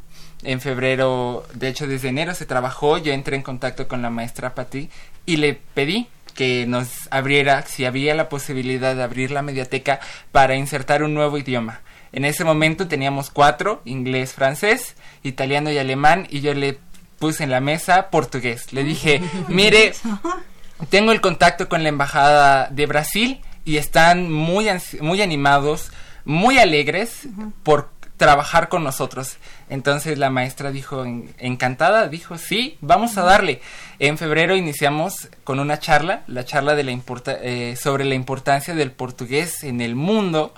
En 0.45 0.61
febrero, 0.61 1.45
de 1.55 1.69
hecho 1.69 1.87
desde 1.87 2.09
enero 2.09 2.33
se 2.33 2.47
trabajó, 2.47 2.97
yo 2.99 3.13
entré 3.13 3.35
en 3.35 3.43
contacto 3.43 3.89
con 3.89 4.03
la 4.03 4.11
maestra 4.11 4.55
Patti 4.55 4.89
y 5.27 5.37
le 5.37 5.55
pedí 5.55 6.07
que 6.35 6.67
nos 6.69 7.09
abriera, 7.11 7.65
si 7.67 7.85
había 7.85 8.15
la 8.15 8.29
posibilidad 8.29 8.95
de 8.95 9.03
abrir 9.03 9.33
la 9.33 9.43
mediateca 9.43 9.99
para 10.31 10.55
insertar 10.55 11.03
un 11.03 11.13
nuevo 11.13 11.37
idioma. 11.37 11.81
En 12.13 12.25
ese 12.25 12.45
momento 12.45 12.89
teníamos 12.89 13.31
cuatro, 13.31 13.83
inglés, 13.85 14.33
francés, 14.33 14.95
italiano 15.23 15.71
y 15.71 15.79
alemán, 15.79 16.27
y 16.31 16.41
yo 16.41 16.55
le 16.55 16.79
puse 17.19 17.45
en 17.45 17.51
la 17.51 17.61
mesa 17.61 18.11
portugués. 18.11 18.73
Le 18.73 18.85
dije, 18.85 19.21
mire, 19.49 19.93
tengo 20.91 21.13
el 21.13 21.21
contacto 21.21 21.69
con 21.69 21.83
la 21.83 21.89
embajada 21.89 22.69
de 22.71 22.87
Brasil 22.87 23.41
y 23.65 23.77
están 23.77 24.31
muy, 24.31 24.67
muy 25.01 25.23
animados, 25.23 25.91
muy 26.25 26.59
alegres 26.59 27.29
por 27.63 27.91
trabajar 28.17 28.69
con 28.69 28.85
nosotros. 28.85 29.37
Entonces 29.71 30.19
la 30.19 30.29
maestra 30.29 30.71
dijo, 30.71 31.05
encantada, 31.39 32.09
dijo, 32.09 32.37
sí, 32.37 32.77
vamos 32.81 33.17
a 33.17 33.23
darle. 33.23 33.63
En 33.99 34.19
febrero 34.19 34.57
iniciamos 34.57 35.29
con 35.45 35.61
una 35.61 35.79
charla, 35.79 36.23
la 36.27 36.45
charla 36.45 36.75
de 36.75 36.85
la 36.85 37.01
eh, 37.43 37.77
sobre 37.81 38.05
la 38.05 38.15
importancia 38.15 38.75
del 38.75 38.91
portugués 38.91 39.63
en 39.65 39.81
el 39.81 39.95
mundo 39.95 40.53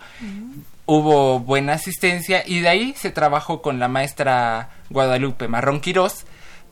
hubo 0.90 1.38
buena 1.38 1.74
asistencia 1.74 2.42
y 2.44 2.58
de 2.58 2.68
ahí 2.68 2.94
se 2.96 3.12
trabajó 3.12 3.62
con 3.62 3.78
la 3.78 3.86
maestra 3.86 4.70
Guadalupe 4.90 5.46
Marrón 5.46 5.80
Quirós 5.80 6.24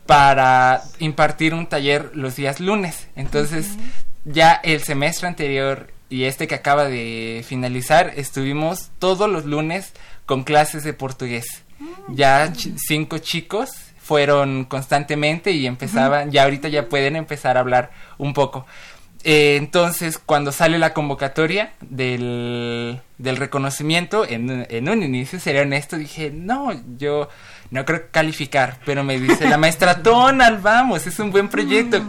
para 0.05 0.81
impartir 0.99 1.53
un 1.53 1.67
taller 1.67 2.11
los 2.15 2.35
días 2.35 2.59
lunes. 2.59 3.07
Entonces, 3.15 3.77
ya 4.25 4.59
el 4.61 4.83
semestre 4.83 5.29
anterior 5.29 5.93
y 6.09 6.25
este 6.25 6.49
que 6.49 6.55
acaba 6.55 6.89
de 6.89 7.45
finalizar, 7.47 8.11
estuvimos 8.17 8.89
todos 8.99 9.29
los 9.29 9.45
lunes 9.45 9.93
con 10.25 10.43
clases 10.43 10.83
de 10.83 10.91
portugués. 10.91 11.63
Mm. 11.79 12.15
Ya 12.15 12.53
cinco 12.75 13.19
chicos 13.19 13.69
fueron 14.01 14.65
constantemente 14.65 15.51
y 15.51 15.65
empezaban, 15.65 16.29
ya 16.29 16.43
ahorita 16.43 16.67
ya 16.67 16.89
pueden 16.89 17.15
empezar 17.15 17.55
a 17.55 17.61
hablar 17.61 17.91
un 18.17 18.33
poco. 18.33 18.65
Eh, 19.23 19.57
entonces, 19.57 20.17
cuando 20.17 20.51
sale 20.53 20.79
la 20.79 20.93
convocatoria 20.93 21.73
del, 21.81 23.01
del 23.17 23.37
reconocimiento, 23.37 24.25
en, 24.25 24.65
en, 24.69 24.89
un 24.89 25.03
inicio, 25.03 25.39
sería 25.41 25.63
honesto, 25.63 25.97
dije, 25.97 26.31
no, 26.31 26.71
yo 26.97 27.27
no 27.69 27.83
creo 27.83 28.03
calificar, 28.11 28.79
pero 28.85 29.03
me 29.03 29.19
dice 29.19 29.49
la 29.49 29.57
maestra, 29.57 30.01
Tonal, 30.03 30.59
vamos, 30.59 31.05
es 31.05 31.19
un 31.19 31.31
buen 31.31 31.49
proyecto, 31.49 32.01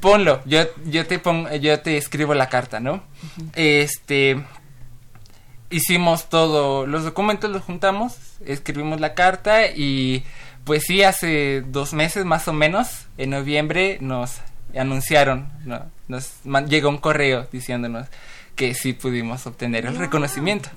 ponlo, 0.00 0.42
yo, 0.44 0.60
yo, 0.84 1.06
te 1.06 1.18
pongo, 1.18 1.50
yo 1.54 1.80
te 1.80 1.96
escribo 1.96 2.34
la 2.34 2.50
carta, 2.50 2.78
¿no? 2.78 3.02
Este, 3.54 4.44
hicimos 5.70 6.28
todo, 6.28 6.86
los 6.86 7.04
documentos 7.04 7.50
los 7.50 7.62
juntamos, 7.62 8.18
escribimos 8.44 9.00
la 9.00 9.14
carta 9.14 9.66
y 9.66 10.24
pues 10.64 10.82
sí, 10.86 11.02
hace 11.02 11.62
dos 11.62 11.94
meses 11.94 12.26
más 12.26 12.48
o 12.48 12.52
menos, 12.52 13.06
en 13.16 13.30
noviembre, 13.30 13.96
nos 14.02 14.36
anunciaron, 14.76 15.50
¿no? 15.64 15.86
Nos 16.10 16.32
llegó 16.68 16.88
un 16.88 16.98
correo 16.98 17.46
diciéndonos 17.50 18.08
que 18.56 18.74
sí 18.74 18.92
pudimos 18.92 19.46
obtener 19.46 19.86
el 19.86 19.96
reconocimiento. 19.96 20.68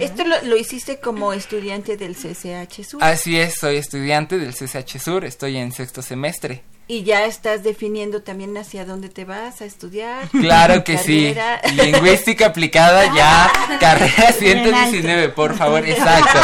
Esto 0.00 0.24
lo, 0.44 0.56
hiciste 0.56 0.98
como 0.98 1.32
estudiante 1.34 1.96
del 1.96 2.14
CCH 2.14 2.84
Sur. 2.84 3.04
Así 3.04 3.38
es, 3.38 3.56
soy 3.56 3.76
estudiante 3.76 4.38
del 4.38 4.54
CCH 4.54 4.98
Sur, 4.98 5.24
estoy 5.24 5.58
en 5.58 5.72
sexto 5.72 6.00
semestre. 6.00 6.62
¿Y 6.88 7.02
ya 7.02 7.26
estás 7.26 7.64
definiendo 7.64 8.22
también 8.22 8.56
hacia 8.56 8.84
dónde 8.84 9.08
te 9.08 9.24
vas 9.24 9.60
a 9.60 9.64
estudiar? 9.64 10.28
Claro 10.30 10.84
que 10.84 10.96
sí. 10.96 11.34
Lingüística 11.74 12.46
aplicada 12.46 13.14
ya, 13.14 13.52
carrera 13.80 14.32
119, 14.32 15.30
por 15.30 15.54
favor, 15.54 15.84
exacto. 15.84 16.38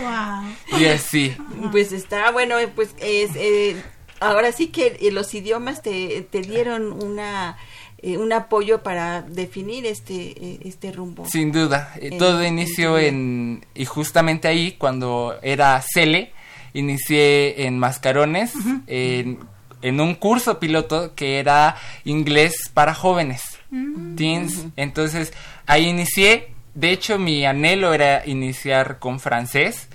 wow. 0.00 0.80
Y 0.80 0.86
así. 0.86 1.36
Pues 1.72 1.92
está, 1.92 2.30
bueno, 2.30 2.56
pues 2.74 2.94
es... 3.00 3.32
Eh, 3.34 3.76
ahora 4.20 4.52
sí 4.52 4.68
que 4.68 4.96
eh, 5.00 5.10
los 5.10 5.34
idiomas 5.34 5.82
te, 5.82 6.26
te 6.30 6.40
dieron 6.40 6.92
una 6.92 7.56
eh, 7.98 8.18
un 8.18 8.32
apoyo 8.32 8.82
para 8.82 9.22
definir 9.22 9.86
este 9.86 10.14
eh, 10.14 10.60
este 10.64 10.92
rumbo. 10.92 11.24
Sin 11.26 11.52
duda, 11.52 11.94
todo 12.18 12.44
inició 12.44 12.98
en 12.98 13.64
y 13.74 13.84
justamente 13.84 14.48
ahí 14.48 14.72
cuando 14.72 15.34
era 15.42 15.82
Cele 15.82 16.32
inicié 16.74 17.66
en 17.66 17.78
Mascarones 17.78 18.52
en, 18.86 19.38
en, 19.80 20.00
un 20.00 20.14
curso 20.14 20.58
piloto 20.58 21.14
que 21.14 21.38
era 21.38 21.76
inglés 22.04 22.70
para 22.74 22.92
jóvenes, 22.92 23.42
mm. 23.70 24.14
teens, 24.14 24.66
entonces 24.76 25.32
ahí 25.66 25.86
inicié, 25.86 26.52
de 26.74 26.90
hecho 26.90 27.18
mi 27.18 27.46
anhelo 27.46 27.94
era 27.94 28.26
iniciar 28.26 28.98
con 28.98 29.20
francés, 29.20 29.88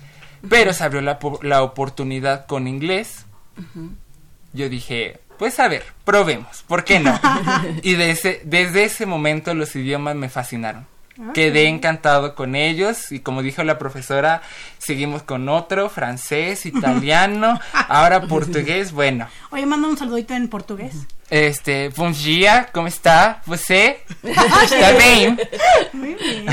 pero 0.48 0.72
se 0.72 0.82
abrió 0.82 1.02
la, 1.02 1.20
la 1.42 1.62
oportunidad 1.62 2.46
con 2.46 2.66
inglés 2.66 3.26
yo 4.52 4.68
dije, 4.68 5.20
pues 5.38 5.58
a 5.60 5.68
ver, 5.68 5.84
probemos, 6.04 6.62
¿por 6.66 6.84
qué 6.84 7.00
no? 7.00 7.18
y 7.82 7.94
desde 7.94 8.84
ese 8.84 9.06
momento 9.06 9.54
los 9.54 9.74
idiomas 9.76 10.16
me 10.16 10.28
fascinaron. 10.28 10.86
Quedé 11.34 11.68
encantado 11.68 12.34
con 12.34 12.54
ellos 12.54 13.12
y 13.12 13.20
como 13.20 13.42
dijo 13.42 13.62
la 13.64 13.78
profesora, 13.78 14.42
seguimos 14.78 15.22
con 15.22 15.48
otro, 15.48 15.90
francés, 15.90 16.64
italiano, 16.64 17.60
ahora 17.88 18.22
portugués, 18.22 18.92
bueno. 18.92 19.28
Oye, 19.50 19.66
manda 19.66 19.88
un 19.88 19.98
saludito 19.98 20.34
en 20.34 20.48
portugués. 20.48 21.06
Este, 21.32 21.88
bom 21.88 22.12
dia, 22.12 22.68
¿cómo 22.74 22.88
está? 22.88 23.40
¿Você? 23.46 24.00
¿Está 24.22 24.92
bien? 24.98 25.40
Muy 25.94 26.14
bien. 26.14 26.46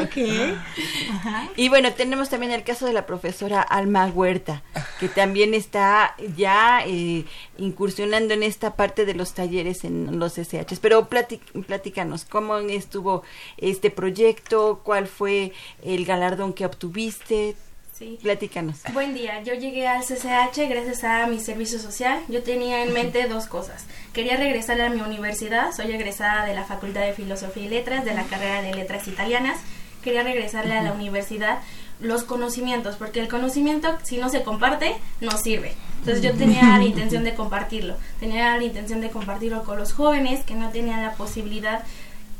ok. 0.00 1.56
Y 1.56 1.68
bueno, 1.68 1.92
tenemos 1.94 2.28
también 2.28 2.52
el 2.52 2.62
caso 2.62 2.86
de 2.86 2.92
la 2.92 3.06
profesora 3.06 3.60
Alma 3.60 4.06
Huerta, 4.06 4.62
que 5.00 5.08
también 5.08 5.52
está 5.52 6.14
ya 6.36 6.84
eh, 6.86 7.24
incursionando 7.58 8.34
en 8.34 8.44
esta 8.44 8.76
parte 8.76 9.04
de 9.04 9.14
los 9.14 9.34
talleres 9.34 9.82
en 9.82 10.16
los 10.20 10.34
SHs. 10.34 10.78
Pero 10.80 11.08
platícanos, 11.08 12.24
¿cómo 12.24 12.58
estuvo 12.58 13.24
este 13.56 13.90
proyecto? 13.90 14.80
¿Cuál 14.84 15.08
fue 15.08 15.52
el 15.82 16.04
galardón 16.04 16.52
que 16.52 16.66
obtuviste? 16.66 17.56
Sí. 17.98 18.18
Platícanos. 18.20 18.80
Buen 18.92 19.14
día. 19.14 19.42
Yo 19.44 19.54
llegué 19.54 19.86
al 19.86 20.02
CCH 20.02 20.68
gracias 20.68 21.04
a 21.04 21.26
mi 21.28 21.38
servicio 21.38 21.78
social. 21.78 22.18
Yo 22.28 22.42
tenía 22.42 22.82
en 22.82 22.92
mente 22.92 23.26
dos 23.28 23.46
cosas. 23.46 23.86
Quería 24.12 24.36
regresar 24.36 24.80
a 24.80 24.90
mi 24.90 25.00
universidad. 25.00 25.72
Soy 25.72 25.92
egresada 25.92 26.44
de 26.44 26.54
la 26.54 26.64
Facultad 26.64 27.02
de 27.02 27.12
Filosofía 27.12 27.64
y 27.64 27.68
Letras 27.68 28.04
de 28.04 28.14
la 28.14 28.24
carrera 28.24 28.62
de 28.62 28.74
Letras 28.74 29.06
Italianas 29.06 29.58
quería 30.04 30.22
regresarle 30.22 30.74
a 30.74 30.82
la 30.82 30.92
universidad 30.92 31.58
los 31.98 32.24
conocimientos, 32.24 32.96
porque 32.96 33.20
el 33.20 33.28
conocimiento 33.28 33.96
si 34.02 34.18
no 34.18 34.28
se 34.28 34.42
comparte 34.42 34.94
no 35.20 35.32
sirve. 35.38 35.74
Entonces 36.00 36.22
yo 36.22 36.34
tenía 36.34 36.76
la 36.76 36.84
intención 36.84 37.24
de 37.24 37.34
compartirlo, 37.34 37.96
tenía 38.20 38.56
la 38.56 38.62
intención 38.62 39.00
de 39.00 39.10
compartirlo 39.10 39.64
con 39.64 39.78
los 39.78 39.94
jóvenes 39.94 40.44
que 40.44 40.54
no 40.54 40.68
tenían 40.68 41.02
la 41.02 41.14
posibilidad 41.14 41.82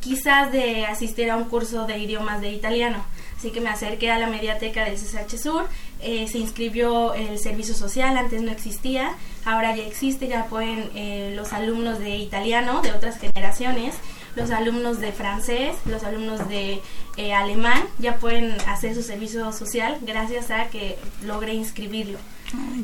quizás 0.00 0.52
de 0.52 0.84
asistir 0.84 1.30
a 1.30 1.36
un 1.36 1.44
curso 1.44 1.86
de 1.86 1.96
idiomas 1.96 2.42
de 2.42 2.50
italiano. 2.50 3.02
Así 3.44 3.52
que 3.52 3.60
me 3.60 3.68
acerqué 3.68 4.10
a 4.10 4.18
la 4.18 4.26
mediateca 4.26 4.86
del 4.86 4.94
CSH 4.94 5.36
Sur, 5.36 5.68
eh, 6.00 6.26
se 6.28 6.38
inscribió 6.38 7.12
el 7.12 7.38
servicio 7.38 7.74
social, 7.74 8.16
antes 8.16 8.40
no 8.40 8.50
existía, 8.50 9.16
ahora 9.44 9.76
ya 9.76 9.84
existe, 9.84 10.28
ya 10.28 10.46
pueden 10.46 10.88
eh, 10.94 11.34
los 11.36 11.52
alumnos 11.52 11.98
de 11.98 12.16
italiano 12.16 12.80
de 12.80 12.92
otras 12.92 13.18
generaciones 13.18 13.96
los 14.34 14.50
alumnos 14.50 14.98
de 14.98 15.12
francés, 15.12 15.76
los 15.84 16.04
alumnos 16.04 16.48
de 16.48 16.80
eh, 17.18 17.34
alemán 17.34 17.82
ya 17.98 18.16
pueden 18.16 18.56
hacer 18.62 18.94
su 18.94 19.02
servicio 19.02 19.52
social 19.52 19.98
gracias 20.00 20.50
a 20.50 20.70
que 20.70 20.96
logré 21.22 21.52
inscribirlo. 21.52 22.18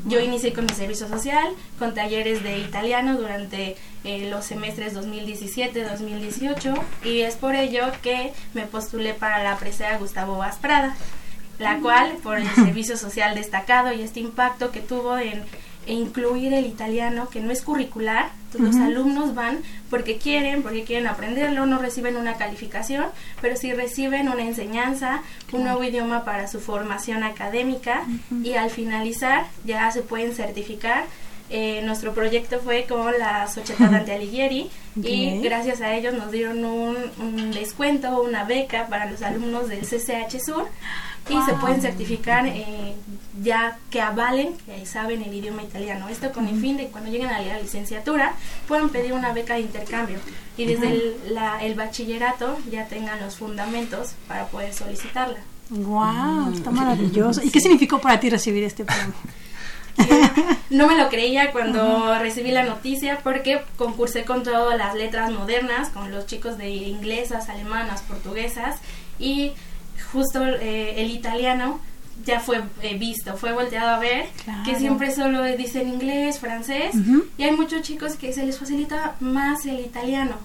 Yo 0.06 0.20
inicié 0.20 0.52
con 0.52 0.66
mi 0.66 0.74
servicio 0.74 1.08
social, 1.08 1.48
con 1.78 1.94
talleres 1.94 2.42
de 2.42 2.58
italiano 2.58 3.16
durante 3.16 3.76
eh, 4.04 4.28
los 4.30 4.44
semestres 4.44 4.94
2017-2018 4.96 6.80
y 7.04 7.20
es 7.20 7.36
por 7.36 7.54
ello 7.54 7.84
que 8.02 8.32
me 8.54 8.66
postulé 8.66 9.14
para 9.14 9.42
la 9.42 9.56
presea 9.58 9.98
Gustavo 9.98 10.38
Vaz 10.38 10.56
Prada, 10.56 10.96
la 11.58 11.78
cual 11.80 12.16
por 12.22 12.38
el 12.38 12.48
servicio 12.54 12.96
social 12.96 13.34
destacado 13.34 13.92
y 13.92 14.02
este 14.02 14.20
impacto 14.20 14.70
que 14.70 14.80
tuvo 14.80 15.18
en 15.18 15.44
e 15.86 15.94
incluir 15.94 16.52
el 16.52 16.66
italiano 16.66 17.28
que 17.28 17.40
no 17.40 17.50
es 17.50 17.62
curricular. 17.62 18.30
Los 18.58 18.76
alumnos 18.76 19.34
van 19.34 19.58
porque 19.90 20.18
quieren, 20.18 20.62
porque 20.62 20.82
quieren 20.82 21.06
aprenderlo, 21.06 21.66
no 21.66 21.78
reciben 21.78 22.16
una 22.16 22.34
calificación, 22.34 23.06
pero 23.40 23.56
sí 23.56 23.72
reciben 23.72 24.28
una 24.28 24.42
enseñanza, 24.42 25.22
un 25.52 25.62
nuevo 25.62 25.84
idioma 25.84 26.24
para 26.24 26.48
su 26.48 26.58
formación 26.60 27.22
académica 27.22 28.02
y 28.42 28.54
al 28.54 28.70
finalizar 28.70 29.46
ya 29.64 29.90
se 29.92 30.02
pueden 30.02 30.34
certificar. 30.34 31.04
Eh, 31.52 31.82
nuestro 31.84 32.14
proyecto 32.14 32.60
fue 32.60 32.86
con 32.88 33.18
la 33.18 33.48
Società 33.48 33.88
Dante 33.90 34.12
Alighieri 34.12 34.70
y 35.02 35.40
gracias 35.40 35.80
a 35.80 35.94
ellos 35.96 36.14
nos 36.14 36.30
dieron 36.30 36.64
un, 36.64 36.96
un 37.18 37.50
descuento, 37.50 38.22
una 38.22 38.44
beca 38.44 38.86
para 38.86 39.10
los 39.10 39.22
alumnos 39.22 39.68
del 39.68 39.80
CCH 39.80 40.38
Sur 40.44 40.68
y 41.30 41.42
se 41.42 41.54
pueden 41.54 41.80
certificar 41.80 42.46
eh, 42.46 42.94
ya 43.42 43.78
que 43.90 44.00
avalen 44.00 44.56
que 44.66 44.84
saben 44.86 45.22
el 45.22 45.32
idioma 45.32 45.62
italiano. 45.62 46.08
Esto 46.08 46.32
con 46.32 46.48
el 46.48 46.60
fin 46.60 46.76
de 46.76 46.86
que 46.86 46.90
cuando 46.90 47.10
lleguen 47.10 47.28
a 47.28 47.40
la 47.40 47.58
licenciatura 47.60 48.34
puedan 48.68 48.90
pedir 48.90 49.12
una 49.12 49.32
beca 49.32 49.54
de 49.54 49.60
intercambio 49.60 50.18
y 50.56 50.66
desde 50.66 50.88
el, 50.88 51.16
el 51.62 51.74
bachillerato 51.74 52.58
ya 52.70 52.86
tengan 52.86 53.20
los 53.20 53.36
fundamentos 53.36 54.14
para 54.28 54.46
poder 54.46 54.74
solicitarla. 54.74 55.38
¡Wow! 55.70 56.52
Está 56.52 56.70
maravilloso. 56.70 57.40
¿Y 57.44 57.50
qué 57.50 57.60
significó 57.60 58.00
para 58.00 58.18
ti 58.18 58.28
recibir 58.28 58.64
este 58.64 58.84
premio? 58.84 59.14
no 60.70 60.86
me 60.86 60.96
lo 60.96 61.08
creía 61.08 61.52
cuando 61.52 62.18
recibí 62.18 62.50
la 62.50 62.64
noticia 62.64 63.20
porque 63.22 63.62
concursé 63.76 64.24
con 64.24 64.42
todas 64.42 64.76
las 64.76 64.94
letras 64.94 65.30
modernas, 65.30 65.90
con 65.90 66.10
los 66.10 66.26
chicos 66.26 66.58
de 66.58 66.70
inglesas, 66.70 67.48
alemanas, 67.48 68.02
portuguesas 68.02 68.76
y 69.18 69.52
justo 70.12 70.44
eh, 70.44 70.94
el 71.03 71.11
italiano 71.11 71.80
ya 72.24 72.40
fue 72.40 72.62
eh, 72.82 72.98
visto, 72.98 73.36
fue 73.36 73.53
volteado 73.53 73.88
a 73.88 73.98
ver, 73.98 74.26
que 74.64 74.76
siempre 74.76 75.14
solo 75.14 75.42
dicen 75.57 75.88
inglés, 75.88 76.38
francés, 76.38 76.94
y 77.38 77.42
hay 77.42 77.53
muchos 77.53 77.82
chicos 77.82 78.16
que 78.16 78.32
se 78.32 78.44
les 78.44 78.59
facilita 78.59 79.16
más 79.20 79.64
el 79.66 79.80
italiano. 79.80 80.36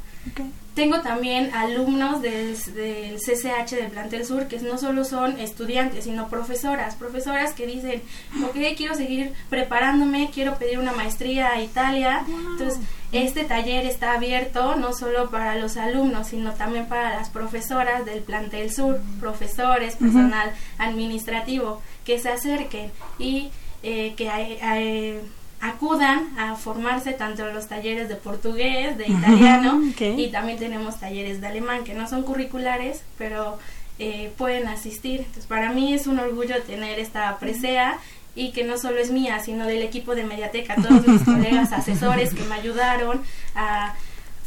Tengo 0.76 0.99
también 0.99 1.53
alumnos 1.53 2.21
del, 2.21 2.57
del, 2.73 3.15
CCH 3.15 3.71
del 3.76 3.91
Plantel 3.91 4.26
Sur 4.26 4.47
que 4.47 4.59
no 4.59 4.78
solo 4.78 5.05
son 5.05 5.39
estudiantes, 5.39 6.03
sino 6.03 6.28
profesoras, 6.28 6.95
profesoras 6.95 7.53
que 7.53 7.65
dicen, 7.65 8.01
ok, 8.43 8.57
quiero 8.76 8.93
seguir 8.93 9.32
preparándome, 9.49 10.30
quiero 10.34 10.57
pedir 10.57 10.78
una 10.78 10.91
maestría 10.91 11.53
a 11.53 11.61
Italia. 11.61 12.26
Entonces, 12.28 12.82
este 13.13 13.45
taller 13.45 13.86
está 13.86 14.15
abierto 14.15 14.76
no 14.76 14.91
solo 14.91 15.30
para 15.30 15.55
los 15.55 15.78
alumnos, 15.78 16.28
sino 16.28 16.51
también 16.51 16.88
para 16.88 17.15
las 17.15 17.30
profesoras 17.30 18.03
del 18.03 18.19
Plantel 18.19 18.69
Sur, 18.69 18.99
profesores, 19.21 19.95
personal 19.95 20.51
administrativo, 20.78 21.82
que 22.03 22.19
se 22.19 22.30
acerquen 22.30 22.91
y 23.17 23.49
eh, 23.82 24.13
que 24.17 24.30
hay, 24.30 24.57
hay 24.61 25.21
acudan 25.66 26.38
a 26.38 26.55
formarse 26.55 27.13
tanto 27.13 27.47
en 27.47 27.55
los 27.55 27.68
talleres 27.68 28.07
de 28.07 28.16
portugués, 28.16 28.97
de 28.97 29.07
italiano 29.07 29.82
y 29.99 30.28
también 30.28 30.59
tenemos 30.59 30.99
talleres 30.99 31.41
de 31.41 31.47
alemán 31.47 31.84
que 31.84 31.93
no 31.93 32.07
son 32.07 32.24
curriculares, 32.24 33.01
pero 33.18 33.57
eh, 33.97 34.32
pueden 34.38 34.68
asistir. 34.68 35.22
Entonces, 35.22 35.47
para 35.47 35.72
mí 35.72 35.93
es 35.93 36.05
un 36.07 36.20
orgullo 36.20 36.61
tener 36.63 36.99
esta 36.99 37.38
presea 37.39 37.97
y 38.36 38.51
que 38.51 38.63
no 38.63 38.78
solo 38.78 38.99
es 38.99 39.11
mía, 39.11 39.39
sino 39.39 39.66
del 39.66 39.82
equipo 39.82 40.13
de 40.13 40.24
Mediateca, 40.24 40.76
todos 40.76 41.07
mis 41.07 41.22
colegas 41.26 41.72
asesores 41.72 42.34
que 42.34 42.43
me 42.43 42.55
ayudaron 42.55 43.22
a 43.55 43.95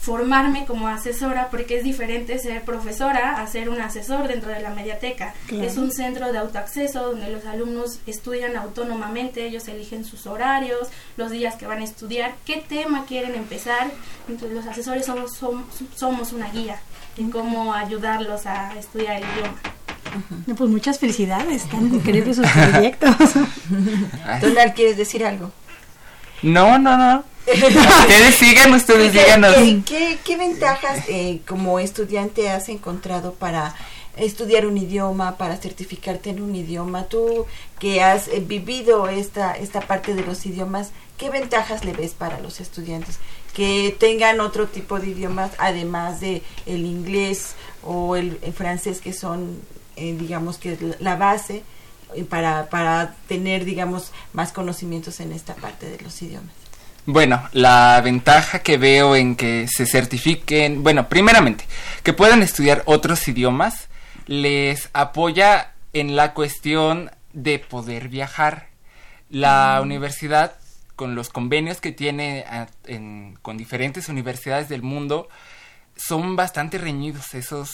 formarme 0.00 0.64
como 0.64 0.88
asesora 0.88 1.48
porque 1.50 1.76
es 1.76 1.84
diferente 1.84 2.38
ser 2.38 2.62
profesora 2.62 3.40
a 3.40 3.46
ser 3.46 3.68
un 3.68 3.80
asesor 3.80 4.28
dentro 4.28 4.50
de 4.50 4.60
la 4.60 4.70
mediateca. 4.70 5.34
Es 5.50 5.76
un 5.76 5.90
centro 5.90 6.32
de 6.32 6.38
autoacceso 6.38 7.10
donde 7.10 7.30
los 7.30 7.44
alumnos 7.46 7.98
estudian 8.06 8.56
autónomamente, 8.56 9.44
ellos 9.44 9.66
eligen 9.68 10.04
sus 10.04 10.26
horarios, 10.26 10.88
los 11.16 11.30
días 11.30 11.56
que 11.56 11.66
van 11.66 11.80
a 11.80 11.84
estudiar, 11.84 12.34
qué 12.44 12.64
tema 12.68 13.06
quieren 13.06 13.34
empezar. 13.34 13.90
Entonces 14.28 14.56
los 14.56 14.66
asesores 14.66 15.04
somos, 15.04 15.32
somos, 15.96 16.32
una 16.32 16.50
guía 16.50 16.80
en 17.16 17.30
cómo 17.30 17.74
ayudarlos 17.74 18.46
a 18.46 18.78
estudiar 18.78 19.16
el 19.16 19.24
idioma. 19.24 20.56
pues 20.56 20.70
muchas 20.70 20.98
felicidades, 20.98 21.64
están 21.64 21.92
increíbles 21.92 22.36
sus 22.36 22.46
proyectos. 22.46 23.16
Donald, 24.42 24.74
¿quieres 24.74 24.96
decir 24.96 25.24
algo? 25.24 25.50
No, 26.42 26.78
no, 26.78 26.96
no. 26.96 27.24
ustedes 27.48 28.34
sigan, 28.34 28.74
ustedes 28.74 29.12
díganos. 29.12 29.54
¿Qué, 29.86 30.18
qué, 30.22 30.36
ventajas 30.36 31.04
eh, 31.08 31.40
como 31.46 31.78
estudiante 31.78 32.50
has 32.50 32.68
encontrado 32.68 33.32
para 33.32 33.74
estudiar 34.16 34.66
un 34.66 34.76
idioma, 34.76 35.38
para 35.38 35.56
certificarte 35.56 36.30
en 36.30 36.42
un 36.42 36.54
idioma? 36.54 37.04
Tú 37.04 37.46
que 37.78 38.02
has 38.02 38.28
eh, 38.28 38.40
vivido 38.40 39.08
esta, 39.08 39.52
esta 39.52 39.80
parte 39.80 40.14
de 40.14 40.24
los 40.24 40.44
idiomas, 40.44 40.90
¿qué 41.16 41.30
ventajas 41.30 41.84
le 41.84 41.92
ves 41.92 42.12
para 42.12 42.38
los 42.40 42.60
estudiantes? 42.60 43.18
Que 43.54 43.96
tengan 43.98 44.40
otro 44.40 44.66
tipo 44.66 45.00
de 45.00 45.08
idiomas 45.08 45.52
además 45.58 46.20
de 46.20 46.42
el 46.66 46.84
inglés 46.84 47.54
o 47.82 48.14
el, 48.16 48.38
francés 48.54 49.00
que 49.00 49.14
son, 49.14 49.58
eh, 49.96 50.14
digamos 50.18 50.58
que 50.58 50.76
la 51.00 51.16
base 51.16 51.62
para, 52.28 52.68
para 52.70 53.14
tener, 53.26 53.64
digamos, 53.64 54.12
más 54.32 54.52
conocimientos 54.52 55.20
en 55.20 55.32
esta 55.32 55.54
parte 55.54 55.88
de 55.88 55.98
los 56.00 56.20
idiomas. 56.22 56.52
Bueno, 57.10 57.48
la 57.52 58.00
ventaja 58.04 58.58
que 58.58 58.76
veo 58.76 59.16
en 59.16 59.34
que 59.34 59.66
se 59.66 59.86
certifiquen, 59.86 60.82
bueno, 60.82 61.08
primeramente, 61.08 61.64
que 62.02 62.12
puedan 62.12 62.42
estudiar 62.42 62.82
otros 62.84 63.26
idiomas, 63.28 63.88
les 64.26 64.90
apoya 64.92 65.72
en 65.94 66.16
la 66.16 66.34
cuestión 66.34 67.10
de 67.32 67.58
poder 67.58 68.08
viajar. 68.08 68.68
La 69.30 69.78
mm. 69.80 69.84
universidad, 69.84 70.58
con 70.96 71.14
los 71.14 71.30
convenios 71.30 71.80
que 71.80 71.92
tiene 71.92 72.44
con 73.40 73.56
diferentes 73.56 74.10
universidades 74.10 74.68
del 74.68 74.82
mundo, 74.82 75.30
son 75.96 76.36
bastante 76.36 76.76
reñidos 76.76 77.34
esos 77.34 77.70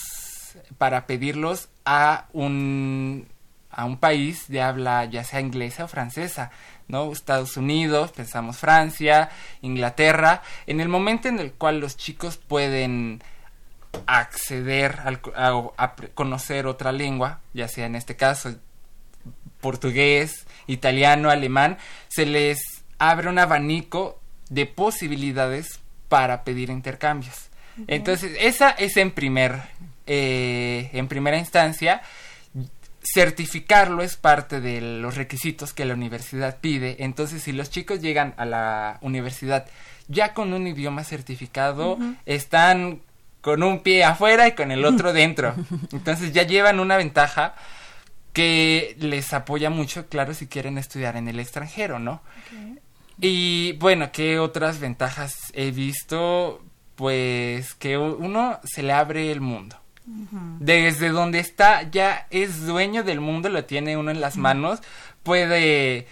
para 0.78 1.06
pedirlos 1.06 1.68
a 1.84 2.26
un 2.32 3.26
a 3.74 3.84
un 3.84 3.98
país 3.98 4.46
de 4.48 4.62
habla 4.62 5.04
ya 5.04 5.24
sea 5.24 5.40
inglesa 5.40 5.84
o 5.84 5.88
francesa, 5.88 6.50
¿no? 6.88 7.12
Estados 7.12 7.56
Unidos, 7.56 8.12
pensamos 8.12 8.58
Francia, 8.58 9.30
Inglaterra, 9.62 10.42
en 10.66 10.80
el 10.80 10.88
momento 10.88 11.28
en 11.28 11.40
el 11.40 11.52
cual 11.52 11.80
los 11.80 11.96
chicos 11.96 12.36
pueden 12.36 13.22
acceder 14.06 14.98
a, 15.36 15.94
conocer 16.14 16.66
otra 16.66 16.92
lengua, 16.92 17.40
ya 17.52 17.68
sea 17.68 17.86
en 17.86 17.96
este 17.96 18.16
caso 18.16 18.54
portugués, 19.60 20.46
italiano, 20.66 21.30
alemán, 21.30 21.78
se 22.08 22.26
les 22.26 22.58
abre 22.98 23.28
un 23.28 23.38
abanico 23.38 24.20
de 24.50 24.66
posibilidades 24.66 25.80
para 26.08 26.44
pedir 26.44 26.70
intercambios. 26.70 27.48
Entonces, 27.88 28.36
esa 28.38 28.70
es 28.70 28.96
en 28.98 29.10
primer, 29.10 29.62
eh, 30.06 30.90
en 30.92 31.08
primera 31.08 31.38
instancia 31.38 32.02
certificarlo 33.04 34.02
es 34.02 34.16
parte 34.16 34.60
de 34.60 34.80
los 34.80 35.16
requisitos 35.16 35.72
que 35.72 35.84
la 35.84 35.94
universidad 35.94 36.58
pide. 36.60 36.96
Entonces, 37.00 37.42
si 37.42 37.52
los 37.52 37.70
chicos 37.70 38.00
llegan 38.00 38.34
a 38.38 38.46
la 38.46 38.98
universidad 39.02 39.66
ya 40.08 40.32
con 40.32 40.52
un 40.52 40.66
idioma 40.66 41.04
certificado, 41.04 41.98
están 42.24 43.02
con 43.40 43.62
un 43.62 43.80
pie 43.80 44.04
afuera 44.04 44.48
y 44.48 44.52
con 44.52 44.72
el 44.72 44.84
otro 44.84 45.12
dentro. 45.12 45.54
Entonces, 45.92 46.32
ya 46.32 46.44
llevan 46.44 46.80
una 46.80 46.96
ventaja 46.96 47.54
que 48.32 48.96
les 48.98 49.32
apoya 49.32 49.70
mucho, 49.70 50.08
claro, 50.08 50.34
si 50.34 50.46
quieren 50.46 50.78
estudiar 50.78 51.16
en 51.16 51.28
el 51.28 51.38
extranjero, 51.38 51.98
¿no? 51.98 52.22
Y 53.20 53.72
bueno, 53.74 54.10
¿qué 54.12 54.40
otras 54.40 54.80
ventajas 54.80 55.36
he 55.52 55.70
visto? 55.70 56.62
Pues 56.96 57.74
que 57.74 57.96
uno 57.96 58.58
se 58.64 58.82
le 58.82 58.92
abre 58.92 59.30
el 59.30 59.40
mundo 59.40 59.83
Desde 60.06 61.08
donde 61.08 61.38
está 61.38 61.90
ya 61.90 62.26
es 62.30 62.66
dueño 62.66 63.04
del 63.04 63.20
mundo, 63.20 63.48
lo 63.48 63.64
tiene 63.64 63.96
uno 63.96 64.10
en 64.10 64.20
las 64.20 64.36
manos, 64.36 64.80
puede 65.22 66.06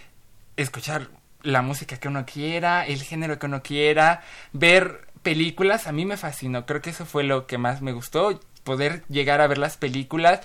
escuchar 0.56 1.08
la 1.42 1.60
música 1.60 1.98
que 1.98 2.08
uno 2.08 2.24
quiera, 2.24 2.86
el 2.86 3.02
género 3.02 3.38
que 3.38 3.46
uno 3.46 3.62
quiera, 3.62 4.22
ver 4.52 5.08
películas, 5.22 5.86
a 5.86 5.92
mí 5.92 6.06
me 6.06 6.16
fascinó, 6.16 6.64
creo 6.64 6.80
que 6.80 6.90
eso 6.90 7.04
fue 7.04 7.22
lo 7.24 7.46
que 7.46 7.58
más 7.58 7.82
me 7.82 7.92
gustó, 7.92 8.40
poder 8.64 9.04
llegar 9.08 9.40
a 9.40 9.46
ver 9.46 9.58
las 9.58 9.76
películas. 9.76 10.40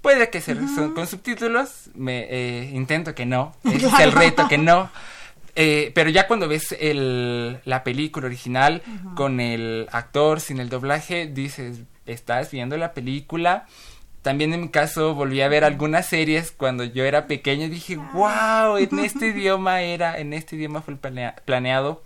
Puede 0.00 0.30
que 0.30 0.40
sea 0.40 0.56
con 0.94 1.06
subtítulos, 1.06 1.90
me 1.94 2.26
eh, 2.30 2.70
intento 2.72 3.14
que 3.14 3.26
no, 3.26 3.54
ese 3.64 3.88
es 3.88 4.00
el 4.00 4.12
reto, 4.12 4.48
que 4.48 4.56
no. 4.58 4.90
Eh, 5.60 5.90
pero 5.92 6.08
ya 6.08 6.28
cuando 6.28 6.46
ves 6.46 6.70
el, 6.78 7.58
la 7.64 7.82
película 7.82 8.26
original 8.26 8.80
con 9.16 9.40
el 9.40 9.88
actor 9.90 10.40
sin 10.40 10.60
el 10.60 10.68
doblaje, 10.68 11.26
dices, 11.26 11.80
estás 12.06 12.52
viendo 12.52 12.76
la 12.76 12.94
película. 12.94 13.66
También 14.22 14.54
en 14.54 14.60
mi 14.60 14.68
caso 14.68 15.16
volví 15.16 15.40
a 15.40 15.48
ver 15.48 15.64
algunas 15.64 16.06
series 16.06 16.52
cuando 16.52 16.84
yo 16.84 17.04
era 17.04 17.26
pequeño 17.26 17.64
y 17.64 17.70
dije, 17.70 17.96
wow, 17.96 18.76
en 18.76 19.00
este 19.00 19.26
idioma 19.34 19.82
era, 19.82 20.16
en 20.20 20.32
este 20.32 20.54
idioma 20.54 20.80
fue 20.80 20.94
planeado. 20.96 22.04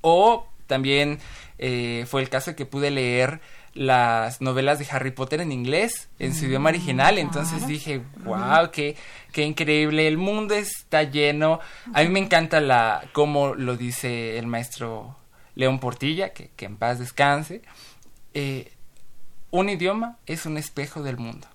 O 0.00 0.46
también 0.68 1.18
eh, 1.58 2.04
fue 2.06 2.22
el 2.22 2.28
caso 2.28 2.54
que 2.54 2.64
pude 2.64 2.92
leer 2.92 3.40
las 3.78 4.40
novelas 4.40 4.80
de 4.80 4.88
Harry 4.90 5.12
Potter 5.12 5.40
en 5.40 5.52
inglés, 5.52 6.08
en 6.18 6.34
su 6.34 6.46
idioma 6.46 6.70
original. 6.70 7.14
Mm, 7.14 7.18
Entonces 7.18 7.66
dije, 7.68 8.02
wow, 8.24 8.70
qué, 8.72 8.96
qué 9.30 9.44
increíble. 9.44 10.08
El 10.08 10.18
mundo 10.18 10.54
está 10.54 11.04
lleno. 11.04 11.60
A 11.94 12.02
mí 12.02 12.08
me 12.08 12.18
encanta 12.18 12.60
la 12.60 13.04
cómo 13.12 13.54
lo 13.54 13.76
dice 13.76 14.36
el 14.36 14.48
maestro 14.48 15.16
León 15.54 15.78
Portilla, 15.78 16.32
que, 16.32 16.50
que 16.56 16.64
en 16.64 16.76
paz 16.76 16.98
descanse. 16.98 17.62
Eh, 18.34 18.72
un 19.52 19.68
idioma 19.68 20.18
es 20.26 20.44
un 20.44 20.58
espejo 20.58 21.04
del 21.04 21.16
mundo. 21.16 21.46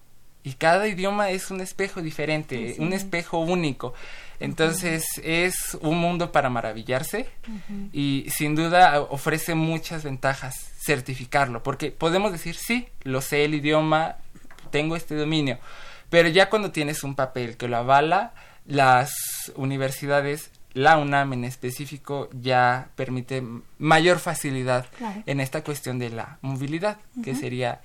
Y 0.44 0.54
cada 0.54 0.88
idioma 0.88 1.30
es 1.30 1.52
un 1.52 1.62
espejo 1.62 2.02
diferente, 2.02 2.76
un 2.80 2.92
espejo 2.92 3.40
único. 3.40 3.94
Entonces 4.40 5.06
es 5.24 5.78
un 5.82 6.00
mundo 6.00 6.32
para 6.34 6.50
maravillarse 6.50 7.30
y 7.94 8.26
sin 8.30 8.56
duda 8.56 9.00
ofrece 9.02 9.56
muchas 9.56 10.04
ventajas 10.04 10.72
certificarlo, 10.84 11.64
porque 11.64 11.92
podemos 11.92 12.34
decir, 12.34 12.56
sí, 12.56 12.90
lo 13.04 13.22
sé 13.22 13.46
el 13.46 13.54
idioma, 13.54 14.18
tengo 14.70 14.98
este 14.98 15.16
dominio, 15.16 15.60
pero 16.10 16.28
ya 16.28 16.50
cuando 16.50 16.72
tienes 16.72 17.04
un 17.04 17.16
papel 17.16 17.56
que 17.56 17.70
lo 17.70 17.78
avala, 17.78 18.34
las 18.66 19.14
universidades, 19.56 20.52
la 20.74 20.98
UNAM 20.98 21.34
en 21.34 21.46
específico, 21.46 22.30
ya 22.34 22.90
permite 22.96 23.44
mayor 23.78 24.20
facilidad 24.20 24.88
en 25.26 25.40
esta 25.40 25.64
cuestión 25.64 26.00
de 26.00 26.10
la 26.10 26.38
movilidad, 26.42 26.98
que 27.24 27.34
sería 27.34 27.82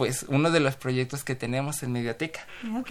pues 0.00 0.24
uno 0.28 0.50
de 0.50 0.60
los 0.60 0.76
proyectos 0.76 1.24
que 1.24 1.34
tenemos 1.34 1.82
en 1.82 1.92
Mediateca. 1.92 2.46
Ok. 2.74 2.90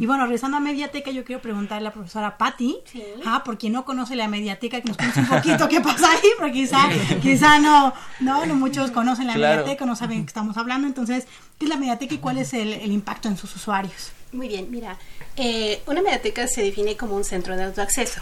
Y 0.00 0.04
bueno, 0.04 0.24
regresando 0.24 0.56
a 0.56 0.60
Mediateca, 0.60 1.12
yo 1.12 1.24
quiero 1.24 1.40
preguntarle 1.40 1.86
a 1.86 1.90
la 1.90 1.92
profesora 1.92 2.38
Patti, 2.38 2.76
ah, 3.24 3.44
por 3.44 3.56
quien 3.56 3.72
no 3.72 3.84
conoce 3.84 4.16
la 4.16 4.26
Mediateca, 4.26 4.80
que 4.80 4.88
nos 4.88 4.96
cuente 4.96 5.20
un 5.20 5.28
poquito 5.28 5.68
qué 5.68 5.80
pasa 5.80 6.10
ahí, 6.10 6.28
porque 6.36 6.54
quizá, 6.54 6.88
quizá 7.22 7.60
no, 7.60 7.94
no, 8.18 8.46
no 8.46 8.56
muchos 8.56 8.90
conocen 8.90 9.28
la 9.28 9.34
Mediateca, 9.34 9.86
no 9.86 9.94
saben 9.94 10.18
de 10.18 10.24
qué 10.24 10.30
estamos 10.30 10.56
hablando. 10.56 10.88
Entonces, 10.88 11.28
¿qué 11.56 11.66
es 11.66 11.68
la 11.68 11.76
Mediateca 11.76 12.14
y 12.14 12.18
cuál 12.18 12.38
es 12.38 12.52
el, 12.52 12.72
el 12.72 12.90
impacto 12.90 13.28
en 13.28 13.36
sus 13.36 13.54
usuarios? 13.54 14.10
Muy 14.32 14.48
bien, 14.48 14.72
mira, 14.72 14.98
eh, 15.36 15.80
una 15.86 16.02
Mediateca 16.02 16.48
se 16.48 16.62
define 16.62 16.96
como 16.96 17.14
un 17.14 17.22
centro 17.22 17.56
de 17.56 17.62
autoacceso. 17.62 18.20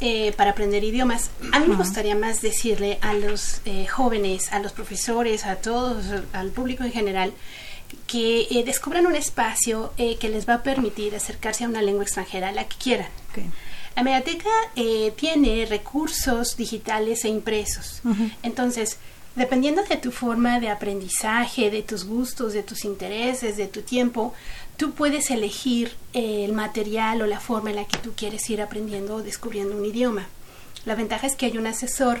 Eh, 0.00 0.32
para 0.36 0.52
aprender 0.52 0.84
idiomas. 0.84 1.30
A 1.50 1.58
mí 1.58 1.66
me 1.66 1.74
gustaría 1.74 2.14
más 2.14 2.40
decirle 2.40 2.98
a 3.00 3.14
los 3.14 3.60
eh, 3.64 3.84
jóvenes, 3.88 4.52
a 4.52 4.60
los 4.60 4.70
profesores, 4.70 5.44
a 5.44 5.56
todos, 5.56 6.04
al 6.32 6.50
público 6.50 6.84
en 6.84 6.92
general, 6.92 7.32
que 8.06 8.42
eh, 8.42 8.62
descubran 8.64 9.06
un 9.06 9.16
espacio 9.16 9.92
que 9.96 10.28
les 10.28 10.48
va 10.48 10.54
a 10.54 10.62
permitir 10.62 11.16
acercarse 11.16 11.64
a 11.64 11.68
una 11.68 11.82
lengua 11.82 12.04
extranjera, 12.04 12.52
la 12.52 12.68
que 12.68 12.76
quieran. 12.76 13.08
La 13.96 14.04
Mediateca 14.04 14.50
tiene 15.16 15.66
recursos 15.66 16.56
digitales 16.56 17.24
e 17.24 17.28
impresos. 17.28 18.00
Entonces, 18.44 18.98
dependiendo 19.34 19.82
de 19.82 19.96
tu 19.96 20.12
forma 20.12 20.60
de 20.60 20.68
aprendizaje, 20.68 21.70
de 21.70 21.82
tus 21.82 22.04
gustos, 22.04 22.52
de 22.52 22.62
tus 22.62 22.84
intereses, 22.84 23.56
de 23.56 23.66
tu 23.66 23.82
tiempo, 23.82 24.32
tú 24.78 24.92
puedes 24.92 25.30
elegir 25.30 25.92
el 26.14 26.52
material 26.52 27.20
o 27.20 27.26
la 27.26 27.40
forma 27.40 27.70
en 27.70 27.76
la 27.76 27.84
que 27.84 27.98
tú 27.98 28.12
quieres 28.16 28.48
ir 28.48 28.62
aprendiendo 28.62 29.16
o 29.16 29.22
descubriendo 29.22 29.76
un 29.76 29.84
idioma. 29.84 30.28
La 30.86 30.94
ventaja 30.94 31.26
es 31.26 31.34
que 31.34 31.46
hay 31.46 31.58
un 31.58 31.66
asesor, 31.66 32.20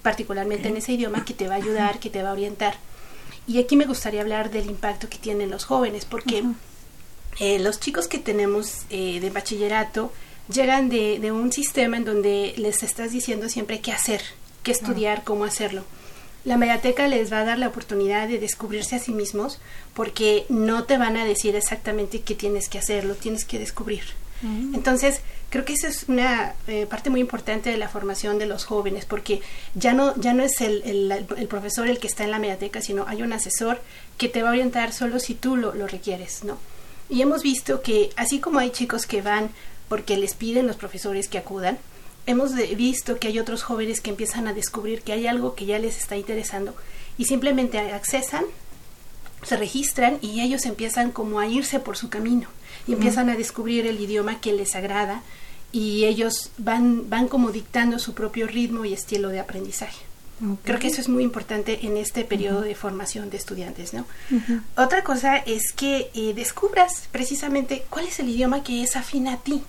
particularmente 0.00 0.68
en 0.68 0.76
ese 0.76 0.92
idioma, 0.92 1.24
que 1.24 1.34
te 1.34 1.48
va 1.48 1.54
a 1.54 1.58
ayudar, 1.58 1.98
que 1.98 2.08
te 2.08 2.22
va 2.22 2.30
a 2.30 2.34
orientar. 2.34 2.76
Y 3.48 3.58
aquí 3.58 3.76
me 3.76 3.84
gustaría 3.84 4.20
hablar 4.20 4.50
del 4.52 4.66
impacto 4.66 5.08
que 5.08 5.18
tienen 5.18 5.50
los 5.50 5.64
jóvenes, 5.64 6.04
porque 6.04 6.44
eh, 7.40 7.58
los 7.58 7.80
chicos 7.80 8.06
que 8.06 8.18
tenemos 8.18 8.82
eh, 8.88 9.18
de 9.18 9.30
bachillerato 9.30 10.12
llegan 10.52 10.88
de, 10.88 11.18
de, 11.18 11.32
un 11.32 11.52
sistema 11.52 11.96
en 11.96 12.04
donde 12.04 12.54
les 12.58 12.84
estás 12.84 13.10
diciendo 13.10 13.48
siempre 13.48 13.80
qué 13.80 13.90
hacer, 13.90 14.22
qué 14.62 14.70
estudiar, 14.70 15.24
cómo 15.24 15.44
hacerlo. 15.44 15.82
La 16.44 16.56
mediateca 16.56 17.06
les 17.06 17.32
va 17.32 17.40
a 17.40 17.44
dar 17.44 17.58
la 17.58 17.68
oportunidad 17.68 18.28
de 18.28 18.38
descubrirse 18.38 18.96
a 18.96 18.98
sí 18.98 19.12
mismos 19.12 19.60
porque 19.94 20.44
no 20.48 20.84
te 20.84 20.98
van 20.98 21.16
a 21.16 21.24
decir 21.24 21.54
exactamente 21.54 22.20
qué 22.22 22.34
tienes 22.34 22.68
que 22.68 22.78
hacer, 22.78 23.04
lo 23.04 23.14
tienes 23.14 23.44
que 23.44 23.58
descubrir. 23.58 24.02
Mm. 24.42 24.74
Entonces, 24.74 25.20
creo 25.50 25.64
que 25.64 25.74
esa 25.74 25.86
es 25.86 26.08
una 26.08 26.54
eh, 26.66 26.86
parte 26.86 27.10
muy 27.10 27.20
importante 27.20 27.70
de 27.70 27.76
la 27.76 27.88
formación 27.88 28.38
de 28.38 28.46
los 28.46 28.64
jóvenes, 28.64 29.04
porque 29.04 29.40
ya 29.74 29.92
no, 29.92 30.16
ya 30.16 30.34
no 30.34 30.42
es 30.42 30.60
el, 30.60 30.82
el, 31.12 31.46
profesor 31.46 31.86
el 31.86 31.98
que 31.98 32.08
está 32.08 32.24
en 32.24 32.32
la 32.32 32.40
mediateca, 32.40 32.80
sino 32.80 33.06
hay 33.06 33.22
un 33.22 33.32
asesor 33.32 33.80
que 34.18 34.28
te 34.28 34.42
va 34.42 34.48
a 34.48 34.52
orientar 34.52 34.92
solo 34.92 35.20
si 35.20 35.34
tú 35.34 35.56
lo, 35.56 35.74
lo 35.74 35.86
requieres, 35.86 36.42
¿no? 36.42 36.58
Y 37.08 37.22
hemos 37.22 37.42
visto 37.42 37.82
que 37.82 38.10
así 38.16 38.40
como 38.40 38.58
hay 38.58 38.70
chicos 38.70 39.06
que 39.06 39.22
van 39.22 39.50
porque 39.88 40.16
les 40.16 40.34
piden 40.34 40.66
los 40.66 40.76
profesores 40.76 41.28
que 41.28 41.38
acudan, 41.38 41.78
hemos 42.26 42.54
visto 42.54 43.18
que 43.18 43.28
hay 43.28 43.38
otros 43.38 43.62
jóvenes 43.62 44.00
que 44.00 44.10
empiezan 44.10 44.46
a 44.46 44.54
descubrir 44.54 45.02
que 45.02 45.12
hay 45.12 45.26
algo 45.26 45.54
que 45.54 45.66
ya 45.66 45.78
les 45.78 45.98
está 45.98 46.16
interesando 46.16 46.74
y 47.18 47.24
simplemente 47.24 47.78
accesan, 47.78 48.44
se 49.42 49.56
registran 49.56 50.18
y 50.22 50.40
ellos 50.40 50.66
empiezan 50.66 51.10
como 51.10 51.40
a 51.40 51.46
irse 51.46 51.80
por 51.80 51.96
su 51.96 52.08
camino 52.08 52.48
y 52.86 52.92
empiezan 52.92 53.28
a 53.28 53.36
descubrir 53.36 53.86
el 53.86 54.00
idioma 54.00 54.40
que 54.40 54.52
les 54.52 54.74
agrada 54.74 55.22
y 55.72 56.04
ellos 56.04 56.50
van, 56.58 57.08
van 57.08 57.28
como 57.28 57.50
dictando 57.50 57.98
su 57.98 58.14
propio 58.14 58.46
ritmo 58.46 58.84
y 58.84 58.92
estilo 58.92 59.30
de 59.30 59.40
aprendizaje. 59.40 60.04
Creo 60.64 60.80
que 60.80 60.88
eso 60.88 61.00
es 61.00 61.08
muy 61.08 61.22
importante 61.22 61.86
en 61.86 61.96
este 61.96 62.24
periodo 62.24 62.62
de 62.62 62.74
formación 62.74 63.30
de 63.30 63.36
estudiantes, 63.36 63.94
¿no? 63.94 64.06
Otra 64.76 65.04
cosa 65.04 65.36
es 65.36 65.72
que 65.72 66.10
eh, 66.14 66.34
descubras 66.34 67.08
precisamente 67.12 67.84
cuál 67.88 68.06
es 68.06 68.18
el 68.18 68.28
idioma 68.28 68.64
que 68.64 68.82
es 68.82 68.96
afín 68.96 69.28
a 69.28 69.36
ti 69.36 69.62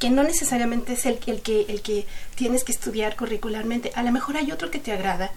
que 0.00 0.10
no 0.10 0.24
necesariamente 0.24 0.94
es 0.94 1.06
el, 1.06 1.20
el, 1.26 1.42
que, 1.42 1.66
el 1.68 1.82
que 1.82 2.06
tienes 2.34 2.64
que 2.64 2.72
estudiar 2.72 3.14
curricularmente. 3.14 3.92
A 3.94 4.02
lo 4.02 4.10
mejor 4.10 4.38
hay 4.38 4.50
otro 4.50 4.70
que 4.70 4.80
te 4.80 4.92
agrada 4.92 5.30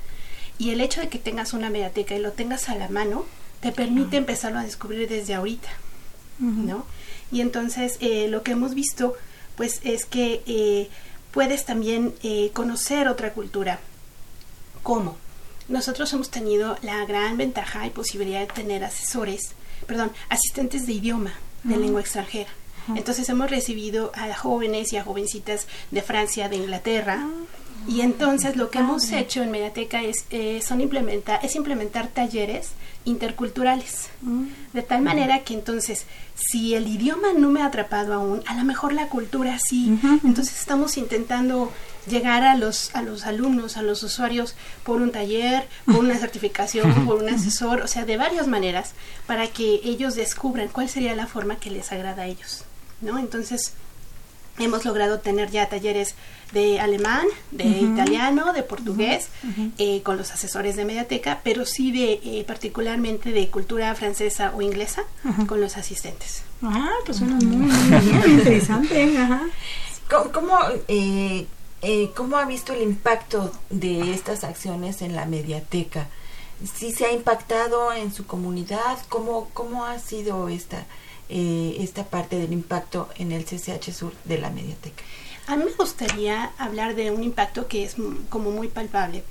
y 0.57 0.72
el 0.72 0.82
hecho 0.82 1.01
de 1.01 1.09
que 1.09 1.20
tengas 1.20 1.53
una 1.53 1.70
mediateca 1.70 2.16
y 2.16 2.20
lo 2.20 2.32
tengas 2.32 2.70
a 2.70 2.76
la 2.76 2.88
mano 2.88 3.26
te 3.59 3.72
permite 3.72 4.18
empezarlo 4.18 4.59
a 4.59 4.64
descubrir 4.64 5.07
desde 5.07 5.36
ahorita, 5.36 5.70
¿no? 6.39 6.86
Y 7.32 7.41
entonces 7.41 7.97
eh, 7.99 8.28
lo 8.30 8.43
que 8.43 8.51
hemos 8.51 8.74
visto 8.74 9.16
pues 9.55 9.82
es 9.84 10.05
que 10.05 10.41
eh, 10.45 10.89
puedes 11.32 11.66
también 11.66 12.14
eh, 12.24 12.51
conocer 12.53 13.07
otra 13.07 13.34
cultura. 13.34 13.80
¿Cómo? 14.82 15.18
Nosotros 15.68 16.11
hemos 16.14 16.30
tenido 16.30 16.78
la 16.82 17.05
gran 17.05 17.38
ventaja 17.38 17.86
y 17.86 17.89
posibilidad 17.89 18.41
de 18.41 18.47
tener 18.47 18.84
asesores, 18.84 19.51
perdón, 19.88 20.11
asistentes 20.30 20.86
de 20.86 20.93
idioma, 20.93 21.34
de 21.64 21.78
lengua 21.78 22.01
extranjera. 22.01 22.49
Entonces 22.95 23.27
hemos 23.29 23.49
recibido 23.49 24.11
a 24.15 24.34
jóvenes 24.34 24.93
y 24.93 24.97
a 24.97 25.03
jovencitas 25.03 25.67
de 25.91 26.01
Francia, 26.01 26.49
de 26.49 26.57
Inglaterra. 26.57 27.19
Ah. 27.21 27.29
Y 27.88 28.01
entonces 28.01 28.55
lo 28.55 28.69
que 28.69 28.79
hemos 28.79 29.11
hecho 29.11 29.43
en 29.43 29.51
Mediateca 29.51 30.01
es, 30.03 30.25
eh, 30.29 30.61
son 30.65 30.79
implementar, 30.79 31.39
es 31.43 31.55
implementar 31.55 32.07
talleres 32.07 32.69
interculturales. 33.05 34.09
Mm. 34.21 34.45
De 34.71 34.81
tal 34.81 35.01
manera 35.01 35.43
que 35.43 35.53
entonces, 35.53 36.05
si 36.36 36.75
el 36.75 36.88
idioma 36.88 37.34
no 37.38 37.49
me 37.49 37.61
ha 37.61 37.65
atrapado 37.65 38.13
aún, 38.13 38.41
a 38.47 38.55
lo 38.55 38.63
mejor 38.63 38.93
la 38.93 39.09
cultura 39.09 39.59
sí. 39.59 39.99
Entonces 40.23 40.59
estamos 40.59 40.97
intentando 40.97 41.71
llegar 42.07 42.43
a 42.43 42.55
los, 42.55 42.95
a 42.95 43.01
los 43.01 43.25
alumnos, 43.25 43.75
a 43.75 43.81
los 43.81 44.01
usuarios, 44.03 44.55
por 44.84 45.01
un 45.01 45.11
taller, 45.11 45.67
por 45.86 45.97
una 45.97 46.17
certificación, 46.17 47.05
por 47.05 47.21
un 47.21 47.29
asesor, 47.29 47.81
o 47.81 47.88
sea, 47.88 48.05
de 48.05 48.17
varias 48.17 48.47
maneras, 48.47 48.93
para 49.27 49.47
que 49.47 49.81
ellos 49.84 50.15
descubran 50.15 50.69
cuál 50.69 50.88
sería 50.88 51.15
la 51.15 51.27
forma 51.27 51.57
que 51.57 51.69
les 51.69 51.91
agrada 51.91 52.23
a 52.23 52.27
ellos. 52.27 52.63
¿No? 53.03 53.19
Entonces, 53.19 53.73
hemos 54.59 54.85
logrado 54.85 55.19
tener 55.19 55.51
ya 55.51 55.69
talleres 55.69 56.15
de 56.51 56.79
alemán, 56.79 57.25
de 57.51 57.65
italiano, 57.65 58.53
de 58.53 58.61
portugués, 58.61 59.29
eh, 59.77 60.01
con 60.03 60.17
los 60.17 60.31
asesores 60.31 60.75
de 60.75 60.85
Mediateca, 60.85 61.41
pero 61.43 61.65
sí 61.65 61.91
de 61.91 62.13
eh, 62.23 62.43
particularmente 62.45 63.31
de 63.31 63.49
cultura 63.49 63.93
francesa 63.95 64.53
o 64.55 64.61
inglesa 64.61 65.03
con 65.47 65.59
los 65.59 65.77
asistentes. 65.77 66.43
Ah, 66.61 66.91
pues 67.05 67.17
suena 67.17 67.35
muy, 67.35 67.71
interesante. 68.27 69.11
¿Cómo, 70.31 70.59
eh, 70.87 71.47
¿Cómo 72.15 72.37
ha 72.37 72.45
visto 72.45 72.73
el 72.73 72.83
impacto 72.83 73.51
de 73.71 74.13
estas 74.13 74.43
acciones 74.43 75.01
en 75.01 75.15
la 75.15 75.25
Mediateca? 75.25 76.07
si 76.63 76.91
se 76.91 77.05
ha 77.05 77.11
impactado 77.11 77.91
en 77.93 78.13
su 78.13 78.25
comunidad, 78.25 78.97
cómo, 79.09 79.49
cómo 79.53 79.85
ha 79.85 79.99
sido 79.99 80.47
esta, 80.49 80.85
eh, 81.30 81.78
esta 81.80 82.05
parte 82.05 82.38
del 82.38 82.53
impacto 82.53 83.09
en 83.17 83.32
el 83.32 83.45
CCH 83.45 83.91
Sur 83.91 84.13
de 84.26 84.38
la 84.38 84.49
Mediateca. 84.49 85.03
A 85.47 85.55
mí 85.55 85.65
me 85.65 85.71
gustaría 85.71 86.51
hablar 86.57 86.95
de 86.95 87.11
un 87.11 87.24
impacto 87.24 87.67
que 87.67 87.84
es 87.84 87.95
como 88.30 88.51
muy 88.51 88.69
palpable. 88.69 89.24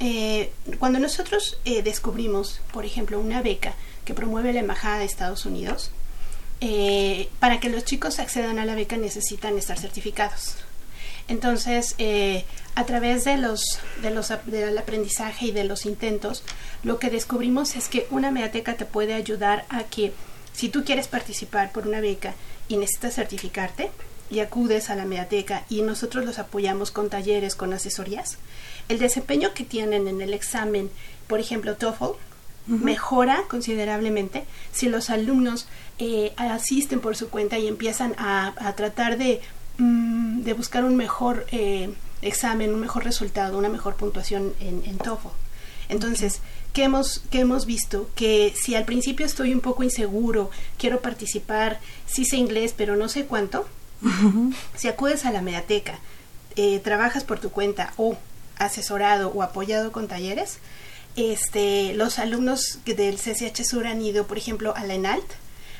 Eh, 0.00 0.52
cuando 0.78 0.98
nosotros 0.98 1.58
eh, 1.64 1.82
descubrimos, 1.82 2.60
por 2.72 2.84
ejemplo, 2.84 3.18
una 3.18 3.40
beca 3.42 3.74
que 4.04 4.12
promueve 4.12 4.52
la 4.52 4.60
Embajada 4.60 4.98
de 4.98 5.06
Estados 5.06 5.46
Unidos, 5.46 5.90
eh, 6.60 7.28
para 7.40 7.60
que 7.60 7.70
los 7.70 7.84
chicos 7.84 8.18
accedan 8.18 8.58
a 8.58 8.66
la 8.66 8.74
beca 8.74 8.96
necesitan 8.96 9.56
estar 9.56 9.78
certificados. 9.78 10.56
Entonces, 11.26 11.96
a 12.74 12.84
través 12.84 13.24
de 13.24 13.38
los, 13.38 13.80
de 14.02 14.10
los 14.10 14.30
del 14.44 14.76
aprendizaje 14.76 15.46
y 15.46 15.52
de 15.52 15.64
los 15.64 15.86
intentos, 15.86 16.42
lo 16.82 16.98
que 16.98 17.08
descubrimos 17.08 17.76
es 17.76 17.88
que 17.88 18.06
una 18.10 18.30
mediateca 18.30 18.74
te 18.74 18.84
puede 18.84 19.14
ayudar 19.14 19.64
a 19.70 19.84
que 19.84 20.12
si 20.54 20.70
tú 20.70 20.84
quieres 20.84 21.08
participar 21.08 21.72
por 21.72 21.86
una 21.86 22.00
beca 22.00 22.34
y 22.68 22.78
necesitas 22.78 23.14
certificarte, 23.14 23.90
y 24.30 24.40
acudes 24.40 24.90
a 24.90 24.96
la 24.96 25.04
mediateca 25.04 25.64
y 25.68 25.82
nosotros 25.82 26.24
los 26.24 26.38
apoyamos 26.38 26.90
con 26.90 27.10
talleres, 27.10 27.54
con 27.54 27.72
asesorías, 27.72 28.38
el 28.88 28.98
desempeño 28.98 29.54
que 29.54 29.64
tienen 29.64 30.08
en 30.08 30.20
el 30.20 30.34
examen, 30.34 30.90
por 31.26 31.40
ejemplo, 31.40 31.76
TOEFL, 31.76 32.16
mejora 32.66 33.42
considerablemente 33.48 34.44
si 34.72 34.88
los 34.88 35.10
alumnos 35.10 35.66
eh, 35.98 36.32
asisten 36.36 37.00
por 37.00 37.14
su 37.14 37.28
cuenta 37.28 37.58
y 37.58 37.68
empiezan 37.68 38.14
a, 38.16 38.54
tratar 38.76 39.18
de, 39.18 39.42
mm, 39.76 40.40
de, 40.42 40.52
buscar 40.54 40.84
un 40.84 40.96
mejor 40.96 41.46
eh, 41.52 41.92
examen, 42.22 42.72
un 42.72 42.80
mejor 42.80 43.04
resultado, 43.04 43.58
una 43.58 43.68
mejor 43.68 43.96
puntuación 43.96 44.54
en, 44.60 44.82
en 44.86 44.96
TOEFL. 44.96 45.28
Entonces, 45.90 46.40
¿qué 46.74 46.82
hemos, 46.84 47.22
¿qué 47.30 47.40
hemos 47.40 47.64
visto? 47.64 48.10
Que 48.14 48.52
si 48.60 48.74
al 48.74 48.84
principio 48.84 49.24
estoy 49.24 49.54
un 49.54 49.62
poco 49.62 49.82
inseguro, 49.84 50.50
quiero 50.76 51.00
participar, 51.00 51.80
sí 52.04 52.26
sé 52.26 52.36
inglés, 52.36 52.74
pero 52.76 52.96
no 52.96 53.08
sé 53.08 53.24
cuánto, 53.24 53.66
si 54.76 54.88
acudes 54.88 55.24
a 55.24 55.32
la 55.32 55.40
mediateca, 55.40 55.98
eh, 56.56 56.80
trabajas 56.80 57.24
por 57.24 57.38
tu 57.38 57.50
cuenta 57.50 57.94
o 57.96 58.18
asesorado 58.58 59.30
o 59.30 59.42
apoyado 59.42 59.92
con 59.92 60.08
talleres, 60.08 60.58
este, 61.16 61.94
los 61.94 62.18
alumnos 62.18 62.80
del 62.84 63.18
CCH 63.18 63.64
Sur 63.64 63.86
han 63.86 64.02
ido, 64.02 64.26
por 64.26 64.36
ejemplo, 64.36 64.74
a 64.76 64.84
la 64.84 64.94
ENALT. 64.94 65.24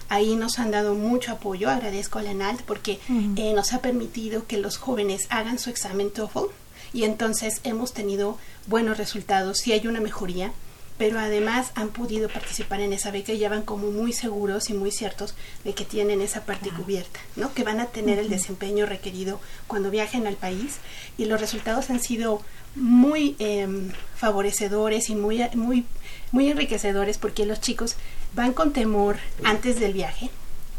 Ahí 0.08 0.36
nos 0.36 0.58
han 0.60 0.70
dado 0.70 0.94
mucho 0.94 1.32
apoyo, 1.32 1.70
agradezco 1.70 2.20
a 2.20 2.22
la 2.22 2.30
ENALT 2.30 2.62
porque 2.62 3.00
eh, 3.08 3.52
nos 3.52 3.72
ha 3.72 3.80
permitido 3.80 4.46
que 4.46 4.58
los 4.58 4.76
jóvenes 4.76 5.26
hagan 5.30 5.58
su 5.58 5.70
examen 5.70 6.10
TOEFL 6.10 6.52
y 6.92 7.02
entonces 7.02 7.60
hemos 7.64 7.92
tenido 7.92 8.38
buenos 8.66 8.98
resultados, 8.98 9.58
si 9.58 9.72
hay 9.72 9.86
una 9.88 10.00
mejoría, 10.00 10.52
pero 10.96 11.18
además 11.18 11.72
han 11.74 11.88
podido 11.88 12.28
participar 12.28 12.80
en 12.80 12.92
esa 12.92 13.10
beca 13.10 13.32
y 13.32 13.38
ya 13.38 13.48
van 13.48 13.62
como 13.62 13.90
muy 13.90 14.12
seguros 14.12 14.70
y 14.70 14.74
muy 14.74 14.92
ciertos 14.92 15.34
de 15.64 15.74
que 15.74 15.84
tienen 15.84 16.20
esa 16.20 16.44
parte 16.44 16.70
cubierta, 16.70 17.20
¿no? 17.36 17.52
Que 17.52 17.64
van 17.64 17.80
a 17.80 17.86
tener 17.86 18.18
el 18.18 18.28
desempeño 18.28 18.86
requerido 18.86 19.40
cuando 19.66 19.90
viajen 19.90 20.26
al 20.26 20.36
país. 20.36 20.76
Y 21.18 21.24
los 21.24 21.40
resultados 21.40 21.90
han 21.90 22.00
sido 22.00 22.42
muy 22.76 23.36
em, 23.38 23.90
favorecedores 24.16 25.10
y 25.10 25.16
muy, 25.16 25.42
muy, 25.54 25.84
muy 26.32 26.48
enriquecedores 26.48 27.18
porque 27.18 27.46
los 27.46 27.60
chicos 27.60 27.96
van 28.34 28.52
con 28.52 28.72
temor 28.72 29.18
antes 29.44 29.80
del 29.80 29.92
viaje, 29.92 30.30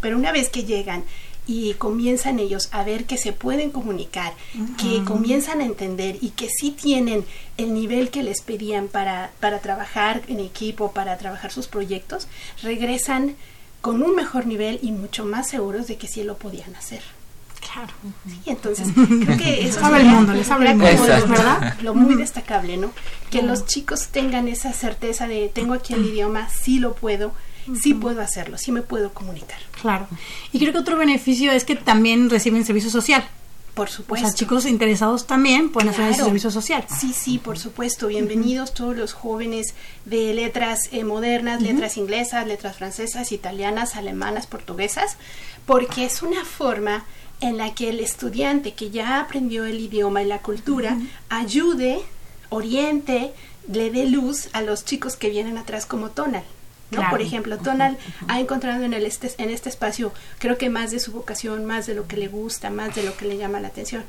pero 0.02 0.18
una 0.18 0.32
vez 0.32 0.50
que 0.50 0.64
llegan 0.64 1.04
y 1.48 1.74
comienzan 1.76 2.40
ellos 2.40 2.70
a 2.72 2.84
ver 2.84 3.06
que 3.06 3.18
se 3.18 3.34
pueden 3.34 3.72
comunicar, 3.72 4.34
que 4.78 5.04
comienzan 5.04 5.62
a 5.62 5.66
entender 5.66 6.18
y 6.22 6.30
que 6.30 6.50
sí 6.50 6.72
tienen 6.72 7.26
el 7.58 7.74
nivel 7.74 8.10
que 8.10 8.24
les 8.24 8.42
pedían 8.42 8.88
para, 8.88 9.32
para 9.40 9.60
trabajar 9.60 10.24
en 10.28 10.40
equipo, 10.40 10.92
para 10.92 11.18
trabajar 11.18 11.52
sus 11.52 11.68
proyectos, 11.68 12.28
regresan 12.64 13.36
con 13.82 14.02
un 14.02 14.16
mejor 14.16 14.48
nivel 14.48 14.80
y 14.82 14.92
mucho 14.92 15.26
más 15.26 15.48
seguros 15.48 15.88
de 15.88 15.98
que 15.98 16.08
sí 16.08 16.24
lo 16.24 16.38
podían 16.38 16.76
hacer. 16.76 17.02
Claro. 17.72 17.94
Sí, 18.28 18.42
entonces 18.46 18.88
creo 18.94 19.38
que 19.38 19.68
eso 19.68 19.84
abre 19.84 20.02
el 20.02 20.08
mundo, 20.08 20.34
les 20.34 20.50
abre 20.50 20.72
el 20.72 20.78
mundo, 20.78 21.04
¿verdad? 21.28 21.76
Lo 21.82 21.94
muy 21.94 22.16
destacable, 22.16 22.78
¿no? 22.78 22.92
Que 23.30 23.42
los 23.42 23.66
chicos 23.66 24.08
tengan 24.08 24.48
esa 24.48 24.74
certeza 24.74 25.28
de 25.28 25.50
tengo 25.50 25.74
aquí 25.74 25.94
el 25.94 26.06
idioma, 26.06 26.50
sí 26.50 26.80
lo 26.80 26.94
puedo, 26.96 27.34
sí 27.82 27.94
puedo 27.94 28.22
hacerlo, 28.22 28.58
sí 28.58 28.72
me 28.72 28.82
puedo 28.82 29.14
comunicar. 29.14 29.60
Claro. 29.82 30.08
Y 30.52 30.60
creo 30.60 30.74
que 30.74 30.80
otro 30.80 30.98
beneficio 30.98 31.52
es 31.52 31.64
que 31.64 31.76
también 31.76 32.30
reciben 32.30 32.66
servicio 32.66 32.90
social. 32.90 33.28
Por 33.74 33.90
supuesto. 33.90 34.26
O 34.26 34.30
sea, 34.30 34.38
chicos 34.38 34.66
interesados 34.66 35.28
también 35.28 35.70
pueden 35.70 35.90
hacer 35.90 36.10
ese 36.10 36.24
servicio 36.24 36.50
social. 36.50 36.86
Sí, 36.98 37.12
sí, 37.14 37.40
por 37.40 37.60
supuesto. 37.60 38.08
Bienvenidos 38.08 38.74
todos 38.74 38.96
los 38.96 39.12
jóvenes 39.12 39.76
de 40.06 40.34
letras 40.34 40.88
eh, 40.94 41.04
modernas, 41.04 41.62
letras 41.62 41.98
inglesas, 41.98 42.48
letras 42.48 42.78
francesas, 42.78 43.34
italianas, 43.34 43.98
alemanas, 43.98 44.48
portuguesas, 44.48 45.18
porque 45.66 46.06
es 46.06 46.22
una 46.22 46.46
forma 46.46 47.04
en 47.42 47.58
la 47.58 47.74
que 47.76 47.90
el 47.90 48.00
estudiante 48.00 48.74
que 48.74 48.92
ya 48.92 49.20
aprendió 49.20 49.66
el 49.66 49.78
idioma 49.82 50.22
y 50.22 50.26
la 50.26 50.40
cultura 50.40 50.98
ayude, 51.28 52.00
oriente, 52.48 53.34
le 53.68 53.92
dé 53.92 54.06
luz 54.06 54.48
a 54.54 54.62
los 54.62 54.86
chicos 54.86 55.18
que 55.18 55.30
vienen 55.30 55.58
atrás 55.58 55.86
como 55.86 56.12
tonal. 56.12 56.46
Por 57.10 57.22
ejemplo, 57.22 57.58
Tonal 57.58 57.98
ha 58.28 58.40
encontrado 58.40 58.84
en, 58.84 58.94
el 58.94 59.06
este, 59.06 59.32
en 59.38 59.50
este 59.50 59.70
espacio, 59.70 60.14
creo 60.38 60.58
que 60.58 60.70
más 60.70 60.92
de 60.92 61.00
su 61.00 61.12
vocación, 61.12 61.66
más 61.66 61.88
de 61.88 61.96
lo 61.96 62.08
que 62.08 62.18
le 62.18 62.28
gusta, 62.28 62.70
más 62.70 62.96
de 62.96 63.04
lo 63.04 63.18
que 63.18 63.26
le 63.26 63.38
llama 63.38 63.60
la 63.60 63.70
atención. 63.70 64.04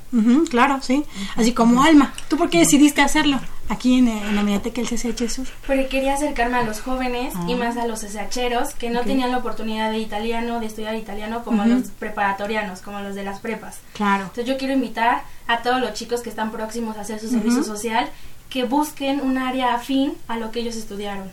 claro, 0.51 0.81
sí. 0.83 1.05
Así 1.37 1.53
como 1.53 1.83
Alma. 1.83 2.13
¿Tú 2.29 2.37
por 2.37 2.51
qué 2.51 2.59
decidiste 2.59 3.01
hacerlo 3.03 3.41
aquí 3.69 3.99
en, 3.99 4.35
la 4.35 4.43
Mediateca 4.43 4.81
del 4.81 4.89
CCH 4.89 5.29
Sur? 5.29 5.47
Porque 5.67 5.87
quería 5.89 6.15
acercarme 6.15 6.59
a 6.59 6.63
los 6.63 6.81
jóvenes 6.81 7.35
y 7.49 7.55
ah. 7.55 7.57
más 7.57 7.77
a 7.77 7.87
los 7.87 8.01
CCHeros 8.01 8.75
que 8.75 8.91
no 8.91 9.03
tenían 9.03 9.31
la 9.31 9.39
oportunidad 9.39 9.91
de 9.91 9.99
italiano, 9.99 10.61
de 10.61 10.67
estudiar 10.67 10.95
italiano 10.95 11.45
como 11.45 11.65
los 11.65 11.89
preparatorianos, 11.99 12.81
como 12.81 13.01
los 13.01 13.15
de 13.15 13.25
las 13.25 13.41
prepas. 13.41 13.79
Claro. 13.95 14.25
Entonces 14.25 14.47
yo 14.47 14.59
quiero 14.59 14.75
invitar 14.75 15.23
a 15.47 15.63
todos 15.63 15.81
los 15.81 15.95
chicos 15.95 16.21
que 16.21 16.31
están 16.31 16.53
próximos 16.53 16.97
a 16.97 17.01
hacer 17.01 17.21
su 17.21 17.29
servicio 17.29 17.65
social 17.65 18.09
que 18.51 18.65
busquen 18.65 19.21
un 19.21 19.39
área 19.39 19.75
afín 19.75 20.15
a 20.29 20.37
lo 20.37 20.51
que 20.51 20.61
ellos 20.61 20.77
estudiaron 20.77 21.31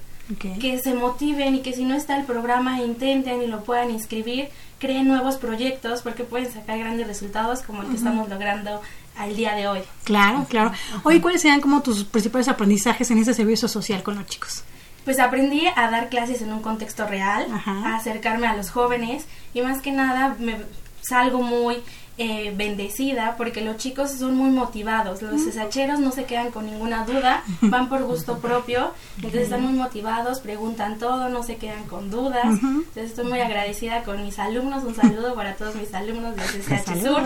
que 0.59 0.80
se 0.80 0.93
motiven 0.93 1.55
y 1.55 1.59
que 1.61 1.74
si 1.74 1.84
no 1.84 1.95
está 1.95 2.17
el 2.17 2.26
programa 2.26 2.82
intenten 2.82 3.41
y 3.41 3.47
lo 3.47 3.63
puedan 3.63 3.91
inscribir, 3.91 4.49
creen 4.80 5.07
nuevos 5.07 5.36
proyectos 5.36 6.01
porque 6.01 6.24
pueden 6.24 6.51
sacar 6.51 6.80
grandes 6.80 7.07
resultados 7.07 7.61
como 7.61 7.84
el 7.84 7.89
que 7.89 7.95
estamos 7.95 8.30
logrando 8.30 8.82
al 9.17 9.36
día 9.36 9.53
de 9.53 9.67
hoy. 9.67 9.82
Claro, 10.03 10.45
claro. 10.49 10.71
Hoy, 11.03 11.19
¿cuáles 11.19 11.41
serían 11.41 11.61
como 11.61 11.82
tus 11.82 12.03
principales 12.05 12.47
aprendizajes 12.47 13.11
en 13.11 13.17
ese 13.19 13.34
servicio 13.34 13.67
social 13.67 14.01
con 14.01 14.15
los 14.15 14.26
chicos? 14.28 14.63
Pues 15.05 15.19
aprendí 15.19 15.67
a 15.76 15.91
dar 15.91 16.09
clases 16.09 16.41
en 16.41 16.53
un 16.53 16.61
contexto 16.61 17.05
real, 17.05 17.47
a 17.65 17.95
acercarme 17.95 18.47
a 18.47 18.55
los 18.55 18.69
jóvenes 18.69 19.26
y 19.53 19.61
más 19.61 19.82
que 19.82 19.91
nada 19.91 20.36
me 20.39 20.57
salgo 21.01 21.41
muy 21.41 21.78
eh, 22.18 22.53
bendecida 22.55 23.36
porque 23.38 23.61
los 23.61 23.78
chicos 23.78 24.11
son 24.11 24.36
muy 24.36 24.51
motivados. 24.51 25.22
Los 25.22 25.43
cesacheros 25.43 25.99
no 25.99 26.11
se 26.11 26.26
quedan 26.26 26.51
con 26.51 26.66
ninguna 26.66 27.05
duda, 27.05 27.43
van 27.61 27.89
por 27.89 28.03
gusto 28.03 28.38
propio, 28.38 28.91
entonces 29.18 29.43
están 29.43 29.64
muy 29.64 29.74
motivados, 29.74 30.39
preguntan 30.39 30.99
todo, 30.99 31.30
no 31.30 31.43
se 31.43 31.55
quedan 31.57 31.84
con 31.86 32.11
dudas. 32.11 32.45
Entonces 32.45 33.11
estoy 33.11 33.26
muy 33.26 33.39
agradecida 33.39 34.03
con 34.03 34.24
mis 34.24 34.38
alumnos. 34.39 34.84
Un 34.84 34.95
saludo 34.95 35.34
para 35.36 35.55
todos 35.55 35.76
mis 35.76 35.93
alumnos 35.93 36.36
del 36.36 36.45
CCH 36.45 37.01
Sur. 37.01 37.24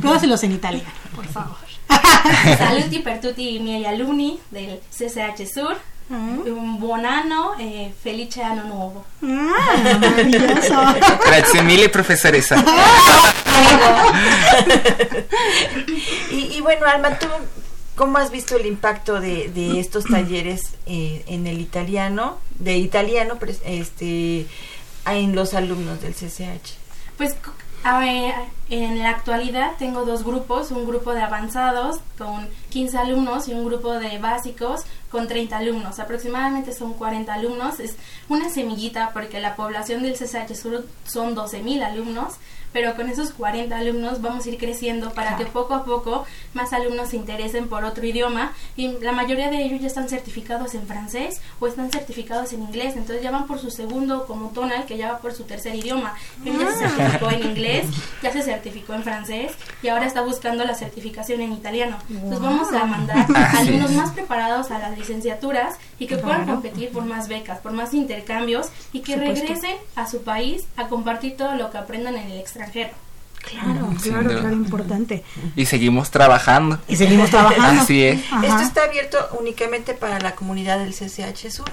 Pruébaselos 0.00 0.42
en 0.44 0.52
Italia, 0.52 0.84
por 1.14 1.26
favor. 1.26 1.56
Saluti 2.58 3.00
per 3.00 3.20
tutti 3.20 3.58
miei 3.60 3.84
alumni 3.84 4.38
del 4.50 4.80
CCH 4.90 5.46
Sur. 5.46 5.76
Un 6.08 6.78
buon 6.78 7.06
anno 7.06 7.56
e 7.58 7.90
felice 7.98 8.42
anno 8.42 8.64
nuovo. 8.64 9.04
Ah, 9.22 9.96
maravilloso. 9.98 10.74
Grazie 11.24 11.62
mille, 11.62 11.88
professoressa. 11.88 12.56
y, 16.30 16.60
bueno, 16.60 16.86
Alma, 16.86 17.18
¿tú 17.18 17.26
cómo 17.94 18.18
has 18.18 18.30
visto 18.30 18.54
el 18.56 18.66
impacto 18.66 19.18
de, 19.18 19.48
de 19.48 19.80
estos 19.80 20.04
talleres 20.04 20.74
eh, 20.86 21.24
en 21.26 21.46
el 21.46 21.58
italiano, 21.58 22.38
de 22.58 22.76
italiano, 22.76 23.38
este, 23.64 24.46
en 25.06 25.34
los 25.34 25.54
alumnos 25.54 26.02
del 26.02 26.12
CCH? 26.12 26.74
Pues 27.16 27.34
en 27.84 28.98
la 29.02 29.10
actualidad 29.10 29.72
tengo 29.78 30.06
dos 30.06 30.24
grupos, 30.24 30.70
un 30.70 30.86
grupo 30.86 31.12
de 31.12 31.20
avanzados 31.20 32.00
con 32.16 32.48
15 32.70 32.96
alumnos 32.96 33.46
y 33.48 33.52
un 33.52 33.66
grupo 33.66 33.92
de 33.92 34.18
básicos 34.18 34.84
con 35.10 35.28
30 35.28 35.58
alumnos. 35.58 35.98
Aproximadamente 35.98 36.72
son 36.72 36.94
40 36.94 37.34
alumnos. 37.34 37.80
Es 37.80 37.96
una 38.30 38.48
semillita 38.48 39.10
porque 39.12 39.38
la 39.38 39.54
población 39.54 40.02
del 40.02 40.14
CSH 40.14 40.54
Sur 40.54 40.86
son 41.04 41.36
12.000 41.36 41.82
alumnos 41.82 42.34
pero 42.74 42.94
con 42.94 43.08
esos 43.08 43.30
40 43.30 43.74
alumnos 43.74 44.20
vamos 44.20 44.44
a 44.44 44.48
ir 44.50 44.58
creciendo 44.58 45.12
para 45.12 45.36
que 45.36 45.46
poco 45.46 45.74
a 45.74 45.84
poco 45.84 46.26
más 46.52 46.72
alumnos 46.72 47.10
se 47.10 47.16
interesen 47.16 47.68
por 47.68 47.84
otro 47.84 48.04
idioma 48.04 48.52
y 48.76 48.88
la 48.98 49.12
mayoría 49.12 49.48
de 49.48 49.62
ellos 49.62 49.80
ya 49.80 49.86
están 49.86 50.08
certificados 50.08 50.74
en 50.74 50.86
francés 50.86 51.40
o 51.60 51.66
están 51.66 51.90
certificados 51.90 52.52
en 52.52 52.62
inglés, 52.62 52.96
entonces 52.96 53.22
ya 53.22 53.30
van 53.30 53.46
por 53.46 53.60
su 53.60 53.70
segundo 53.70 54.26
como 54.26 54.48
tonal 54.48 54.84
que 54.84 54.96
ya 54.96 55.12
va 55.12 55.18
por 55.18 55.32
su 55.32 55.44
tercer 55.44 55.74
idioma. 55.74 56.14
Él 56.44 56.58
ya 56.58 56.72
se 56.72 56.84
ah. 56.84 56.90
certificó 56.90 57.30
en 57.30 57.42
inglés, 57.44 57.86
ya 58.22 58.32
se 58.32 58.42
certificó 58.42 58.94
en 58.94 59.04
francés 59.04 59.52
y 59.82 59.88
ahora 59.88 60.06
está 60.06 60.22
buscando 60.22 60.64
la 60.64 60.74
certificación 60.74 61.40
en 61.40 61.52
italiano. 61.52 61.98
Entonces 62.10 62.40
vamos 62.40 62.64
vamos 62.64 62.72
a 62.72 62.86
mandar 62.86 63.26
alumnos 63.56 63.92
más 63.92 64.10
preparados 64.12 64.70
a 64.70 64.78
las 64.78 64.98
licenciaturas 64.98 65.76
y 65.98 66.06
que 66.06 66.16
puedan 66.16 66.46
competir 66.46 66.90
por 66.90 67.04
más 67.04 67.28
becas, 67.28 67.58
por 67.58 67.72
más 67.72 67.94
intercambios 67.94 68.68
y 68.92 69.00
que 69.00 69.16
regresen 69.16 69.76
a 69.96 70.08
su 70.08 70.22
país 70.22 70.66
a 70.76 70.88
compartir 70.88 71.36
todo 71.36 71.54
lo 71.54 71.70
que 71.70 71.78
aprendan 71.78 72.16
en 72.16 72.30
el 72.30 72.38
extranjero. 72.38 72.63
Claro, 73.44 73.92
claro, 74.02 74.28
claro, 74.28 74.52
importante. 74.52 75.22
Y 75.54 75.66
seguimos 75.66 76.10
trabajando. 76.10 76.78
Y 76.88 76.96
seguimos 76.96 77.30
trabajando. 77.30 77.82
Así 77.82 78.02
es. 78.02 78.20
Esto 78.42 78.62
está 78.62 78.84
abierto 78.84 79.18
únicamente 79.38 79.94
para 79.94 80.18
la 80.18 80.34
comunidad 80.34 80.78
del 80.78 80.94
CCH 80.94 81.50
Sur. 81.50 81.70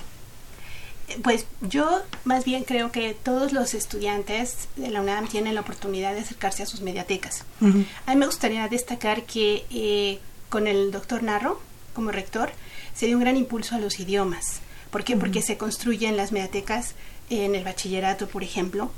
Pues 1.24 1.46
yo 1.62 2.02
más 2.24 2.46
bien 2.46 2.64
creo 2.64 2.92
que 2.92 3.14
todos 3.14 3.52
los 3.52 3.74
estudiantes 3.74 4.70
de 4.76 4.90
la 4.90 5.02
UNAM 5.02 5.28
tienen 5.28 5.56
la 5.56 5.62
oportunidad 5.62 6.14
de 6.14 6.22
acercarse 6.22 6.64
a 6.64 6.66
sus 6.66 6.82
mediatecas. 6.82 7.44
A 8.06 8.12
mí 8.12 8.16
me 8.16 8.26
gustaría 8.26 8.68
destacar 8.68 9.24
que 9.24 9.66
eh, 9.70 10.20
con 10.50 10.68
el 10.68 10.92
doctor 10.92 11.24
Narro 11.24 11.62
como 11.94 12.12
rector 12.12 12.52
se 12.94 13.08
dio 13.08 13.18
un 13.18 13.24
gran 13.24 13.38
impulso 13.38 13.76
a 13.76 13.80
los 13.80 14.00
idiomas. 14.00 14.62
¿Por 14.90 15.04
qué? 15.04 15.16
Porque 15.16 15.42
se 15.42 15.58
construyen 15.58 16.18
las 16.18 16.32
mediatecas 16.32 16.96
en 17.30 17.56
el 17.56 17.64
bachillerato, 17.64 18.28
por 18.28 18.44
ejemplo, 18.44 18.92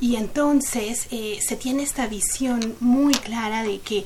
y 0.00 0.16
entonces 0.16 1.08
eh, 1.10 1.38
se 1.40 1.56
tiene 1.56 1.82
esta 1.82 2.06
visión 2.06 2.76
muy 2.80 3.14
clara 3.14 3.62
de 3.62 3.80
que 3.80 4.04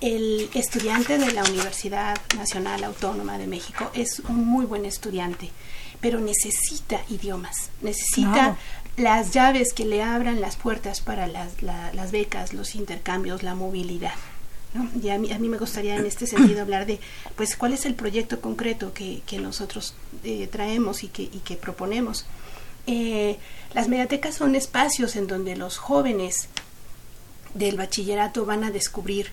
el 0.00 0.50
estudiante 0.54 1.18
de 1.18 1.32
la 1.32 1.44
Universidad 1.44 2.16
Nacional 2.36 2.84
Autónoma 2.84 3.38
de 3.38 3.46
México 3.46 3.90
es 3.94 4.20
un 4.20 4.46
muy 4.46 4.66
buen 4.66 4.84
estudiante 4.84 5.50
pero 6.04 6.20
necesita 6.20 7.00
idiomas, 7.08 7.70
necesita 7.80 8.58
las 8.98 9.32
llaves 9.32 9.72
que 9.72 9.86
le 9.86 10.02
abran 10.02 10.38
las 10.38 10.56
puertas 10.56 11.00
para 11.00 11.26
las, 11.26 11.62
las 11.62 12.12
becas, 12.12 12.52
los 12.52 12.74
intercambios, 12.74 13.42
la 13.42 13.54
movilidad. 13.54 14.12
Y 15.02 15.08
a 15.08 15.18
mí, 15.18 15.32
a 15.32 15.38
mí 15.38 15.48
me 15.48 15.56
gustaría 15.56 15.96
en 15.96 16.04
este 16.04 16.26
sentido 16.26 16.60
hablar 16.60 16.84
de, 16.84 17.00
pues, 17.36 17.56
cuál 17.56 17.72
es 17.72 17.86
el 17.86 17.94
proyecto 17.94 18.42
concreto 18.42 18.92
que, 18.92 19.22
que 19.26 19.38
nosotros 19.38 19.94
eh, 20.24 20.46
traemos 20.46 21.04
y 21.04 21.08
que, 21.08 21.22
y 21.22 21.40
que 21.42 21.56
proponemos. 21.56 22.26
Eh, 22.86 23.38
las 23.74 23.88
mediatecas 23.88 24.36
son 24.36 24.54
espacios 24.54 25.16
en 25.16 25.26
donde 25.26 25.56
los 25.56 25.78
jóvenes 25.78 26.48
del 27.54 27.76
bachillerato 27.76 28.46
van 28.46 28.64
a 28.64 28.70
descubrir 28.70 29.32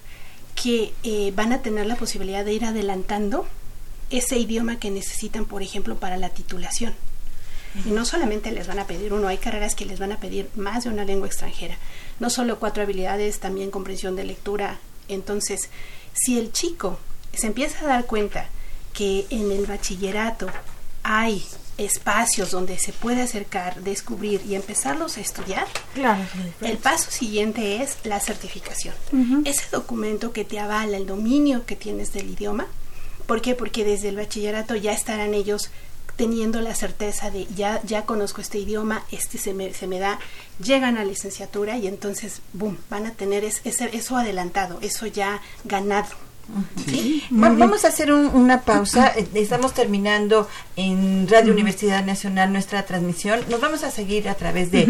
que 0.56 0.94
eh, 1.04 1.32
van 1.36 1.54
a 1.54 1.62
tener 1.62 1.86
la 1.86 1.96
posibilidad 1.96 2.44
de 2.44 2.54
ir 2.54 2.66
adelantando 2.66 3.48
ese 4.10 4.38
idioma 4.38 4.78
que 4.78 4.92
necesitan, 4.92 5.46
por 5.46 5.62
ejemplo, 5.62 5.96
para 5.96 6.18
la 6.18 6.30
titulación. 6.30 6.94
Y 7.86 7.92
no 7.92 8.04
solamente 8.04 8.52
les 8.52 8.68
van 8.68 8.80
a 8.80 8.88
pedir 8.88 9.14
uno, 9.14 9.30
hay 9.30 9.38
carreras 9.38 9.76
que 9.76 9.86
les 9.86 10.00
van 10.00 10.12
a 10.12 10.20
pedir 10.20 10.50
más 10.56 10.84
de 10.84 10.90
una 10.90 11.06
lengua 11.06 11.28
extranjera. 11.28 11.78
No 12.20 12.30
solo 12.30 12.60
cuatro 12.60 12.84
habilidades, 12.84 13.40
también 13.40 13.72
comprensión 13.72 14.18
de 14.18 14.26
lectura. 14.26 14.80
Entonces, 15.08 15.70
si 16.14 16.38
el 16.38 16.52
chico 16.52 17.00
se 17.34 17.48
empieza 17.48 17.86
a 17.86 17.88
dar 17.88 18.06
cuenta 18.06 18.50
que 18.94 19.26
en 19.30 19.52
el 19.52 19.66
bachillerato 19.68 20.48
hay 21.04 21.46
espacios 21.86 22.52
donde 22.52 22.78
se 22.78 22.94
puede 22.94 23.22
acercar, 23.22 23.82
descubrir 23.82 24.42
y 24.46 24.56
empezarlos 24.56 25.18
a 25.18 25.22
estudiar, 25.22 25.68
claro, 25.94 26.24
el 26.62 26.78
paso 26.78 27.12
siguiente 27.12 27.82
es 27.82 27.98
la 28.04 28.20
certificación. 28.20 28.94
Ese 29.46 29.64
documento 29.72 30.32
que 30.32 30.46
te 30.46 30.60
avala 30.60 30.98
el 30.98 31.06
dominio 31.06 31.66
que 31.66 31.76
tienes 31.76 32.14
del 32.14 32.30
idioma 32.30 32.68
¿Por 33.32 33.42
qué? 33.42 33.56
Porque 33.56 33.86
desde 33.86 34.10
el 34.10 34.18
bachillerato 34.18 34.76
ya 34.76 34.92
estarán 34.92 35.34
ellos 35.34 35.70
teniendo 36.18 36.60
la 36.60 36.76
certeza 36.76 37.32
de 37.32 37.46
ya, 37.56 37.82
ya 37.84 38.06
conozco 38.06 38.42
este 38.42 38.60
idioma, 38.60 39.06
este 39.10 39.38
se 39.38 39.54
me, 39.54 39.74
se 39.74 39.88
me 39.88 40.00
da, 40.00 40.20
llegan 40.62 40.98
a 40.98 41.06
licenciatura 41.06 41.78
y 41.78 41.88
entonces, 41.88 42.42
boom, 42.52 42.78
van 42.90 43.06
a 43.06 43.12
tener 43.12 43.46
ese, 43.46 43.64
eso 43.94 44.18
adelantado, 44.18 44.80
eso 44.82 45.06
ya 45.08 45.42
ganado. 45.64 46.10
Vamos 47.30 47.86
a 47.86 47.88
hacer 47.88 48.12
una 48.12 48.62
pausa. 48.62 49.14
Eh, 49.16 49.28
estamos 49.36 49.74
terminando 49.74 50.48
en 50.76 51.28
Radio 51.30 51.54
Universidad 51.54 52.04
Nacional 52.04 52.52
nuestra 52.52 52.86
transmisión. 52.86 53.42
Nos 53.50 53.62
vamos 53.62 53.84
a 53.84 53.92
seguir 53.92 54.28
a 54.28 54.36
través 54.36 54.72
de, 54.72 54.88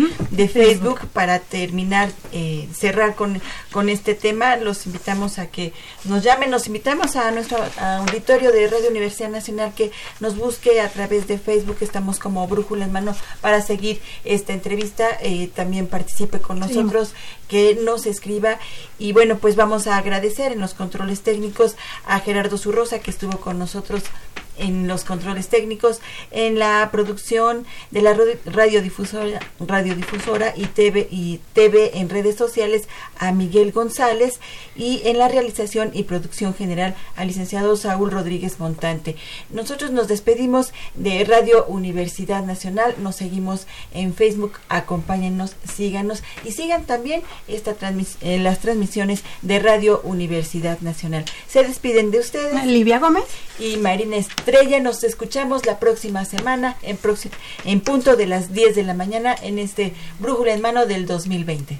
Facebook 0.47 1.01
para 1.13 1.39
terminar, 1.39 2.09
eh, 2.31 2.67
cerrar 2.73 3.15
con, 3.15 3.41
con 3.71 3.89
este 3.89 4.15
tema. 4.15 4.55
Los 4.55 4.85
invitamos 4.85 5.39
a 5.39 5.47
que 5.47 5.73
nos 6.05 6.23
llamen. 6.23 6.49
Nos 6.49 6.67
invitamos 6.67 7.15
a 7.15 7.31
nuestro 7.31 7.57
auditorio 7.79 8.51
de 8.51 8.67
Radio 8.67 8.89
Universidad 8.89 9.29
Nacional 9.29 9.73
que 9.75 9.91
nos 10.19 10.35
busque 10.37 10.81
a 10.81 10.89
través 10.89 11.27
de 11.27 11.37
Facebook. 11.37 11.77
Estamos 11.81 12.19
como 12.19 12.47
Brújula 12.47 12.85
en 12.85 12.91
Mano 12.91 13.15
para 13.41 13.61
seguir 13.61 14.01
esta 14.23 14.53
entrevista. 14.53 15.05
Eh, 15.21 15.49
también 15.53 15.87
participe 15.87 16.39
con 16.39 16.59
nosotros, 16.59 17.13
que 17.51 17.75
nos 17.75 18.05
escriba. 18.05 18.59
Y 18.97 19.11
bueno, 19.11 19.37
pues 19.37 19.57
vamos 19.57 19.85
a 19.85 19.97
agradecer 19.97 20.53
en 20.53 20.61
los 20.61 20.73
controles 20.73 21.21
técnicos 21.21 21.75
a 22.05 22.21
Gerardo 22.21 22.57
Zurrosa, 22.57 22.99
que 22.99 23.11
estuvo 23.11 23.41
con 23.41 23.59
nosotros 23.59 24.03
en 24.61 24.87
los 24.87 25.03
controles 25.03 25.49
técnicos, 25.49 25.99
en 26.31 26.59
la 26.59 26.89
producción 26.91 27.65
de 27.91 28.01
la 28.01 28.15
radiodifusora, 28.45 29.39
radiodifusora 29.59 30.53
y 30.55 30.65
TV 30.65 31.07
y 31.11 31.39
TV 31.53 31.99
en 31.99 32.09
redes 32.09 32.35
sociales 32.35 32.87
a 33.17 33.31
Miguel 33.31 33.71
González 33.71 34.39
y 34.75 35.01
en 35.05 35.17
la 35.17 35.27
realización 35.27 35.91
y 35.93 36.03
producción 36.03 36.53
general 36.53 36.95
al 37.15 37.27
licenciado 37.27 37.75
Saúl 37.75 38.11
Rodríguez 38.11 38.59
Montante. 38.59 39.15
Nosotros 39.49 39.91
nos 39.91 40.07
despedimos 40.07 40.73
de 40.95 41.23
Radio 41.23 41.65
Universidad 41.65 42.43
Nacional, 42.45 42.95
nos 42.99 43.15
seguimos 43.15 43.67
en 43.93 44.13
Facebook, 44.13 44.53
acompáñennos, 44.69 45.55
síganos 45.65 46.23
y 46.45 46.51
sigan 46.51 46.85
también 46.85 47.21
esta 47.47 47.75
eh, 48.21 48.37
las 48.39 48.59
transmisiones 48.59 49.23
de 49.41 49.59
Radio 49.59 50.01
Universidad 50.03 50.79
Nacional. 50.81 51.25
Se 51.47 51.63
despiden 51.63 52.11
de 52.11 52.19
ustedes. 52.19 52.65
Livia 52.65 52.99
Gómez 52.99 53.23
y 53.59 53.77
Marina 53.77 54.17
Estrella. 54.51 54.81
Nos 54.81 55.05
escuchamos 55.05 55.65
la 55.65 55.79
próxima 55.79 56.25
semana 56.25 56.75
en, 56.81 56.99
en 57.63 57.79
punto 57.79 58.17
de 58.17 58.27
las 58.27 58.51
10 58.51 58.75
de 58.75 58.83
la 58.83 58.93
mañana 58.93 59.33
en 59.41 59.57
este 59.57 59.93
Brújula 60.19 60.53
en 60.53 60.61
Mano 60.61 60.85
del 60.85 61.05
2020. 61.05 61.79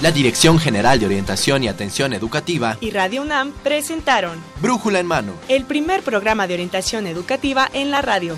La 0.00 0.12
Dirección 0.12 0.58
General 0.58 0.98
de 0.98 1.06
Orientación 1.06 1.62
y 1.62 1.68
Atención 1.68 2.14
Educativa 2.14 2.78
y 2.80 2.90
Radio 2.90 3.20
UNAM 3.20 3.52
presentaron 3.62 4.42
Brújula 4.62 4.98
en 4.98 5.06
Mano, 5.06 5.34
el 5.48 5.64
primer 5.64 6.02
programa 6.02 6.46
de 6.46 6.54
orientación 6.54 7.06
educativa 7.06 7.68
en 7.74 7.90
la 7.90 8.00
radio. 8.00 8.36